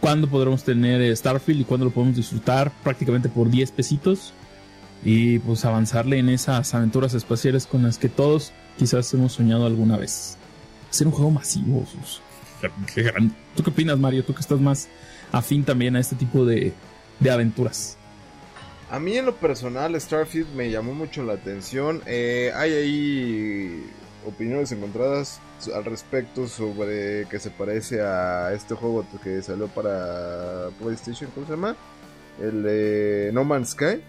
cuándo 0.00 0.26
podremos 0.26 0.64
tener 0.64 1.14
Starfield 1.14 1.60
y 1.60 1.64
cuándo 1.64 1.84
lo 1.84 1.90
podemos 1.90 2.16
disfrutar 2.16 2.72
prácticamente 2.82 3.28
por 3.28 3.50
10 3.50 3.72
pesitos. 3.72 4.32
Y 5.04 5.38
pues 5.40 5.66
avanzarle 5.66 6.18
en 6.18 6.30
esas 6.30 6.72
aventuras 6.74 7.12
espaciales 7.12 7.66
con 7.66 7.82
las 7.82 7.98
que 7.98 8.08
todos 8.08 8.52
quizás 8.78 9.12
hemos 9.12 9.34
soñado 9.34 9.66
alguna 9.66 9.98
vez 9.98 10.38
ser 10.94 11.06
un 11.06 11.12
juego 11.12 11.30
masivo. 11.30 11.86
¿Tú 13.56 13.62
qué 13.62 13.70
opinas, 13.70 13.98
Mario? 13.98 14.24
Tú 14.24 14.34
que 14.34 14.40
estás 14.40 14.60
más 14.60 14.88
afín 15.32 15.64
también 15.64 15.96
a 15.96 16.00
este 16.00 16.16
tipo 16.16 16.44
de, 16.44 16.72
aventuras. 17.30 17.96
A 18.90 19.00
mí 19.00 19.16
en 19.16 19.26
lo 19.26 19.34
personal 19.34 20.00
Starfield 20.00 20.54
me 20.54 20.70
llamó 20.70 20.94
mucho 20.94 21.22
la 21.24 21.34
atención. 21.34 22.02
Eh, 22.06 22.52
hay 22.54 22.72
ahí 22.72 23.90
opiniones 24.26 24.72
encontradas 24.72 25.40
al 25.74 25.84
respecto 25.84 26.46
sobre 26.46 27.26
que 27.26 27.38
se 27.38 27.50
parece 27.50 28.00
a 28.02 28.52
este 28.52 28.74
juego 28.74 29.04
que 29.22 29.42
salió 29.42 29.68
para 29.68 30.68
PlayStation, 30.80 31.30
¿cómo 31.34 31.46
se 31.46 31.52
llama? 31.52 31.76
El 32.40 32.62
de 32.62 33.30
No 33.32 33.44
Man's 33.44 33.70
Sky. 33.70 34.02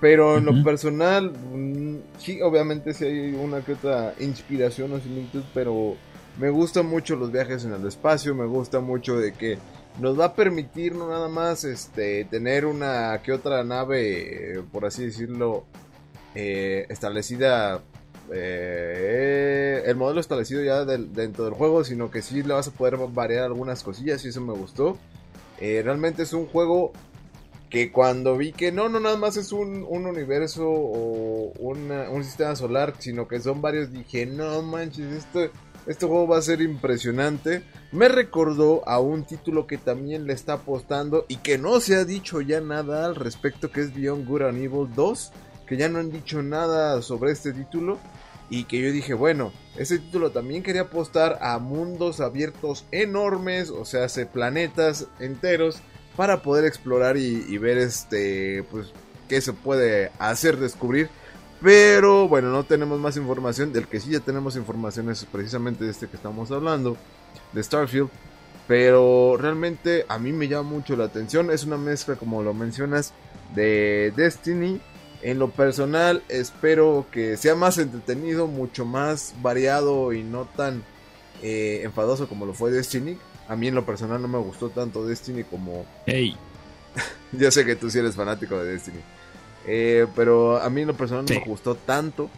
Pero 0.00 0.36
en 0.36 0.44
lo 0.44 0.62
personal, 0.62 1.30
mm, 1.30 1.96
sí, 2.18 2.42
obviamente 2.42 2.92
sí 2.92 3.04
hay 3.04 3.32
una 3.32 3.62
que 3.62 3.72
otra 3.72 4.14
inspiración 4.20 4.92
o 4.92 5.00
similitud, 5.00 5.42
pero 5.54 5.96
Me 6.38 6.50
gustan 6.50 6.86
mucho 6.86 7.16
los 7.16 7.32
viajes 7.32 7.64
en 7.64 7.72
el 7.72 7.86
espacio, 7.86 8.34
me 8.34 8.46
gusta 8.46 8.80
mucho 8.80 9.16
de 9.16 9.32
que 9.32 9.58
nos 10.00 10.18
va 10.18 10.26
a 10.26 10.34
permitir 10.34 10.94
no 10.94 11.08
nada 11.08 11.28
más 11.28 11.64
este 11.64 12.26
tener 12.26 12.66
una 12.66 13.20
que 13.22 13.32
otra 13.32 13.64
nave, 13.64 14.62
por 14.70 14.84
así 14.84 15.06
decirlo, 15.06 15.64
eh, 16.34 16.84
establecida 16.90 17.80
eh, 18.32 19.82
el 19.86 19.96
modelo 19.96 20.20
establecido 20.20 20.62
ya 20.62 20.84
dentro 20.84 21.44
del 21.44 21.54
juego, 21.54 21.84
sino 21.84 22.10
que 22.10 22.20
sí 22.20 22.42
le 22.42 22.54
vas 22.54 22.68
a 22.68 22.72
poder 22.72 22.98
variar 23.12 23.44
algunas 23.44 23.82
cosillas 23.82 24.24
y 24.24 24.28
eso 24.28 24.40
me 24.40 24.52
gustó. 24.52 24.98
Eh, 25.58 25.80
realmente 25.82 26.24
es 26.24 26.34
un 26.34 26.46
juego 26.46 26.92
que 27.70 27.90
cuando 27.90 28.36
vi 28.36 28.52
que 28.52 28.72
no, 28.72 28.88
no 28.88 29.00
nada 29.00 29.16
más 29.16 29.36
es 29.36 29.52
un, 29.52 29.84
universo 29.84 30.68
o 30.68 31.52
un 31.58 32.24
sistema 32.24 32.54
solar, 32.54 32.94
sino 32.98 33.26
que 33.26 33.40
son 33.40 33.62
varios, 33.62 33.90
dije, 33.92 34.26
no 34.26 34.62
manches, 34.62 35.12
esto, 35.12 35.50
este 35.86 36.06
juego 36.06 36.26
va 36.26 36.38
a 36.38 36.42
ser 36.42 36.60
impresionante. 36.60 37.62
Me 37.92 38.08
recordó 38.08 38.86
a 38.88 38.98
un 38.98 39.24
título 39.24 39.66
que 39.66 39.78
también 39.78 40.26
le 40.26 40.32
está 40.32 40.54
apostando 40.54 41.24
y 41.28 41.36
que 41.36 41.58
no 41.58 41.80
se 41.80 41.96
ha 41.96 42.04
dicho 42.04 42.40
ya 42.40 42.60
nada 42.60 43.06
al 43.06 43.14
respecto, 43.14 43.70
que 43.70 43.80
es 43.80 43.94
Beyond 43.94 44.26
Good 44.26 44.42
and 44.42 44.58
Evil 44.58 44.88
2, 44.94 45.32
que 45.66 45.76
ya 45.76 45.88
no 45.88 45.98
han 45.98 46.10
dicho 46.10 46.42
nada 46.42 47.00
sobre 47.02 47.32
este 47.32 47.52
título. 47.52 47.98
Y 48.48 48.64
que 48.64 48.80
yo 48.80 48.92
dije, 48.92 49.14
bueno, 49.14 49.52
ese 49.76 49.98
título 49.98 50.30
también 50.30 50.62
quería 50.62 50.82
apostar 50.82 51.38
a 51.40 51.58
mundos 51.58 52.20
abiertos 52.20 52.84
enormes, 52.92 53.70
o 53.70 53.84
sea, 53.84 54.04
hace 54.04 54.24
planetas 54.24 55.08
enteros 55.18 55.80
para 56.16 56.42
poder 56.42 56.64
explorar 56.64 57.16
y, 57.16 57.58
ver 57.58 57.76
este, 57.78 58.64
pues, 58.70 58.92
qué 59.28 59.40
se 59.40 59.52
puede 59.52 60.10
hacer, 60.18 60.58
descubrir. 60.58 61.08
Pero 61.62 62.28
bueno, 62.28 62.50
no 62.50 62.64
tenemos 62.64 62.98
más 63.00 63.16
información. 63.16 63.72
Del 63.72 63.86
que 63.86 64.00
sí 64.00 64.10
ya 64.10 64.20
tenemos 64.20 64.56
información 64.56 65.10
es 65.10 65.24
precisamente 65.24 65.84
de 65.84 65.90
este 65.90 66.08
que 66.08 66.16
estamos 66.16 66.50
hablando, 66.50 66.96
de 67.52 67.62
Starfield. 67.62 68.10
Pero 68.68 69.36
realmente 69.38 70.04
a 70.08 70.18
mí 70.18 70.32
me 70.32 70.48
llama 70.48 70.68
mucho 70.70 70.96
la 70.96 71.04
atención. 71.04 71.50
Es 71.50 71.64
una 71.64 71.76
mezcla, 71.76 72.16
como 72.16 72.42
lo 72.42 72.52
mencionas, 72.52 73.12
de 73.54 74.12
Destiny. 74.16 74.80
En 75.22 75.38
lo 75.38 75.50
personal, 75.50 76.22
espero 76.28 77.06
que 77.10 77.36
sea 77.36 77.54
más 77.54 77.78
entretenido, 77.78 78.46
mucho 78.46 78.84
más 78.84 79.34
variado 79.40 80.12
y 80.12 80.22
no 80.22 80.44
tan 80.44 80.82
eh, 81.42 81.80
enfadoso 81.84 82.28
como 82.28 82.44
lo 82.44 82.54
fue 82.54 82.70
Destiny. 82.70 83.16
A 83.48 83.56
mí 83.56 83.68
en 83.68 83.74
lo 83.74 83.86
personal 83.86 84.20
no 84.20 84.28
me 84.28 84.38
gustó 84.38 84.70
tanto 84.70 85.06
Destiny 85.06 85.44
como... 85.44 85.86
¡Hey! 86.04 86.36
ya 87.32 87.50
sé 87.50 87.64
que 87.64 87.76
tú 87.76 87.90
sí 87.90 87.98
eres 87.98 88.14
fanático 88.14 88.58
de 88.58 88.72
Destiny. 88.72 89.00
Eh, 89.66 90.06
pero 90.14 90.58
a 90.58 90.70
mí 90.70 90.82
en 90.82 90.88
lo 90.88 90.94
personal 90.94 91.24
no 91.24 91.34
me 91.34 91.44
gustó 91.44 91.74
tanto 91.74 92.30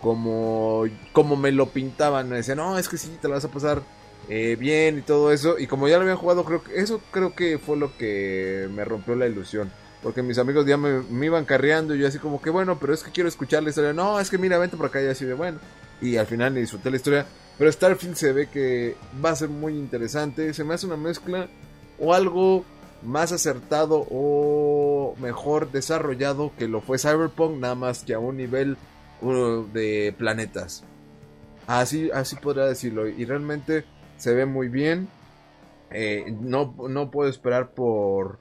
como, 0.00 0.84
como 1.12 1.36
me 1.36 1.52
lo 1.52 1.70
pintaban. 1.70 2.28
Me 2.28 2.36
decían, 2.36 2.58
no, 2.58 2.78
es 2.78 2.88
que 2.88 2.98
sí, 2.98 3.16
te 3.20 3.28
lo 3.28 3.34
vas 3.34 3.44
a 3.44 3.50
pasar 3.50 3.82
eh, 4.28 4.56
bien 4.58 4.98
y 4.98 5.02
todo 5.02 5.32
eso. 5.32 5.58
Y 5.58 5.66
como 5.66 5.88
ya 5.88 5.96
lo 5.96 6.02
habían 6.02 6.18
jugado, 6.18 6.44
creo 6.44 6.62
que 6.62 6.78
eso 6.78 7.00
creo 7.10 7.34
que 7.34 7.58
fue 7.58 7.76
lo 7.76 7.96
que 7.96 8.68
me 8.72 8.84
rompió 8.84 9.14
la 9.16 9.26
ilusión. 9.26 9.70
Porque 10.02 10.22
mis 10.22 10.36
amigos 10.36 10.66
ya 10.66 10.76
me, 10.76 11.02
iban 11.24 11.46
carreando 11.46 11.94
y 11.94 11.98
yo 11.98 12.06
así 12.06 12.18
como 12.18 12.42
que 12.42 12.50
bueno, 12.50 12.78
pero 12.78 12.92
es 12.92 13.02
que 13.02 13.10
quiero 13.10 13.28
escuchar 13.28 13.62
la 13.62 13.70
historia. 13.70 13.94
No, 13.94 14.20
es 14.20 14.28
que 14.28 14.36
mira, 14.36 14.58
vente 14.58 14.76
por 14.76 14.86
acá 14.86 15.00
y 15.02 15.06
así 15.06 15.24
de 15.24 15.32
bueno. 15.32 15.58
Y 16.02 16.16
al 16.16 16.26
final 16.26 16.54
disfruté 16.54 16.90
la 16.90 16.96
historia. 16.96 17.26
Pero 17.56 17.72
Starfield 17.72 18.16
se 18.16 18.32
ve 18.32 18.48
que 18.48 18.96
va 19.24 19.30
a 19.30 19.36
ser 19.36 19.48
muy 19.48 19.72
interesante. 19.72 20.52
Se 20.52 20.64
me 20.64 20.74
hace 20.74 20.86
una 20.86 20.96
mezcla 20.96 21.48
o 21.98 22.12
algo 22.12 22.64
más 23.04 23.32
acertado 23.32 24.06
o 24.10 25.14
mejor 25.20 25.70
desarrollado 25.70 26.52
que 26.58 26.68
lo 26.68 26.80
fue 26.80 26.98
Cyberpunk, 26.98 27.58
nada 27.58 27.74
más 27.74 28.04
que 28.04 28.14
a 28.14 28.18
un 28.18 28.36
nivel 28.36 28.76
de 29.72 30.14
planetas. 30.18 30.84
Así, 31.66 32.10
así 32.12 32.36
podría 32.36 32.66
decirlo. 32.66 33.08
Y 33.08 33.24
realmente 33.24 33.84
se 34.16 34.34
ve 34.34 34.46
muy 34.46 34.68
bien. 34.68 35.08
Eh, 35.90 36.34
no, 36.40 36.74
no 36.88 37.10
puedo 37.10 37.30
esperar 37.30 37.70
por, 37.70 38.38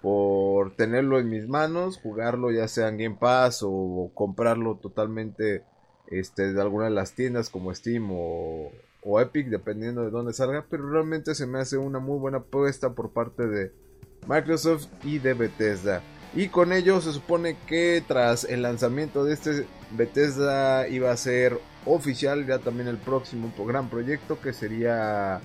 por 0.00 0.74
tenerlo 0.76 1.18
en 1.18 1.28
mis 1.28 1.48
manos, 1.48 1.98
jugarlo 2.00 2.50
ya 2.50 2.68
sea 2.68 2.88
en 2.88 2.98
Game 2.98 3.16
Pass 3.18 3.62
o 3.64 4.10
comprarlo 4.14 4.76
totalmente 4.76 5.64
este, 6.06 6.52
de 6.52 6.60
alguna 6.60 6.84
de 6.84 6.92
las 6.92 7.14
tiendas 7.14 7.50
como 7.50 7.74
Steam 7.74 8.08
o, 8.12 8.70
o 9.02 9.20
Epic, 9.20 9.48
dependiendo 9.48 10.02
de 10.02 10.10
dónde 10.10 10.32
salga. 10.32 10.66
Pero 10.70 10.88
realmente 10.88 11.34
se 11.34 11.46
me 11.46 11.58
hace 11.58 11.76
una 11.76 11.98
muy 11.98 12.18
buena 12.18 12.38
apuesta 12.38 12.94
por 12.94 13.12
parte 13.12 13.46
de 13.46 13.72
Microsoft 14.26 14.86
y 15.04 15.18
de 15.18 15.34
Bethesda. 15.34 16.02
Y 16.34 16.48
con 16.48 16.72
ello 16.72 17.00
se 17.00 17.12
supone 17.12 17.56
que 17.66 18.02
tras 18.06 18.44
el 18.44 18.62
lanzamiento 18.62 19.24
de 19.24 19.34
este 19.34 19.66
Bethesda 19.90 20.88
iba 20.88 21.10
a 21.10 21.16
ser 21.16 21.60
oficial 21.84 22.46
ya 22.46 22.58
también 22.58 22.88
el 22.88 22.96
próximo 22.96 23.52
gran 23.66 23.90
proyecto 23.90 24.40
que 24.40 24.52
sería 24.52 25.40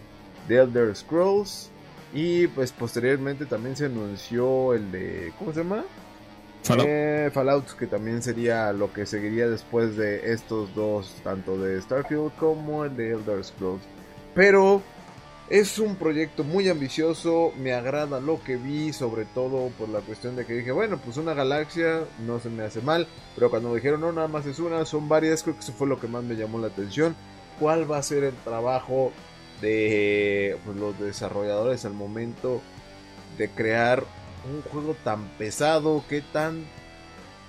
The 0.47 0.57
Elder 0.59 0.95
Scrolls. 0.95 1.71
Y 2.13 2.47
pues 2.47 2.71
posteriormente 2.71 3.45
también 3.45 3.75
se 3.75 3.85
anunció 3.85 4.73
el 4.73 4.91
de... 4.91 5.33
¿Cómo 5.37 5.51
se 5.51 5.59
llama? 5.59 5.83
Fallout. 6.63 6.87
Eh, 6.87 7.29
Fallout, 7.33 7.77
que 7.77 7.85
también 7.85 8.23
sería 8.23 8.71
lo 8.71 8.91
que 8.93 9.05
seguiría 9.05 9.49
después 9.49 9.97
de 9.97 10.31
estos 10.31 10.73
dos, 10.73 11.15
tanto 11.23 11.57
de 11.57 11.81
Starfield 11.81 12.31
como 12.37 12.85
el 12.85 12.95
de 12.95 13.11
Elder 13.11 13.43
Scrolls. 13.43 13.83
Pero 14.33 14.81
es 15.49 15.79
un 15.79 15.95
proyecto 15.95 16.43
muy 16.43 16.67
ambicioso, 16.67 17.53
me 17.57 17.73
agrada 17.73 18.19
lo 18.19 18.43
que 18.43 18.57
vi, 18.57 18.91
sobre 18.91 19.25
todo 19.25 19.69
por 19.77 19.87
la 19.87 20.01
cuestión 20.01 20.35
de 20.35 20.45
que 20.45 20.53
dije, 20.53 20.71
bueno, 20.71 20.99
pues 21.03 21.15
una 21.17 21.33
galaxia 21.33 22.01
no 22.25 22.39
se 22.39 22.49
me 22.49 22.63
hace 22.63 22.81
mal, 22.81 23.07
pero 23.35 23.49
cuando 23.49 23.69
me 23.69 23.75
dijeron, 23.75 24.01
no, 24.01 24.11
nada 24.11 24.27
más 24.27 24.45
es 24.45 24.59
una, 24.59 24.83
son 24.85 25.07
varias, 25.07 25.43
creo 25.43 25.55
que 25.55 25.61
eso 25.61 25.71
fue 25.71 25.87
lo 25.87 25.99
que 25.99 26.07
más 26.07 26.23
me 26.23 26.35
llamó 26.35 26.59
la 26.59 26.67
atención. 26.67 27.15
¿Cuál 27.59 27.89
va 27.89 27.97
a 27.97 28.03
ser 28.03 28.25
el 28.25 28.35
trabajo 28.35 29.11
de 29.61 30.57
pues, 30.65 30.75
los 30.75 30.99
desarrolladores 30.99 31.85
al 31.85 31.93
momento 31.93 32.61
de 33.37 33.49
crear 33.49 34.03
un 34.53 34.61
juego 34.63 34.95
tan 35.03 35.29
pesado? 35.37 36.03
¿Qué 36.09 36.21
tan 36.21 36.65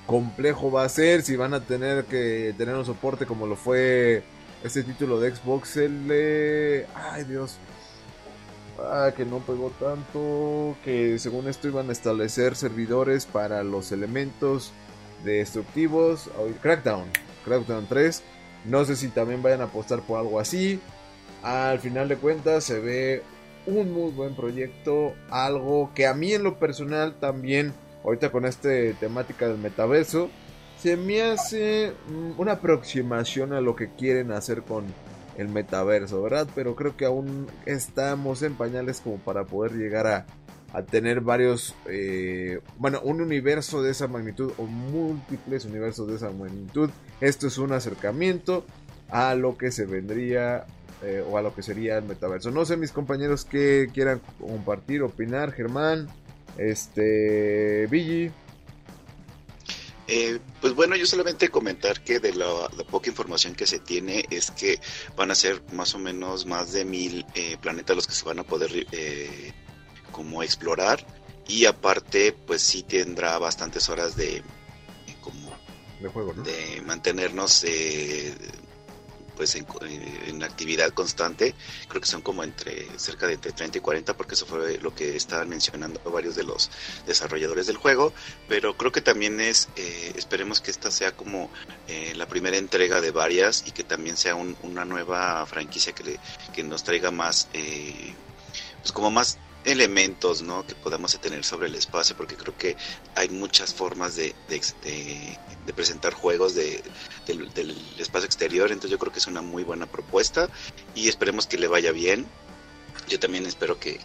complejo 0.06 0.70
va 0.70 0.84
a 0.84 0.88
ser? 0.88 1.22
Si 1.22 1.34
van 1.34 1.52
a 1.52 1.64
tener 1.64 2.04
que 2.04 2.54
tener 2.56 2.76
un 2.76 2.86
soporte 2.86 3.26
como 3.26 3.46
lo 3.46 3.56
fue 3.56 4.22
este 4.62 4.82
título 4.84 5.20
de 5.20 5.34
Xbox, 5.34 5.76
el 5.76 6.86
Ay 6.94 7.24
Dios 7.24 7.58
Ah, 8.80 9.12
que 9.16 9.24
no 9.24 9.38
pegó 9.38 9.70
tanto, 9.80 10.76
que 10.84 11.18
según 11.18 11.48
esto 11.48 11.68
iban 11.68 11.88
a 11.88 11.92
establecer 11.92 12.54
servidores 12.54 13.26
para 13.26 13.64
los 13.64 13.90
elementos 13.90 14.72
destructivos. 15.24 16.30
Crackdown, 16.62 17.04
Crackdown 17.44 17.86
3. 17.88 18.22
No 18.66 18.84
sé 18.84 18.96
si 18.96 19.08
también 19.08 19.42
vayan 19.42 19.62
a 19.62 19.64
apostar 19.64 20.00
por 20.02 20.18
algo 20.18 20.38
así. 20.38 20.80
Al 21.42 21.80
final 21.80 22.08
de 22.08 22.16
cuentas 22.16 22.64
se 22.64 22.78
ve 22.78 23.22
un 23.66 23.92
muy 23.92 24.10
buen 24.12 24.34
proyecto, 24.34 25.14
algo 25.30 25.90
que 25.94 26.06
a 26.06 26.14
mí 26.14 26.32
en 26.32 26.42
lo 26.42 26.58
personal 26.58 27.14
también, 27.20 27.72
ahorita 28.04 28.30
con 28.30 28.44
esta 28.44 28.70
temática 28.98 29.48
del 29.48 29.58
metaverso, 29.58 30.30
se 30.80 30.96
me 30.96 31.22
hace 31.22 31.92
mm, 32.08 32.40
una 32.40 32.52
aproximación 32.52 33.52
a 33.52 33.60
lo 33.60 33.76
que 33.76 33.90
quieren 33.90 34.32
hacer 34.32 34.62
con 34.62 34.84
el 35.38 35.48
metaverso, 35.48 36.20
¿verdad? 36.20 36.46
Pero 36.54 36.74
creo 36.74 36.96
que 36.96 37.06
aún 37.06 37.46
estamos 37.64 38.42
en 38.42 38.54
pañales 38.54 39.00
como 39.00 39.16
para 39.18 39.44
poder 39.44 39.72
llegar 39.72 40.06
a, 40.06 40.26
tener 40.90 41.22
varios, 41.22 41.74
eh, 41.88 42.60
bueno, 42.76 43.00
un 43.02 43.22
universo 43.22 43.82
de 43.82 43.90
esa 43.90 44.06
magnitud 44.06 44.52
o 44.58 44.64
múltiples 44.64 45.64
universos 45.64 46.06
de 46.08 46.16
esa 46.16 46.30
magnitud. 46.30 46.90
Esto 47.22 47.46
es 47.46 47.56
un 47.56 47.72
acercamiento 47.72 48.66
a 49.08 49.34
lo 49.34 49.56
que 49.56 49.70
se 49.70 49.86
vendría 49.86 50.66
eh, 51.02 51.24
o 51.26 51.38
a 51.38 51.42
lo 51.42 51.54
que 51.54 51.62
sería 51.62 51.96
el 51.96 52.04
metaverso. 52.04 52.50
No 52.50 52.66
sé 52.66 52.76
mis 52.76 52.92
compañeros 52.92 53.46
que 53.46 53.88
quieran 53.94 54.20
compartir, 54.38 55.02
opinar, 55.02 55.52
Germán, 55.52 56.08
este, 56.58 57.86
Billy. 57.86 58.30
Eh, 60.10 60.40
pues 60.62 60.74
bueno, 60.74 60.96
yo 60.96 61.04
solamente 61.04 61.50
comentar 61.50 62.02
que 62.02 62.18
de 62.18 62.32
la, 62.32 62.68
poca 62.90 63.10
información 63.10 63.54
que 63.54 63.66
se 63.66 63.78
tiene 63.78 64.24
es 64.30 64.50
que 64.50 64.80
van 65.14 65.30
a 65.30 65.34
ser 65.34 65.62
más 65.72 65.94
o 65.94 65.98
menos 65.98 66.46
más 66.46 66.72
de 66.72 66.86
mil 66.86 67.26
eh, 67.34 67.58
planetas 67.60 67.94
los 67.94 68.06
que 68.06 68.14
se 68.14 68.24
van 68.24 68.38
a 68.38 68.42
poder 68.42 68.86
eh, 68.90 69.52
como 70.10 70.42
explorar. 70.42 71.06
Y 71.46 71.66
aparte 71.66 72.32
pues 72.32 72.62
sí 72.62 72.82
tendrá 72.82 73.38
bastantes 73.38 73.88
horas 73.90 74.16
de 74.16 74.42
como 75.20 75.54
de 76.00 76.08
juego, 76.08 76.32
de 76.32 76.82
mantenernos 76.86 77.64
pues 79.38 79.54
en, 79.54 80.42
actividad 80.42 80.92
constante, 80.92 81.54
creo 81.88 82.00
que 82.00 82.08
son 82.08 82.22
como 82.22 82.42
entre 82.42 82.88
cerca 82.98 83.28
de 83.28 83.34
entre 83.34 83.52
30 83.52 83.78
y 83.78 83.80
40 83.80 84.16
porque 84.16 84.34
eso 84.34 84.46
fue 84.46 84.78
lo 84.78 84.92
que 84.92 85.14
estaban 85.14 85.48
mencionando 85.48 86.00
varios 86.10 86.34
de 86.34 86.42
los 86.42 86.70
desarrolladores 87.06 87.68
del 87.68 87.76
juego, 87.76 88.12
pero 88.48 88.76
creo 88.76 88.90
que 88.90 89.00
también 89.00 89.40
es, 89.40 89.68
eh, 89.76 90.12
esperemos 90.16 90.60
que 90.60 90.72
esta 90.72 90.90
sea 90.90 91.12
como 91.12 91.50
eh, 91.86 92.14
la 92.16 92.26
primera 92.26 92.56
entrega 92.56 93.00
de 93.00 93.12
varias 93.12 93.62
y 93.64 93.70
que 93.70 93.84
también 93.84 94.16
sea 94.16 94.34
una 94.34 94.84
nueva 94.84 95.46
franquicia 95.46 95.92
que, 95.92 96.18
que 96.52 96.64
nos 96.64 96.82
traiga 96.82 97.12
más, 97.12 97.48
eh, 97.52 98.14
pues 98.82 98.90
como 98.90 99.12
más 99.12 99.38
elementos 99.68 100.42
¿no? 100.42 100.66
que 100.66 100.74
podamos 100.74 101.18
tener 101.20 101.44
sobre 101.44 101.68
el 101.68 101.74
espacio, 101.74 102.16
porque 102.16 102.36
creo 102.36 102.56
que 102.56 102.76
hay 103.14 103.28
muchas 103.28 103.74
formas 103.74 104.16
de, 104.16 104.34
de, 104.48 105.72
presentar 105.74 106.14
juegos 106.14 106.54
de, 106.54 106.82
del, 107.26 107.76
espacio 107.98 108.26
exterior, 108.26 108.70
entonces 108.70 108.90
yo 108.90 108.98
creo 108.98 109.12
que 109.12 109.18
es 109.18 109.26
una 109.26 109.42
muy 109.42 109.62
buena 109.62 109.86
propuesta 109.86 110.48
y 110.94 111.08
esperemos 111.08 111.46
que 111.46 111.58
le 111.58 111.68
vaya 111.68 111.92
bien. 111.92 112.26
Yo 113.08 113.18
también 113.20 113.46
espero 113.46 113.78
que, 113.78 114.00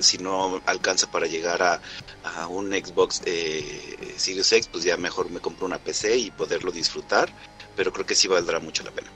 si 0.00 0.18
no 0.18 0.60
alcanza 0.66 1.10
para 1.10 1.26
llegar 1.26 1.62
a, 1.62 1.80
a 2.24 2.46
un 2.48 2.70
Xbox 2.72 3.22
eh, 3.24 4.14
Series 4.16 4.52
X, 4.52 4.68
pues 4.70 4.84
ya 4.84 4.96
mejor 4.96 5.30
me 5.30 5.40
compro 5.40 5.66
una 5.66 5.78
PC 5.78 6.16
y 6.16 6.30
poderlo 6.30 6.72
disfrutar, 6.72 7.32
pero 7.76 7.92
creo 7.92 8.06
que 8.06 8.14
sí 8.14 8.28
valdrá 8.28 8.58
mucho 8.60 8.82
la 8.82 8.90
pena. 8.90 9.10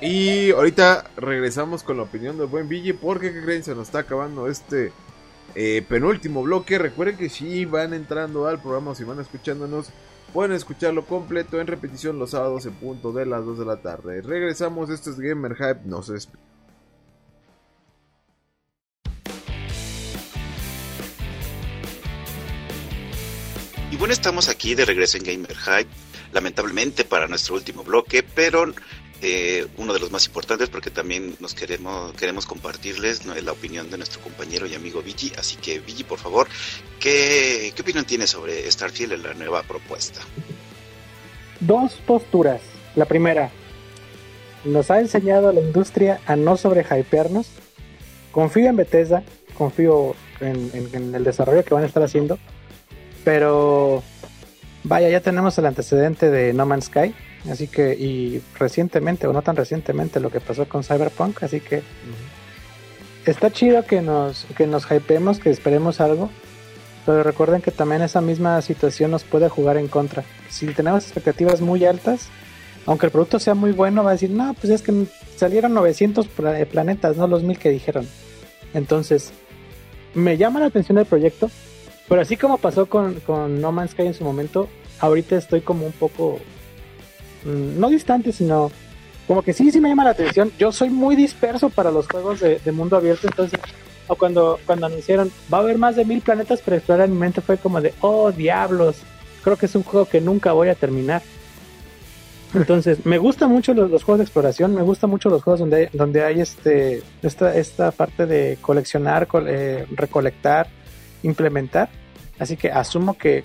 Y 0.00 0.52
ahorita 0.52 1.10
regresamos 1.16 1.82
con 1.82 1.96
la 1.96 2.04
opinión 2.04 2.38
del 2.38 2.46
buen 2.46 2.68
Ville 2.68 2.94
porque 2.94 3.32
¿qué 3.32 3.42
creen? 3.42 3.64
Se 3.64 3.74
nos 3.74 3.88
está 3.88 4.00
acabando 4.00 4.46
este 4.46 4.92
eh, 5.56 5.84
penúltimo 5.88 6.42
bloque. 6.42 6.78
Recuerden 6.78 7.16
que 7.16 7.28
si 7.28 7.64
van 7.64 7.92
entrando 7.92 8.46
al 8.46 8.60
programa 8.60 8.94
si 8.94 9.02
van 9.02 9.18
escuchándonos, 9.18 9.90
pueden 10.32 10.52
escucharlo 10.52 11.04
completo 11.04 11.60
en 11.60 11.66
repetición 11.66 12.18
los 12.18 12.30
sábados 12.30 12.64
en 12.66 12.74
punto 12.74 13.12
de 13.12 13.26
las 13.26 13.44
2 13.44 13.58
de 13.58 13.64
la 13.64 13.78
tarde. 13.78 14.22
Regresamos, 14.22 14.88
esto 14.90 15.10
es 15.10 15.18
Gamer 15.18 15.56
Hype, 15.56 15.80
no 15.84 16.02
se 16.04 16.14
Y 23.90 23.96
bueno, 23.96 24.12
estamos 24.12 24.48
aquí 24.48 24.76
de 24.76 24.84
regreso 24.84 25.16
en 25.16 25.24
Gamer 25.24 25.56
Hype, 25.56 25.90
lamentablemente 26.32 27.04
para 27.04 27.26
nuestro 27.26 27.56
último 27.56 27.82
bloque, 27.82 28.22
pero 28.22 28.66
eh, 29.20 29.66
uno 29.76 29.92
de 29.92 29.98
los 29.98 30.10
más 30.10 30.26
importantes 30.26 30.68
porque 30.68 30.90
también 30.90 31.34
nos 31.40 31.54
queremos 31.54 32.12
queremos 32.14 32.46
compartirles 32.46 33.26
la 33.26 33.52
opinión 33.52 33.90
de 33.90 33.96
nuestro 33.96 34.20
compañero 34.20 34.66
y 34.66 34.74
amigo 34.74 35.02
Vigi. 35.02 35.32
Así 35.36 35.56
que 35.56 35.80
Vigi, 35.80 36.04
por 36.04 36.18
favor, 36.18 36.46
¿qué, 37.00 37.72
¿qué 37.74 37.82
opinión 37.82 38.04
tiene 38.04 38.26
sobre 38.26 38.70
Starfield 38.70 39.12
en 39.12 39.22
la 39.22 39.34
nueva 39.34 39.62
propuesta? 39.62 40.20
Dos 41.60 41.94
posturas. 42.06 42.60
La 42.94 43.06
primera, 43.06 43.50
nos 44.64 44.90
ha 44.90 45.00
enseñado 45.00 45.52
la 45.52 45.60
industria 45.60 46.20
a 46.26 46.36
no 46.36 46.56
sobrehypearnos. 46.56 47.48
Confío 48.30 48.68
en 48.68 48.76
Bethesda, 48.76 49.22
confío 49.54 50.14
en 50.40 51.14
el 51.14 51.24
desarrollo 51.24 51.64
que 51.64 51.74
van 51.74 51.82
a 51.82 51.86
estar 51.86 52.02
haciendo, 52.02 52.38
pero 53.24 54.02
vaya, 54.84 55.08
ya 55.08 55.20
tenemos 55.20 55.58
el 55.58 55.66
antecedente 55.66 56.30
de 56.30 56.52
No 56.52 56.64
Man's 56.64 56.84
Sky 56.84 57.14
Así 57.50 57.68
que, 57.68 57.94
y 57.94 58.42
recientemente, 58.58 59.26
o 59.26 59.32
no 59.32 59.42
tan 59.42 59.56
recientemente, 59.56 60.20
lo 60.20 60.30
que 60.30 60.40
pasó 60.40 60.68
con 60.68 60.82
Cyberpunk, 60.82 61.42
así 61.42 61.60
que 61.60 61.82
está 63.24 63.50
chido 63.50 63.84
que 63.84 64.02
nos, 64.02 64.46
que 64.56 64.66
nos 64.66 64.90
hypeemos, 64.90 65.38
que 65.38 65.50
esperemos 65.50 66.00
algo, 66.00 66.30
pero 67.06 67.22
recuerden 67.22 67.62
que 67.62 67.70
también 67.70 68.02
esa 68.02 68.20
misma 68.20 68.60
situación 68.60 69.10
nos 69.10 69.24
puede 69.24 69.48
jugar 69.48 69.76
en 69.76 69.88
contra. 69.88 70.24
Si 70.50 70.66
tenemos 70.66 71.04
expectativas 71.04 71.60
muy 71.60 71.84
altas, 71.84 72.28
aunque 72.86 73.06
el 73.06 73.12
producto 73.12 73.38
sea 73.38 73.54
muy 73.54 73.72
bueno, 73.72 74.02
va 74.02 74.10
a 74.10 74.12
decir, 74.14 74.30
no, 74.30 74.54
pues 74.54 74.70
es 74.70 74.82
que 74.82 75.06
salieron 75.36 75.74
900 75.74 76.26
planetas, 76.70 77.16
no 77.16 77.26
los 77.26 77.42
mil 77.42 77.58
que 77.58 77.70
dijeron. 77.70 78.06
Entonces, 78.74 79.32
me 80.14 80.36
llama 80.36 80.60
la 80.60 80.66
atención 80.66 80.98
el 80.98 81.06
proyecto, 81.06 81.50
pero 82.08 82.20
así 82.20 82.36
como 82.36 82.58
pasó 82.58 82.86
con, 82.86 83.20
con 83.20 83.60
No 83.60 83.72
Man's 83.72 83.92
Sky 83.92 84.02
en 84.02 84.14
su 84.14 84.24
momento, 84.24 84.68
ahorita 85.00 85.36
estoy 85.36 85.60
como 85.60 85.86
un 85.86 85.92
poco 85.92 86.40
no 87.44 87.88
distante, 87.88 88.32
sino 88.32 88.70
como 89.26 89.42
que 89.42 89.52
sí, 89.52 89.70
sí 89.70 89.80
me 89.80 89.90
llama 89.90 90.04
la 90.04 90.10
atención. 90.10 90.50
Yo 90.58 90.72
soy 90.72 90.90
muy 90.90 91.14
disperso 91.14 91.68
para 91.68 91.90
los 91.90 92.08
juegos 92.08 92.40
de, 92.40 92.72
mundo 92.72 92.96
abierto, 92.96 93.26
entonces, 93.28 93.60
o 94.06 94.16
cuando, 94.16 94.58
cuando 94.64 94.86
anunciaron, 94.86 95.30
va 95.52 95.58
a 95.58 95.60
haber 95.60 95.76
más 95.76 95.96
de 95.96 96.04
mil 96.04 96.22
planetas 96.22 96.62
para 96.62 96.78
explorar, 96.78 97.06
en 97.06 97.12
mi 97.12 97.18
mente 97.18 97.42
fue 97.42 97.58
como 97.58 97.80
de, 97.80 97.92
oh, 98.00 98.32
diablos, 98.32 98.96
creo 99.44 99.56
que 99.56 99.66
es 99.66 99.74
un 99.74 99.82
juego 99.82 100.06
que 100.06 100.20
nunca 100.20 100.52
voy 100.52 100.68
a 100.68 100.74
terminar. 100.74 101.22
Entonces, 102.54 103.04
me 103.04 103.18
gustan 103.18 103.50
mucho 103.50 103.74
los, 103.74 104.02
juegos 104.02 104.18
de 104.18 104.24
exploración, 104.24 104.74
me 104.74 104.80
gustan 104.80 105.10
mucho 105.10 105.28
los 105.28 105.42
juegos 105.42 105.60
donde, 105.60 105.90
donde 105.92 106.24
hay 106.24 106.40
este, 106.40 107.02
esta, 107.22 107.54
esta 107.54 107.90
parte 107.90 108.24
de 108.24 108.56
coleccionar, 108.62 109.28
recolectar, 109.90 110.68
implementar. 111.22 111.90
Así 112.38 112.56
que 112.56 112.70
asumo 112.70 113.18
que 113.18 113.44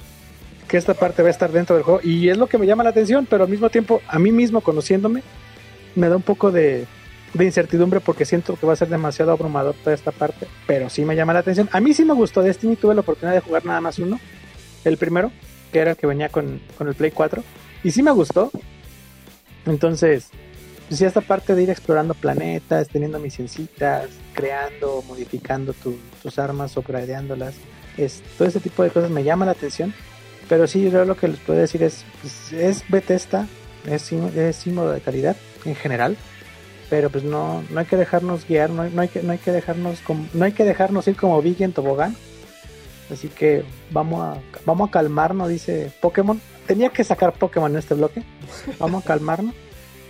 que 0.68 0.78
esta 0.78 0.94
parte 0.94 1.22
va 1.22 1.28
a 1.28 1.32
estar 1.32 1.52
dentro 1.52 1.76
del 1.76 1.84
juego 1.84 2.00
y 2.04 2.30
es 2.30 2.38
lo 2.38 2.48
que 2.48 2.58
me 2.58 2.66
llama 2.66 2.84
la 2.84 2.90
atención, 2.90 3.28
pero 3.30 3.44
al 3.44 3.50
mismo 3.50 3.70
tiempo 3.70 4.02
a 4.08 4.20
mí 4.20 4.32
mismo 4.32 4.62
conociéndome 4.62 5.24
me 5.96 6.10
da 6.10 6.16
un 6.16 6.22
poco 6.22 6.52
de, 6.52 6.86
incertidumbre 7.40 8.00
porque 8.00 8.26
siento 8.26 8.56
que 8.56 8.66
va 8.66 8.74
a 8.74 8.78
ser 8.78 8.90
demasiado 8.90 9.32
abrumador 9.32 9.76
toda 9.84 9.96
esta 9.96 10.12
parte, 10.12 10.48
pero 10.68 10.90
sí 10.90 11.06
me 11.06 11.16
llama 11.16 11.34
la 11.34 11.40
atención. 11.40 11.70
A 11.72 11.80
mí 11.80 11.94
sí 11.94 12.06
me 12.06 12.14
gustó 12.14 12.42
Destiny, 12.42 12.76
tuve 12.76 12.96
la 12.96 13.02
oportunidad 13.02 13.36
de 13.36 13.42
jugar 13.42 13.66
nada 13.66 13.82
más 13.82 14.00
uno, 14.00 14.20
el 14.86 14.98
primero, 14.98 15.32
que 15.72 15.80
era 15.80 15.92
el 15.92 15.98
que 15.98 16.08
venía 16.08 16.30
con, 16.30 16.62
el 16.80 16.96
Play 16.96 17.12
4, 17.12 17.44
y 17.84 17.92
sí 17.92 18.04
me 18.04 18.12
gustó. 18.12 18.52
Entonces, 19.66 20.30
pues 20.88 21.00
sí, 21.00 21.06
esta 21.06 21.22
parte 21.22 21.56
de 21.56 21.64
ir 21.64 21.70
explorando 21.70 22.14
planetas, 22.14 22.90
teniendo 22.90 23.20
misioncitas, 23.20 24.10
creando, 24.34 25.04
modificando 25.08 25.74
tus 26.22 26.38
armas, 26.38 26.76
upgradeándolas, 26.78 27.56
es, 27.98 28.22
todo 28.38 28.48
ese 28.48 28.60
tipo 28.60 28.84
de 28.84 28.90
cosas 28.90 29.10
me 29.10 29.24
llama 29.24 29.46
la 29.46 29.52
atención. 29.52 29.94
Pero 30.54 30.68
sí, 30.68 30.88
yo 30.92 31.04
lo 31.04 31.18
que 31.18 31.28
les 31.28 31.40
puedo 31.40 31.58
decir 31.58 31.82
es, 31.82 32.06
pues, 32.22 32.54
es 32.54 32.88
Bethesda, 32.88 33.48
es, 33.88 34.12
es 34.12 34.56
símbolo 34.56 34.92
de 34.92 35.02
calidad 35.02 35.36
en 35.66 35.74
general, 35.74 36.16
pero 36.92 37.10
pues 37.10 37.24
no, 37.24 37.64
no 37.72 37.80
hay 37.80 37.88
que 37.88 37.98
dejarnos 37.98 38.48
guiar, 38.48 38.70
no 38.70 38.84
hay, 38.84 38.92
no 38.92 39.02
hay 39.02 39.08
que, 39.08 39.24
no 39.24 39.32
hay 39.32 39.40
que 39.40 39.52
dejarnos 39.52 40.04
no 40.32 40.46
hay 40.46 40.52
que 40.52 40.64
dejarnos 40.64 41.08
ir 41.08 41.16
como 41.16 41.42
Biggie 41.42 41.66
en 41.66 41.74
tobogán. 41.74 42.16
Así 43.12 43.30
que 43.30 43.66
vamos 43.90 44.22
a, 44.22 44.38
vamos 44.64 44.90
a 44.90 44.92
calmarnos, 44.92 45.50
dice 45.50 45.92
Pokémon. 46.00 46.40
Tenía 46.68 46.90
que 46.90 47.04
sacar 47.04 47.34
Pokémon 47.34 47.72
en 47.72 47.80
este 47.80 47.96
bloque. 47.96 48.22
Vamos 48.78 49.04
a 49.04 49.08
calmarnos. 49.08 49.56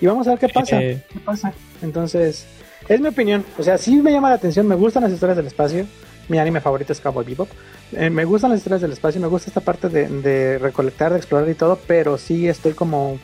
Y 0.02 0.08
vamos 0.08 0.28
a 0.28 0.32
ver 0.32 0.40
qué 0.40 0.50
pasa. 0.50 0.78
¿Qué 0.78 1.20
pasa? 1.24 1.54
Entonces, 1.82 2.46
es 2.90 3.00
mi 3.00 3.08
opinión. 3.08 3.46
O 3.58 3.64
sea, 3.64 3.78
sí 3.78 3.96
me 3.96 4.12
llama 4.12 4.28
la 4.28 4.36
atención, 4.36 4.68
me 4.68 4.76
gustan 4.76 5.04
las 5.04 5.14
historias 5.14 5.38
del 5.38 5.48
espacio. 5.48 5.88
Mi 6.30 6.40
anime 6.40 6.62
favorito 6.62 6.94
es 6.94 7.02
Cowboy 7.02 7.26
Bebop. 7.26 7.50
Eh, 7.92 8.10
me 8.10 8.26
gustan 8.26 8.52
las 8.52 8.60
historias 8.60 8.82
del 8.82 8.94
espacio, 8.94 9.20
me 9.20 9.28
gusta 9.28 9.50
esta 9.50 9.62
parte 9.62 9.90
de, 9.90 10.58
recolectar, 10.58 11.12
de 11.12 11.18
explorar 11.18 11.50
y 11.50 11.54
todo, 11.54 11.78
pero 11.86 12.18
sí 12.18 12.48
estoy 12.48 12.74
como 12.74 13.20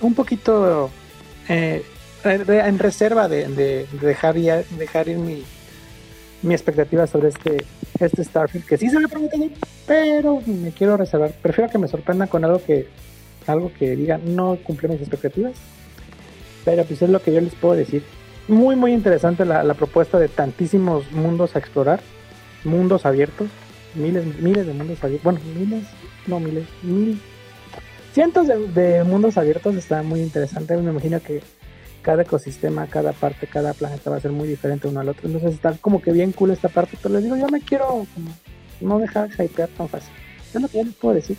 un 0.00 0.14
poquito 0.14 0.90
eh, 1.48 1.84
en 2.24 2.78
reserva 2.78 3.28
de, 3.28 3.86
dejar, 4.00 4.36
dejar 4.36 5.08
ir 5.08 5.18
mi, 5.18 5.42
mi 6.42 6.54
expectativa 6.54 7.06
sobre 7.06 7.28
este, 7.28 7.64
este 7.98 8.24
Starfield, 8.24 8.64
que 8.64 8.78
sí 8.78 8.88
se 8.88 8.98
me 9.00 9.08
promete, 9.08 9.50
pero 9.86 10.40
me 10.46 10.70
quiero 10.70 10.96
reservar. 10.96 11.32
Prefiero 11.42 11.68
que 11.68 11.78
me 11.78 11.88
sorprenda 11.88 12.28
con 12.28 12.44
algo 12.44 12.62
que, 12.64 12.86
algo 13.46 13.72
que 13.76 13.96
diga 13.96 14.18
no 14.18 14.56
cumple 14.62 14.88
mis 14.88 15.00
expectativas, 15.00 15.54
pero 16.64 16.84
pues 16.84 17.02
es 17.02 17.10
lo 17.10 17.20
que 17.20 17.32
yo 17.32 17.40
les 17.40 17.54
puedo 17.54 17.74
decir. 17.74 18.04
Muy, 18.48 18.76
muy 18.76 18.92
interesante 18.92 19.44
la 19.44 19.74
propuesta 19.74 20.18
de 20.18 20.28
tantísimos 20.28 21.10
mundos 21.12 21.54
a 21.54 21.58
explorar, 21.58 22.00
mundos 22.64 23.06
abiertos 23.06 23.48
miles, 23.94 24.24
miles 24.40 24.66
de 24.66 24.72
mundos 24.72 25.02
abiertos, 25.02 25.24
bueno, 25.24 25.40
miles, 25.56 25.84
no 26.26 26.40
miles, 26.40 26.66
mil, 26.82 27.20
cientos 28.12 28.46
de, 28.48 29.04
mundos 29.04 29.36
abiertos, 29.36 29.74
está 29.76 30.02
muy 30.02 30.20
interesante, 30.20 30.76
me 30.76 30.90
imagino 30.90 31.20
que 31.20 31.42
cada 32.02 32.22
ecosistema, 32.22 32.86
cada 32.86 33.12
parte, 33.12 33.46
cada 33.46 33.74
planeta 33.74 34.10
va 34.10 34.16
a 34.16 34.20
ser 34.20 34.32
muy 34.32 34.48
diferente 34.48 34.88
uno 34.88 35.00
al 35.00 35.08
otro, 35.08 35.26
entonces 35.26 35.54
está 35.54 35.72
como 35.80 36.00
que 36.00 36.12
bien 36.12 36.32
cool 36.32 36.50
esta 36.50 36.68
parte, 36.68 36.96
pero 37.02 37.14
les 37.14 37.24
digo, 37.24 37.36
yo 37.36 37.48
me 37.48 37.60
quiero 37.60 38.06
no 38.80 38.98
dejar 38.98 39.28
hypear 39.30 39.68
tan 39.70 39.88
fácil, 39.88 40.10
es 40.54 40.60
lo 40.60 40.68
que 40.68 40.84
les 40.84 40.94
puedo 40.94 41.14
decir. 41.14 41.36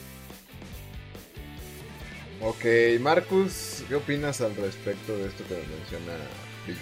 Ok, 2.44 3.00
Marcus, 3.02 3.84
¿qué 3.88 3.96
opinas 3.96 4.42
al 4.42 4.56
respecto 4.56 5.16
de 5.16 5.28
esto 5.28 5.44
que 5.48 5.54
menciona 5.54 6.18
Billy? 6.66 6.80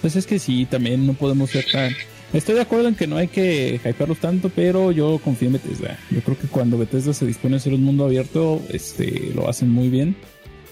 Pues 0.00 0.16
es 0.16 0.26
que 0.26 0.40
sí, 0.40 0.66
también 0.66 1.06
no 1.06 1.14
podemos 1.14 1.50
ser 1.50 1.64
tan 1.70 1.92
Estoy 2.34 2.56
de 2.56 2.62
acuerdo 2.62 2.88
en 2.88 2.96
que 2.96 3.06
no 3.06 3.16
hay 3.16 3.28
que 3.28 3.80
hypearlos 3.84 4.18
tanto, 4.18 4.50
pero 4.50 4.90
yo 4.90 5.20
confío 5.22 5.46
en 5.46 5.52
Bethesda. 5.52 5.96
Yo 6.10 6.20
creo 6.20 6.36
que 6.36 6.48
cuando 6.48 6.76
Bethesda 6.76 7.12
se 7.14 7.24
dispone 7.24 7.54
a 7.54 7.58
hacer 7.58 7.72
un 7.72 7.84
mundo 7.84 8.04
abierto, 8.04 8.60
este, 8.70 9.30
lo 9.36 9.48
hacen 9.48 9.70
muy 9.70 9.88
bien. 9.88 10.16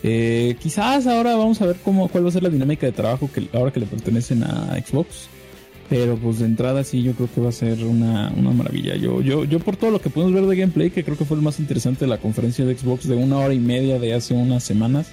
Eh, 0.02 0.56
quizás 0.60 1.06
ahora 1.06 1.36
vamos 1.36 1.62
a 1.62 1.66
ver 1.66 1.76
cómo, 1.84 2.08
cuál 2.08 2.24
va 2.24 2.30
a 2.30 2.32
ser 2.32 2.42
la 2.42 2.48
dinámica 2.48 2.86
de 2.86 2.90
trabajo 2.90 3.30
que 3.32 3.46
ahora 3.52 3.72
que 3.72 3.78
le 3.78 3.86
pertenecen 3.86 4.42
a 4.42 4.76
Xbox. 4.84 5.28
Pero 5.88 6.16
pues 6.16 6.40
de 6.40 6.46
entrada 6.46 6.82
sí, 6.82 7.04
yo 7.04 7.12
creo 7.12 7.28
que 7.32 7.40
va 7.40 7.50
a 7.50 7.52
ser 7.52 7.84
una, 7.84 8.30
maravilla. 8.30 8.96
Yo, 8.96 9.20
yo, 9.20 9.44
yo 9.44 9.60
por 9.60 9.76
todo 9.76 9.92
lo 9.92 10.00
que 10.00 10.10
pudimos 10.10 10.34
ver 10.34 10.46
de 10.46 10.56
gameplay, 10.56 10.90
que 10.90 11.04
creo 11.04 11.16
que 11.16 11.24
fue 11.24 11.36
el 11.36 11.44
más 11.44 11.60
interesante 11.60 12.06
de 12.06 12.08
la 12.08 12.18
conferencia 12.18 12.64
de 12.64 12.76
Xbox 12.76 13.06
de 13.06 13.14
una 13.14 13.38
hora 13.38 13.54
y 13.54 13.60
media 13.60 14.00
de 14.00 14.14
hace 14.14 14.34
unas 14.34 14.64
semanas, 14.64 15.12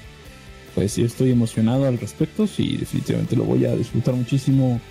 pues 0.73 0.93
sí 0.93 1.03
estoy 1.03 1.29
emocionado 1.29 1.85
al 1.85 1.99
respecto. 1.99 2.47
Sí, 2.47 2.75
definitivamente 2.77 3.35
lo 3.35 3.43
voy 3.43 3.65
a 3.65 3.75
disfrutar 3.75 4.15
muchísimo 4.15 4.81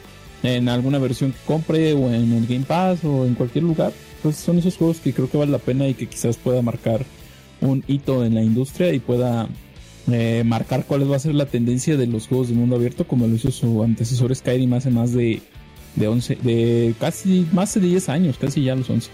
en 0.43 0.69
alguna 0.69 0.99
versión 0.99 1.33
que 1.33 1.39
compre 1.47 1.93
o 1.95 2.13
en 2.13 2.33
el 2.33 2.47
Game 2.47 2.65
Pass 2.65 3.05
o 3.05 3.25
en 3.25 3.35
cualquier 3.35 3.65
lugar. 3.65 3.93
Pues 4.23 4.37
son 4.37 4.59
esos 4.59 4.77
juegos 4.77 4.99
que 4.99 5.13
creo 5.13 5.31
que 5.31 5.39
vale 5.39 5.53
la 5.53 5.59
pena 5.59 5.87
y 5.87 5.95
que 5.95 6.07
quizás 6.07 6.37
pueda 6.37 6.63
marcar 6.63 7.05
un 7.61 7.85
hito 7.87 8.25
en 8.25 8.35
la 8.35 8.43
industria 8.43 8.93
y 8.93 8.99
pueda 8.99 9.49
eh, 10.11 10.43
marcar 10.45 10.85
cuál 10.87 11.11
va 11.11 11.17
a 11.17 11.21
ser 11.21 11.35
la 11.35 11.47
tendencia 11.47 11.97
de 11.97 12.07
los 12.07 12.29
juegos 12.29 12.49
de 12.49 12.55
mundo 12.55 12.77
abierto 12.77 13.07
como 13.07 13.27
lo 13.27 13.35
hizo 13.35 13.51
su 13.51 13.83
antecesor 13.83 14.35
Skyrim 14.35 14.73
hace 14.73 14.91
más 14.91 15.13
de 15.13 15.43
de 15.99 16.09
11, 16.09 16.39
de 16.43 16.95
casi 16.99 17.47
más 17.53 17.75
de 17.75 17.81
10 17.81 18.09
años, 18.09 18.39
casi 18.39 18.63
ya 18.63 18.75
los 18.75 18.89
11. 18.89 19.11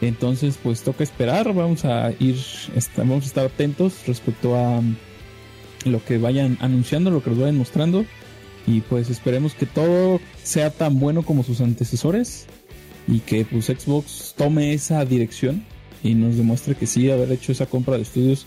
Entonces, 0.00 0.58
pues 0.62 0.82
toca 0.82 1.04
esperar, 1.04 1.52
vamos 1.52 1.84
a 1.84 2.12
ir, 2.18 2.36
vamos 2.96 3.24
a 3.24 3.26
estar 3.26 3.46
atentos 3.46 4.06
respecto 4.06 4.56
a 4.56 4.80
lo 5.84 6.04
que 6.04 6.18
vayan 6.18 6.56
anunciando, 6.60 7.10
lo 7.10 7.22
que 7.22 7.30
nos 7.30 7.38
vayan 7.38 7.58
mostrando. 7.58 8.04
Y 8.70 8.82
pues 8.82 9.10
esperemos 9.10 9.54
que 9.54 9.66
todo 9.66 10.20
sea 10.44 10.70
tan 10.70 11.00
bueno 11.00 11.24
como 11.24 11.42
sus 11.42 11.60
antecesores 11.60 12.46
y 13.08 13.18
que 13.18 13.44
pues 13.44 13.66
Xbox 13.66 14.34
tome 14.36 14.72
esa 14.72 15.04
dirección 15.04 15.64
y 16.04 16.14
nos 16.14 16.36
demuestre 16.36 16.76
que 16.76 16.86
sí, 16.86 17.10
haber 17.10 17.32
hecho 17.32 17.50
esa 17.50 17.66
compra 17.66 17.96
de 17.96 18.02
estudios 18.02 18.46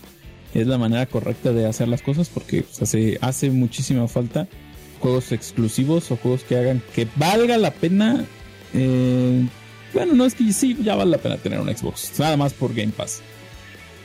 es 0.54 0.66
la 0.66 0.78
manera 0.78 1.04
correcta 1.04 1.52
de 1.52 1.66
hacer 1.66 1.88
las 1.88 2.00
cosas 2.00 2.30
porque 2.30 2.62
pues, 2.62 2.80
hace, 2.80 3.18
hace 3.20 3.50
muchísima 3.50 4.08
falta 4.08 4.48
juegos 4.98 5.30
exclusivos 5.32 6.10
o 6.10 6.16
juegos 6.16 6.42
que 6.44 6.56
hagan 6.56 6.82
que 6.94 7.06
valga 7.16 7.58
la 7.58 7.72
pena. 7.72 8.24
Eh, 8.72 9.46
bueno, 9.92 10.14
no 10.14 10.24
es 10.24 10.34
que 10.34 10.50
sí, 10.54 10.74
ya 10.82 10.94
vale 10.94 11.10
la 11.10 11.18
pena 11.18 11.36
tener 11.36 11.60
un 11.60 11.68
Xbox, 11.68 12.18
nada 12.18 12.38
más 12.38 12.54
por 12.54 12.72
Game 12.74 12.92
Pass. 12.96 13.20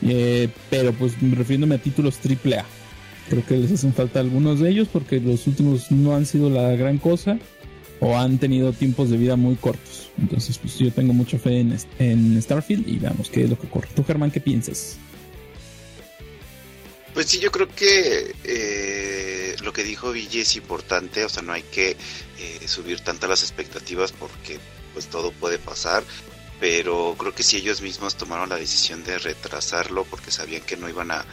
Eh, 0.01 0.49
pero 0.69 0.91
pues 0.91 1.13
refiriéndome 1.21 1.75
a 1.75 1.77
títulos 1.77 2.19
AAA. 2.21 2.65
Creo 3.29 3.45
que 3.45 3.57
les 3.57 3.71
hacen 3.71 3.93
falta 3.93 4.19
algunos 4.19 4.59
de 4.59 4.69
ellos 4.69 4.87
porque 4.91 5.19
los 5.19 5.45
últimos 5.47 5.91
no 5.91 6.15
han 6.15 6.25
sido 6.25 6.49
la 6.49 6.71
gran 6.71 6.97
cosa 6.97 7.37
o 7.99 8.17
han 8.17 8.39
tenido 8.39 8.73
tiempos 8.73 9.09
de 9.09 9.17
vida 9.17 9.35
muy 9.35 9.55
cortos. 9.55 10.09
Entonces, 10.17 10.57
pues 10.57 10.77
yo 10.79 10.91
tengo 10.91 11.13
mucha 11.13 11.37
fe 11.37 11.59
en, 11.59 11.77
en 11.99 12.41
Starfield 12.41 12.87
y 12.87 12.97
veamos 12.97 13.29
qué 13.29 13.43
es 13.43 13.49
lo 13.49 13.59
que 13.59 13.67
ocurre. 13.67 13.87
¿Tú, 13.95 14.03
Germán, 14.03 14.31
qué 14.31 14.39
piensas? 14.39 14.97
Pues 17.13 17.27
sí, 17.27 17.39
yo 17.39 17.51
creo 17.51 17.67
que 17.67 18.33
eh, 18.45 19.55
lo 19.61 19.73
que 19.73 19.83
dijo 19.83 20.11
Ville 20.11 20.41
es 20.41 20.55
importante, 20.55 21.25
o 21.25 21.29
sea, 21.29 21.43
no 21.43 21.53
hay 21.53 21.63
que 21.63 21.91
eh, 21.91 22.67
subir 22.67 23.01
tantas 23.01 23.29
las 23.29 23.43
expectativas 23.43 24.11
porque 24.11 24.57
pues 24.93 25.07
todo 25.07 25.31
puede 25.31 25.57
pasar, 25.57 26.03
pero 26.59 27.15
creo 27.17 27.33
que 27.33 27.43
si 27.43 27.57
ellos 27.57 27.81
mismos 27.81 28.15
tomaron 28.15 28.49
la 28.49 28.57
decisión 28.57 29.03
de 29.03 29.17
retrasarlo 29.17 30.03
porque 30.05 30.31
sabían 30.31 30.61
que 30.61 30.77
no 30.77 30.89
iban 30.89 31.11
a, 31.11 31.25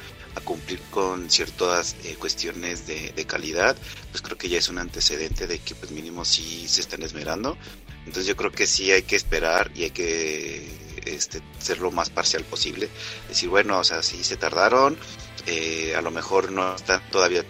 cumplir 0.44 0.78
con 0.90 1.30
ciertas 1.30 1.96
eh, 2.04 2.14
cuestiones 2.18 2.86
de, 2.86 3.24
calidad, 3.26 3.74
pues 4.10 4.20
creo 4.20 4.36
que 4.36 4.50
ya 4.50 4.58
es 4.58 4.68
un 4.68 4.78
antecedente 4.78 5.46
de 5.46 5.58
que 5.58 5.74
pues 5.74 5.90
mínimo 5.92 6.26
sí 6.26 6.68
se 6.68 6.82
están 6.82 7.02
esmerando. 7.02 7.56
Entonces 8.00 8.26
yo 8.26 8.36
creo 8.36 8.52
que 8.52 8.66
sí 8.66 8.92
hay 8.92 9.02
que 9.02 9.16
esperar 9.16 9.72
y 9.74 9.84
hay 9.84 9.90
que 9.92 10.68
este, 11.06 11.40
ser 11.58 11.78
lo 11.78 11.90
más 11.90 12.10
parcial 12.10 12.44
posible. 12.44 12.90
Decir, 13.28 13.48
bueno, 13.48 13.78
o 13.78 13.84
sea, 13.84 14.02
si 14.02 14.22
se 14.22 14.36
tardaron, 14.36 14.98
eh, 15.46 15.94
a 15.96 16.02
lo 16.02 16.10
mejor 16.10 16.52
no 16.52 16.76
están 16.76 17.00
todavía 17.10 17.42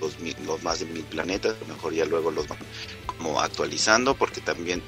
los, 0.00 0.62
más 0.62 0.80
de 0.80 0.86
mil 0.86 1.04
planetas, 1.04 1.56
a 1.56 1.60
lo 1.60 1.74
mejor 1.74 1.94
ya 1.94 2.04
luego 2.04 2.30
los 2.30 2.46
van 2.46 2.58
como 3.06 3.40
actualizando 3.40 4.14
porque 4.16 4.40
también 4.40 4.82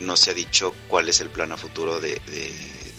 no 0.00 0.16
se 0.16 0.30
ha 0.30 0.34
dicho 0.34 0.74
cuál 0.88 1.08
es 1.08 1.20
el 1.20 1.30
plan 1.30 1.52
a 1.52 1.56
futuro 1.56 2.00
de, 2.00 2.20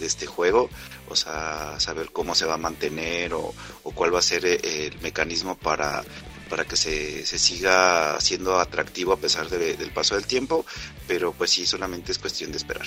este 0.00 0.26
juego, 0.26 0.70
o 1.08 1.16
sea, 1.16 1.78
saber 1.78 2.10
cómo 2.10 2.34
se 2.34 2.46
va 2.46 2.54
a 2.54 2.58
mantener 2.58 3.34
o, 3.34 3.54
cuál 3.94 4.14
va 4.14 4.20
a 4.20 4.22
ser 4.22 4.46
eh, 4.46 4.58
el 4.62 4.98
mecanismo 5.00 5.56
para, 5.56 6.02
para 6.48 6.64
que 6.64 6.76
se, 6.76 7.26
se 7.26 7.38
siga 7.38 8.18
siendo 8.20 8.58
atractivo 8.58 9.12
a 9.12 9.18
pesar 9.18 9.48
del 9.50 9.90
paso 9.92 10.14
del 10.14 10.26
tiempo, 10.26 10.64
pero 11.06 11.32
pues 11.32 11.50
sí, 11.50 11.66
solamente 11.66 12.12
es 12.12 12.18
cuestión 12.18 12.50
de 12.50 12.56
esperar. 12.56 12.86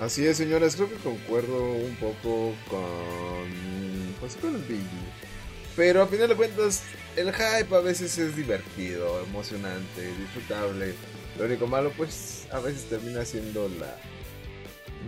Así 0.00 0.26
es, 0.26 0.36
señores, 0.36 0.74
creo 0.76 0.90
que 0.90 0.96
concuerdo 0.96 1.62
un 1.62 1.96
poco 1.96 2.54
con 2.68 4.14
pues 4.18 4.36
con 4.36 4.54
el 4.54 4.64
Pero 5.76 6.02
a 6.02 6.06
final 6.06 6.28
de 6.28 6.34
cuentas, 6.34 6.82
el 7.16 7.32
hype 7.32 7.74
a 7.74 7.80
veces 7.80 8.18
es 8.18 8.34
divertido, 8.36 9.22
emocionante, 9.24 10.14
disfrutable. 10.18 10.94
Lo 11.38 11.46
único 11.46 11.66
malo, 11.66 11.92
pues, 11.96 12.46
a 12.50 12.60
veces 12.60 12.84
termina 12.84 13.24
siendo 13.24 13.68
la. 13.68 13.96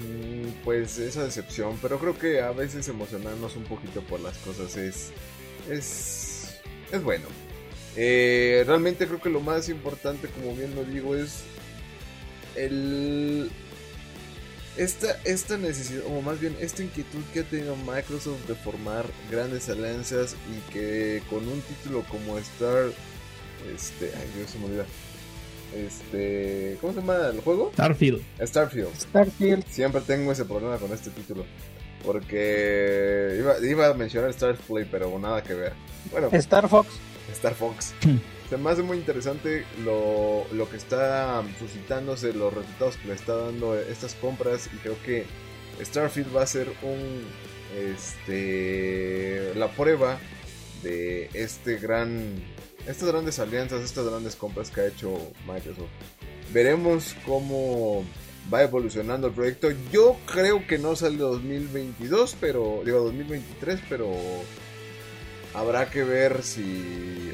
Mm, 0.01 0.65
pues 0.65 0.99
esa 0.99 1.25
decepción. 1.25 1.79
Pero 1.81 1.99
creo 1.99 2.19
que 2.19 2.41
a 2.41 2.53
veces 2.53 2.89
emocionarnos 2.89 3.57
un 3.57 3.65
poquito 3.65 4.01
por 4.03 4.21
las 4.21 4.37
cosas 4.39 4.77
es. 4.77 5.11
Es. 5.71 6.61
Es 6.93 7.03
bueno. 7.03 7.27
Eh, 7.97 8.65
realmente 8.67 9.07
creo 9.07 9.21
que 9.21 9.31
lo 9.31 9.41
más 9.41 9.69
importante, 9.69 10.29
como 10.29 10.55
bien 10.55 10.75
lo 10.75 10.85
digo, 10.85 11.17
es. 11.17 11.43
El 12.55 13.51
esta, 14.77 15.19
esta 15.25 15.57
necesidad, 15.57 16.03
o 16.07 16.21
más 16.21 16.39
bien 16.39 16.55
esta 16.61 16.83
inquietud 16.83 17.23
que 17.33 17.41
ha 17.41 17.45
tenido 17.45 17.77
Microsoft 17.77 18.47
de 18.47 18.55
formar 18.55 19.07
grandes 19.31 19.69
alianzas 19.71 20.37
y 20.51 20.73
que 20.73 21.23
con 21.31 21.49
un 21.49 21.61
título 21.63 22.05
como 22.11 22.39
Star, 22.39 22.91
este, 23.75 24.13
ay 24.15 24.31
Dios 24.37 24.51
se 24.51 24.59
me 24.59 24.67
olvida, 24.67 24.85
este, 25.75 26.79
¿cómo 26.81 26.93
se 26.93 27.01
llama 27.01 27.29
el 27.33 27.41
juego? 27.41 27.71
Starfield. 27.73 28.23
Starfield. 28.41 28.95
Starfield. 28.95 29.67
Siempre 29.69 30.01
tengo 30.03 30.33
ese 30.33 30.45
problema 30.45 30.79
con 30.79 30.93
este 30.93 31.11
título. 31.11 31.45
Porque 32.05 33.37
iba, 33.39 33.59
iba 33.67 33.87
a 33.89 33.95
mencionar 33.95 34.33
Starfleet, 34.33 34.89
pero 34.91 35.19
nada 35.19 35.43
que 35.43 35.55
ver. 35.55 35.73
Bueno, 36.13 36.29
Star 36.33 36.69
Fox. 36.69 36.89
Star 37.33 37.55
Fox. 37.55 37.95
Hmm. 38.05 38.19
Se 38.49 38.57
me 38.57 38.71
hace 38.71 38.83
muy 38.83 38.99
interesante 38.99 39.65
lo, 39.85 40.47
lo 40.53 40.71
que 40.71 40.77
está 40.77 41.43
suscitándose, 41.59 42.33
los 42.33 42.55
resultados 42.55 42.97
que 42.97 43.09
le 43.09 43.15
está 43.15 43.35
dando 43.35 43.77
estas 43.77 44.15
compras 44.15 44.71
y 44.73 44.77
creo 44.79 44.97
que 45.05 45.25
Starfield 45.83 46.35
va 46.35 46.43
a 46.43 46.47
ser 46.47 46.69
un 46.83 47.25
este 47.77 49.53
la 49.57 49.69
prueba 49.69 50.19
de 50.83 51.29
este 51.35 51.77
gran 51.79 52.35
estas 52.87 53.09
grandes 53.09 53.39
alianzas, 53.39 53.83
estas 53.83 54.07
grandes 54.07 54.37
compras 54.37 54.71
que 54.71 54.81
ha 54.81 54.87
hecho 54.87 55.19
Microsoft. 55.47 55.91
Veremos 56.53 57.17
cómo 57.25 58.05
va 58.53 58.63
evolucionando 58.63 59.27
el 59.27 59.33
proyecto. 59.33 59.69
Yo 59.93 60.17
creo 60.33 60.67
que 60.67 60.79
no 60.79 60.95
sale 60.95 61.17
2022, 61.19 62.37
pero 62.41 62.83
digo 62.85 63.01
2023, 63.01 63.81
pero 63.89 64.13
habrá 65.55 65.91
que 65.91 66.05
ver 66.05 66.43
si 66.43 67.33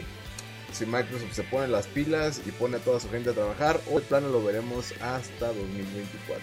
si 0.72 0.86
Microsoft 0.86 1.34
se 1.34 1.42
pone 1.42 1.68
las 1.68 1.86
pilas 1.86 2.40
y 2.46 2.50
pone 2.50 2.78
a 2.78 2.80
toda 2.80 2.98
su 2.98 3.11
gente 3.11 3.30
a 3.30 3.34
trabajar 3.34 3.78
o 3.90 3.98
el 3.98 4.05
plano 4.05 4.28
lo 4.28 4.42
veremos 4.42 4.92
hasta 5.03 5.48
2024. 5.48 6.42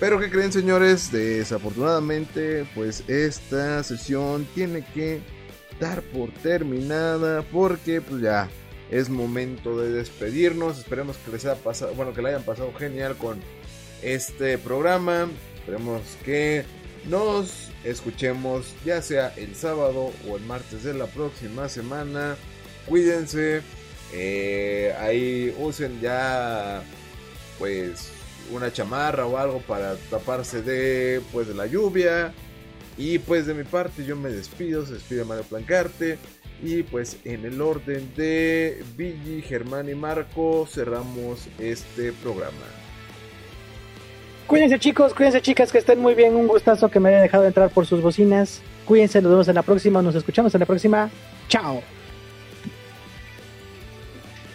Pero 0.00 0.18
que 0.18 0.28
creen 0.28 0.52
señores, 0.52 1.12
desafortunadamente 1.12 2.66
pues 2.74 3.08
esta 3.08 3.82
sesión 3.84 4.44
tiene 4.54 4.84
que 4.92 5.20
por 6.12 6.30
terminada 6.42 7.42
porque 7.42 8.00
pues 8.00 8.22
ya 8.22 8.48
es 8.90 9.08
momento 9.08 9.78
de 9.78 9.90
despedirnos. 9.90 10.78
Esperemos 10.78 11.16
que 11.18 11.32
les 11.32 11.44
haya 11.44 11.56
pasado, 11.56 11.94
bueno, 11.94 12.12
que 12.12 12.22
le 12.22 12.30
hayan 12.30 12.42
pasado 12.42 12.72
genial 12.78 13.16
con 13.16 13.40
este 14.02 14.58
programa. 14.58 15.28
Esperemos 15.56 16.02
que 16.24 16.64
nos 17.06 17.70
escuchemos 17.84 18.74
ya 18.84 19.02
sea 19.02 19.34
el 19.36 19.54
sábado 19.54 20.12
o 20.28 20.36
el 20.36 20.42
martes 20.44 20.84
de 20.84 20.94
la 20.94 21.06
próxima 21.06 21.68
semana 21.68 22.36
cuídense. 22.86 23.62
Eh, 24.12 24.94
ahí 25.00 25.54
usen 25.58 26.00
ya 26.00 26.82
pues 27.58 28.10
una 28.52 28.72
chamarra 28.72 29.26
o 29.26 29.36
algo 29.36 29.60
para 29.60 29.96
taparse 30.10 30.62
de 30.62 31.20
pues 31.32 31.48
de 31.48 31.54
la 31.54 31.66
lluvia. 31.66 32.32
Y 32.96 33.18
pues 33.18 33.46
de 33.46 33.54
mi 33.54 33.64
parte 33.64 34.04
yo 34.04 34.16
me 34.16 34.30
despido, 34.30 34.86
se 34.86 34.94
despide 34.94 35.24
Mario 35.24 35.44
Plancarte. 35.44 36.18
Y 36.62 36.82
pues 36.82 37.18
en 37.24 37.44
el 37.44 37.60
orden 37.60 38.12
de 38.16 38.82
Billy, 38.96 39.42
Germán 39.42 39.88
y 39.88 39.94
Marco 39.94 40.66
cerramos 40.70 41.48
este 41.58 42.12
programa. 42.12 42.52
Cuídense 44.46 44.78
chicos, 44.78 45.14
cuídense 45.14 45.40
chicas, 45.40 45.72
que 45.72 45.78
estén 45.78 46.00
muy 46.00 46.14
bien. 46.14 46.36
Un 46.36 46.46
gustazo 46.46 46.90
que 46.90 47.00
me 47.00 47.08
hayan 47.08 47.22
dejado 47.22 47.44
entrar 47.44 47.70
por 47.70 47.86
sus 47.86 48.02
bocinas. 48.02 48.62
Cuídense, 48.84 49.20
nos 49.20 49.32
vemos 49.32 49.48
en 49.48 49.54
la 49.54 49.62
próxima, 49.62 50.02
nos 50.02 50.14
escuchamos 50.14 50.54
en 50.54 50.60
la 50.60 50.66
próxima. 50.66 51.10
Chao. 51.48 51.82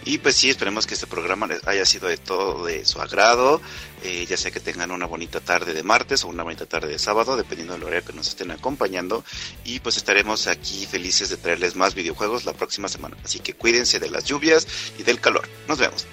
Y 0.04 0.18
pues 0.18 0.34
sí, 0.34 0.48
esperemos 0.48 0.86
que 0.86 0.94
este 0.94 1.06
programa 1.06 1.46
les 1.46 1.66
haya 1.66 1.84
sido 1.84 2.08
de 2.08 2.16
todo 2.16 2.64
de 2.64 2.84
su 2.86 3.00
agrado, 3.00 3.60
eh, 4.02 4.24
ya 4.28 4.36
sea 4.36 4.50
que 4.50 4.60
tengan 4.60 4.90
una 4.90 5.06
bonita 5.06 5.40
tarde 5.40 5.74
de 5.74 5.82
martes 5.82 6.24
o 6.24 6.28
una 6.28 6.42
bonita 6.42 6.64
tarde 6.64 6.88
de 6.88 6.98
sábado, 6.98 7.36
dependiendo 7.36 7.74
del 7.74 7.84
horario 7.84 8.06
que 8.06 8.14
nos 8.14 8.28
estén 8.28 8.50
acompañando. 8.50 9.24
Y 9.64 9.80
pues 9.80 9.98
estaremos 9.98 10.46
aquí 10.46 10.86
felices 10.86 11.28
de 11.28 11.36
traerles 11.36 11.76
más 11.76 11.94
videojuegos 11.94 12.46
la 12.46 12.54
próxima 12.54 12.88
semana. 12.88 13.16
Así 13.24 13.40
que 13.40 13.52
cuídense 13.52 14.00
de 14.00 14.10
las 14.10 14.24
lluvias 14.24 14.66
y 14.98 15.02
del 15.02 15.20
calor. 15.20 15.46
Nos 15.68 15.78
vemos. 15.78 16.06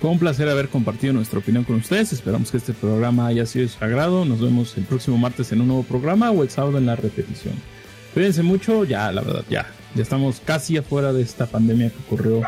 Fue 0.00 0.10
un 0.10 0.18
placer 0.18 0.46
haber 0.50 0.68
compartido 0.68 1.14
nuestra 1.14 1.38
opinión 1.38 1.64
con 1.64 1.76
ustedes. 1.76 2.12
Esperamos 2.12 2.50
que 2.50 2.58
este 2.58 2.74
programa 2.74 3.26
haya 3.26 3.46
sido 3.46 3.64
de 3.64 3.72
su 3.72 3.82
agrado. 3.82 4.26
Nos 4.26 4.38
vemos 4.38 4.76
el 4.76 4.84
próximo 4.84 5.16
martes 5.16 5.50
en 5.52 5.62
un 5.62 5.68
nuevo 5.68 5.82
programa 5.82 6.30
o 6.30 6.42
el 6.42 6.50
sábado 6.50 6.76
en 6.76 6.84
la 6.84 6.94
repetición. 6.94 7.54
Cuídense 8.14 8.42
mucho, 8.42 8.84
ya, 8.84 9.12
la 9.12 9.20
verdad, 9.20 9.44
ya 9.50 9.66
ya 9.94 10.02
estamos 10.02 10.40
casi 10.44 10.76
afuera 10.76 11.12
de 11.12 11.22
esta 11.22 11.46
pandemia 11.46 11.90
que 11.90 11.98
ocurrió 12.06 12.42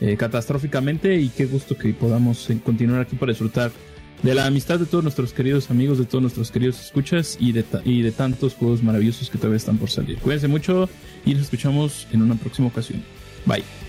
eh, 0.00 0.16
catastróficamente 0.16 1.16
y 1.16 1.28
qué 1.28 1.46
gusto 1.46 1.76
que 1.76 1.92
podamos 1.94 2.48
eh, 2.50 2.58
continuar 2.62 3.00
aquí 3.00 3.16
para 3.16 3.32
disfrutar 3.32 3.72
de 4.22 4.34
la 4.34 4.46
amistad 4.46 4.78
de 4.78 4.86
todos 4.86 5.04
nuestros 5.04 5.32
queridos 5.32 5.70
amigos, 5.70 5.98
de 5.98 6.06
todos 6.06 6.22
nuestros 6.22 6.50
queridos 6.50 6.80
escuchas 6.80 7.36
y 7.40 7.52
de, 7.52 7.64
y 7.84 8.02
de 8.02 8.12
tantos 8.12 8.54
juegos 8.54 8.82
maravillosos 8.82 9.28
que 9.28 9.38
todavía 9.38 9.58
están 9.58 9.76
por 9.76 9.90
salir. 9.90 10.18
Cuídense 10.18 10.48
mucho 10.48 10.88
y 11.26 11.34
nos 11.34 11.44
escuchamos 11.44 12.06
en 12.12 12.22
una 12.22 12.34
próxima 12.34 12.68
ocasión. 12.68 13.02
Bye. 13.44 13.83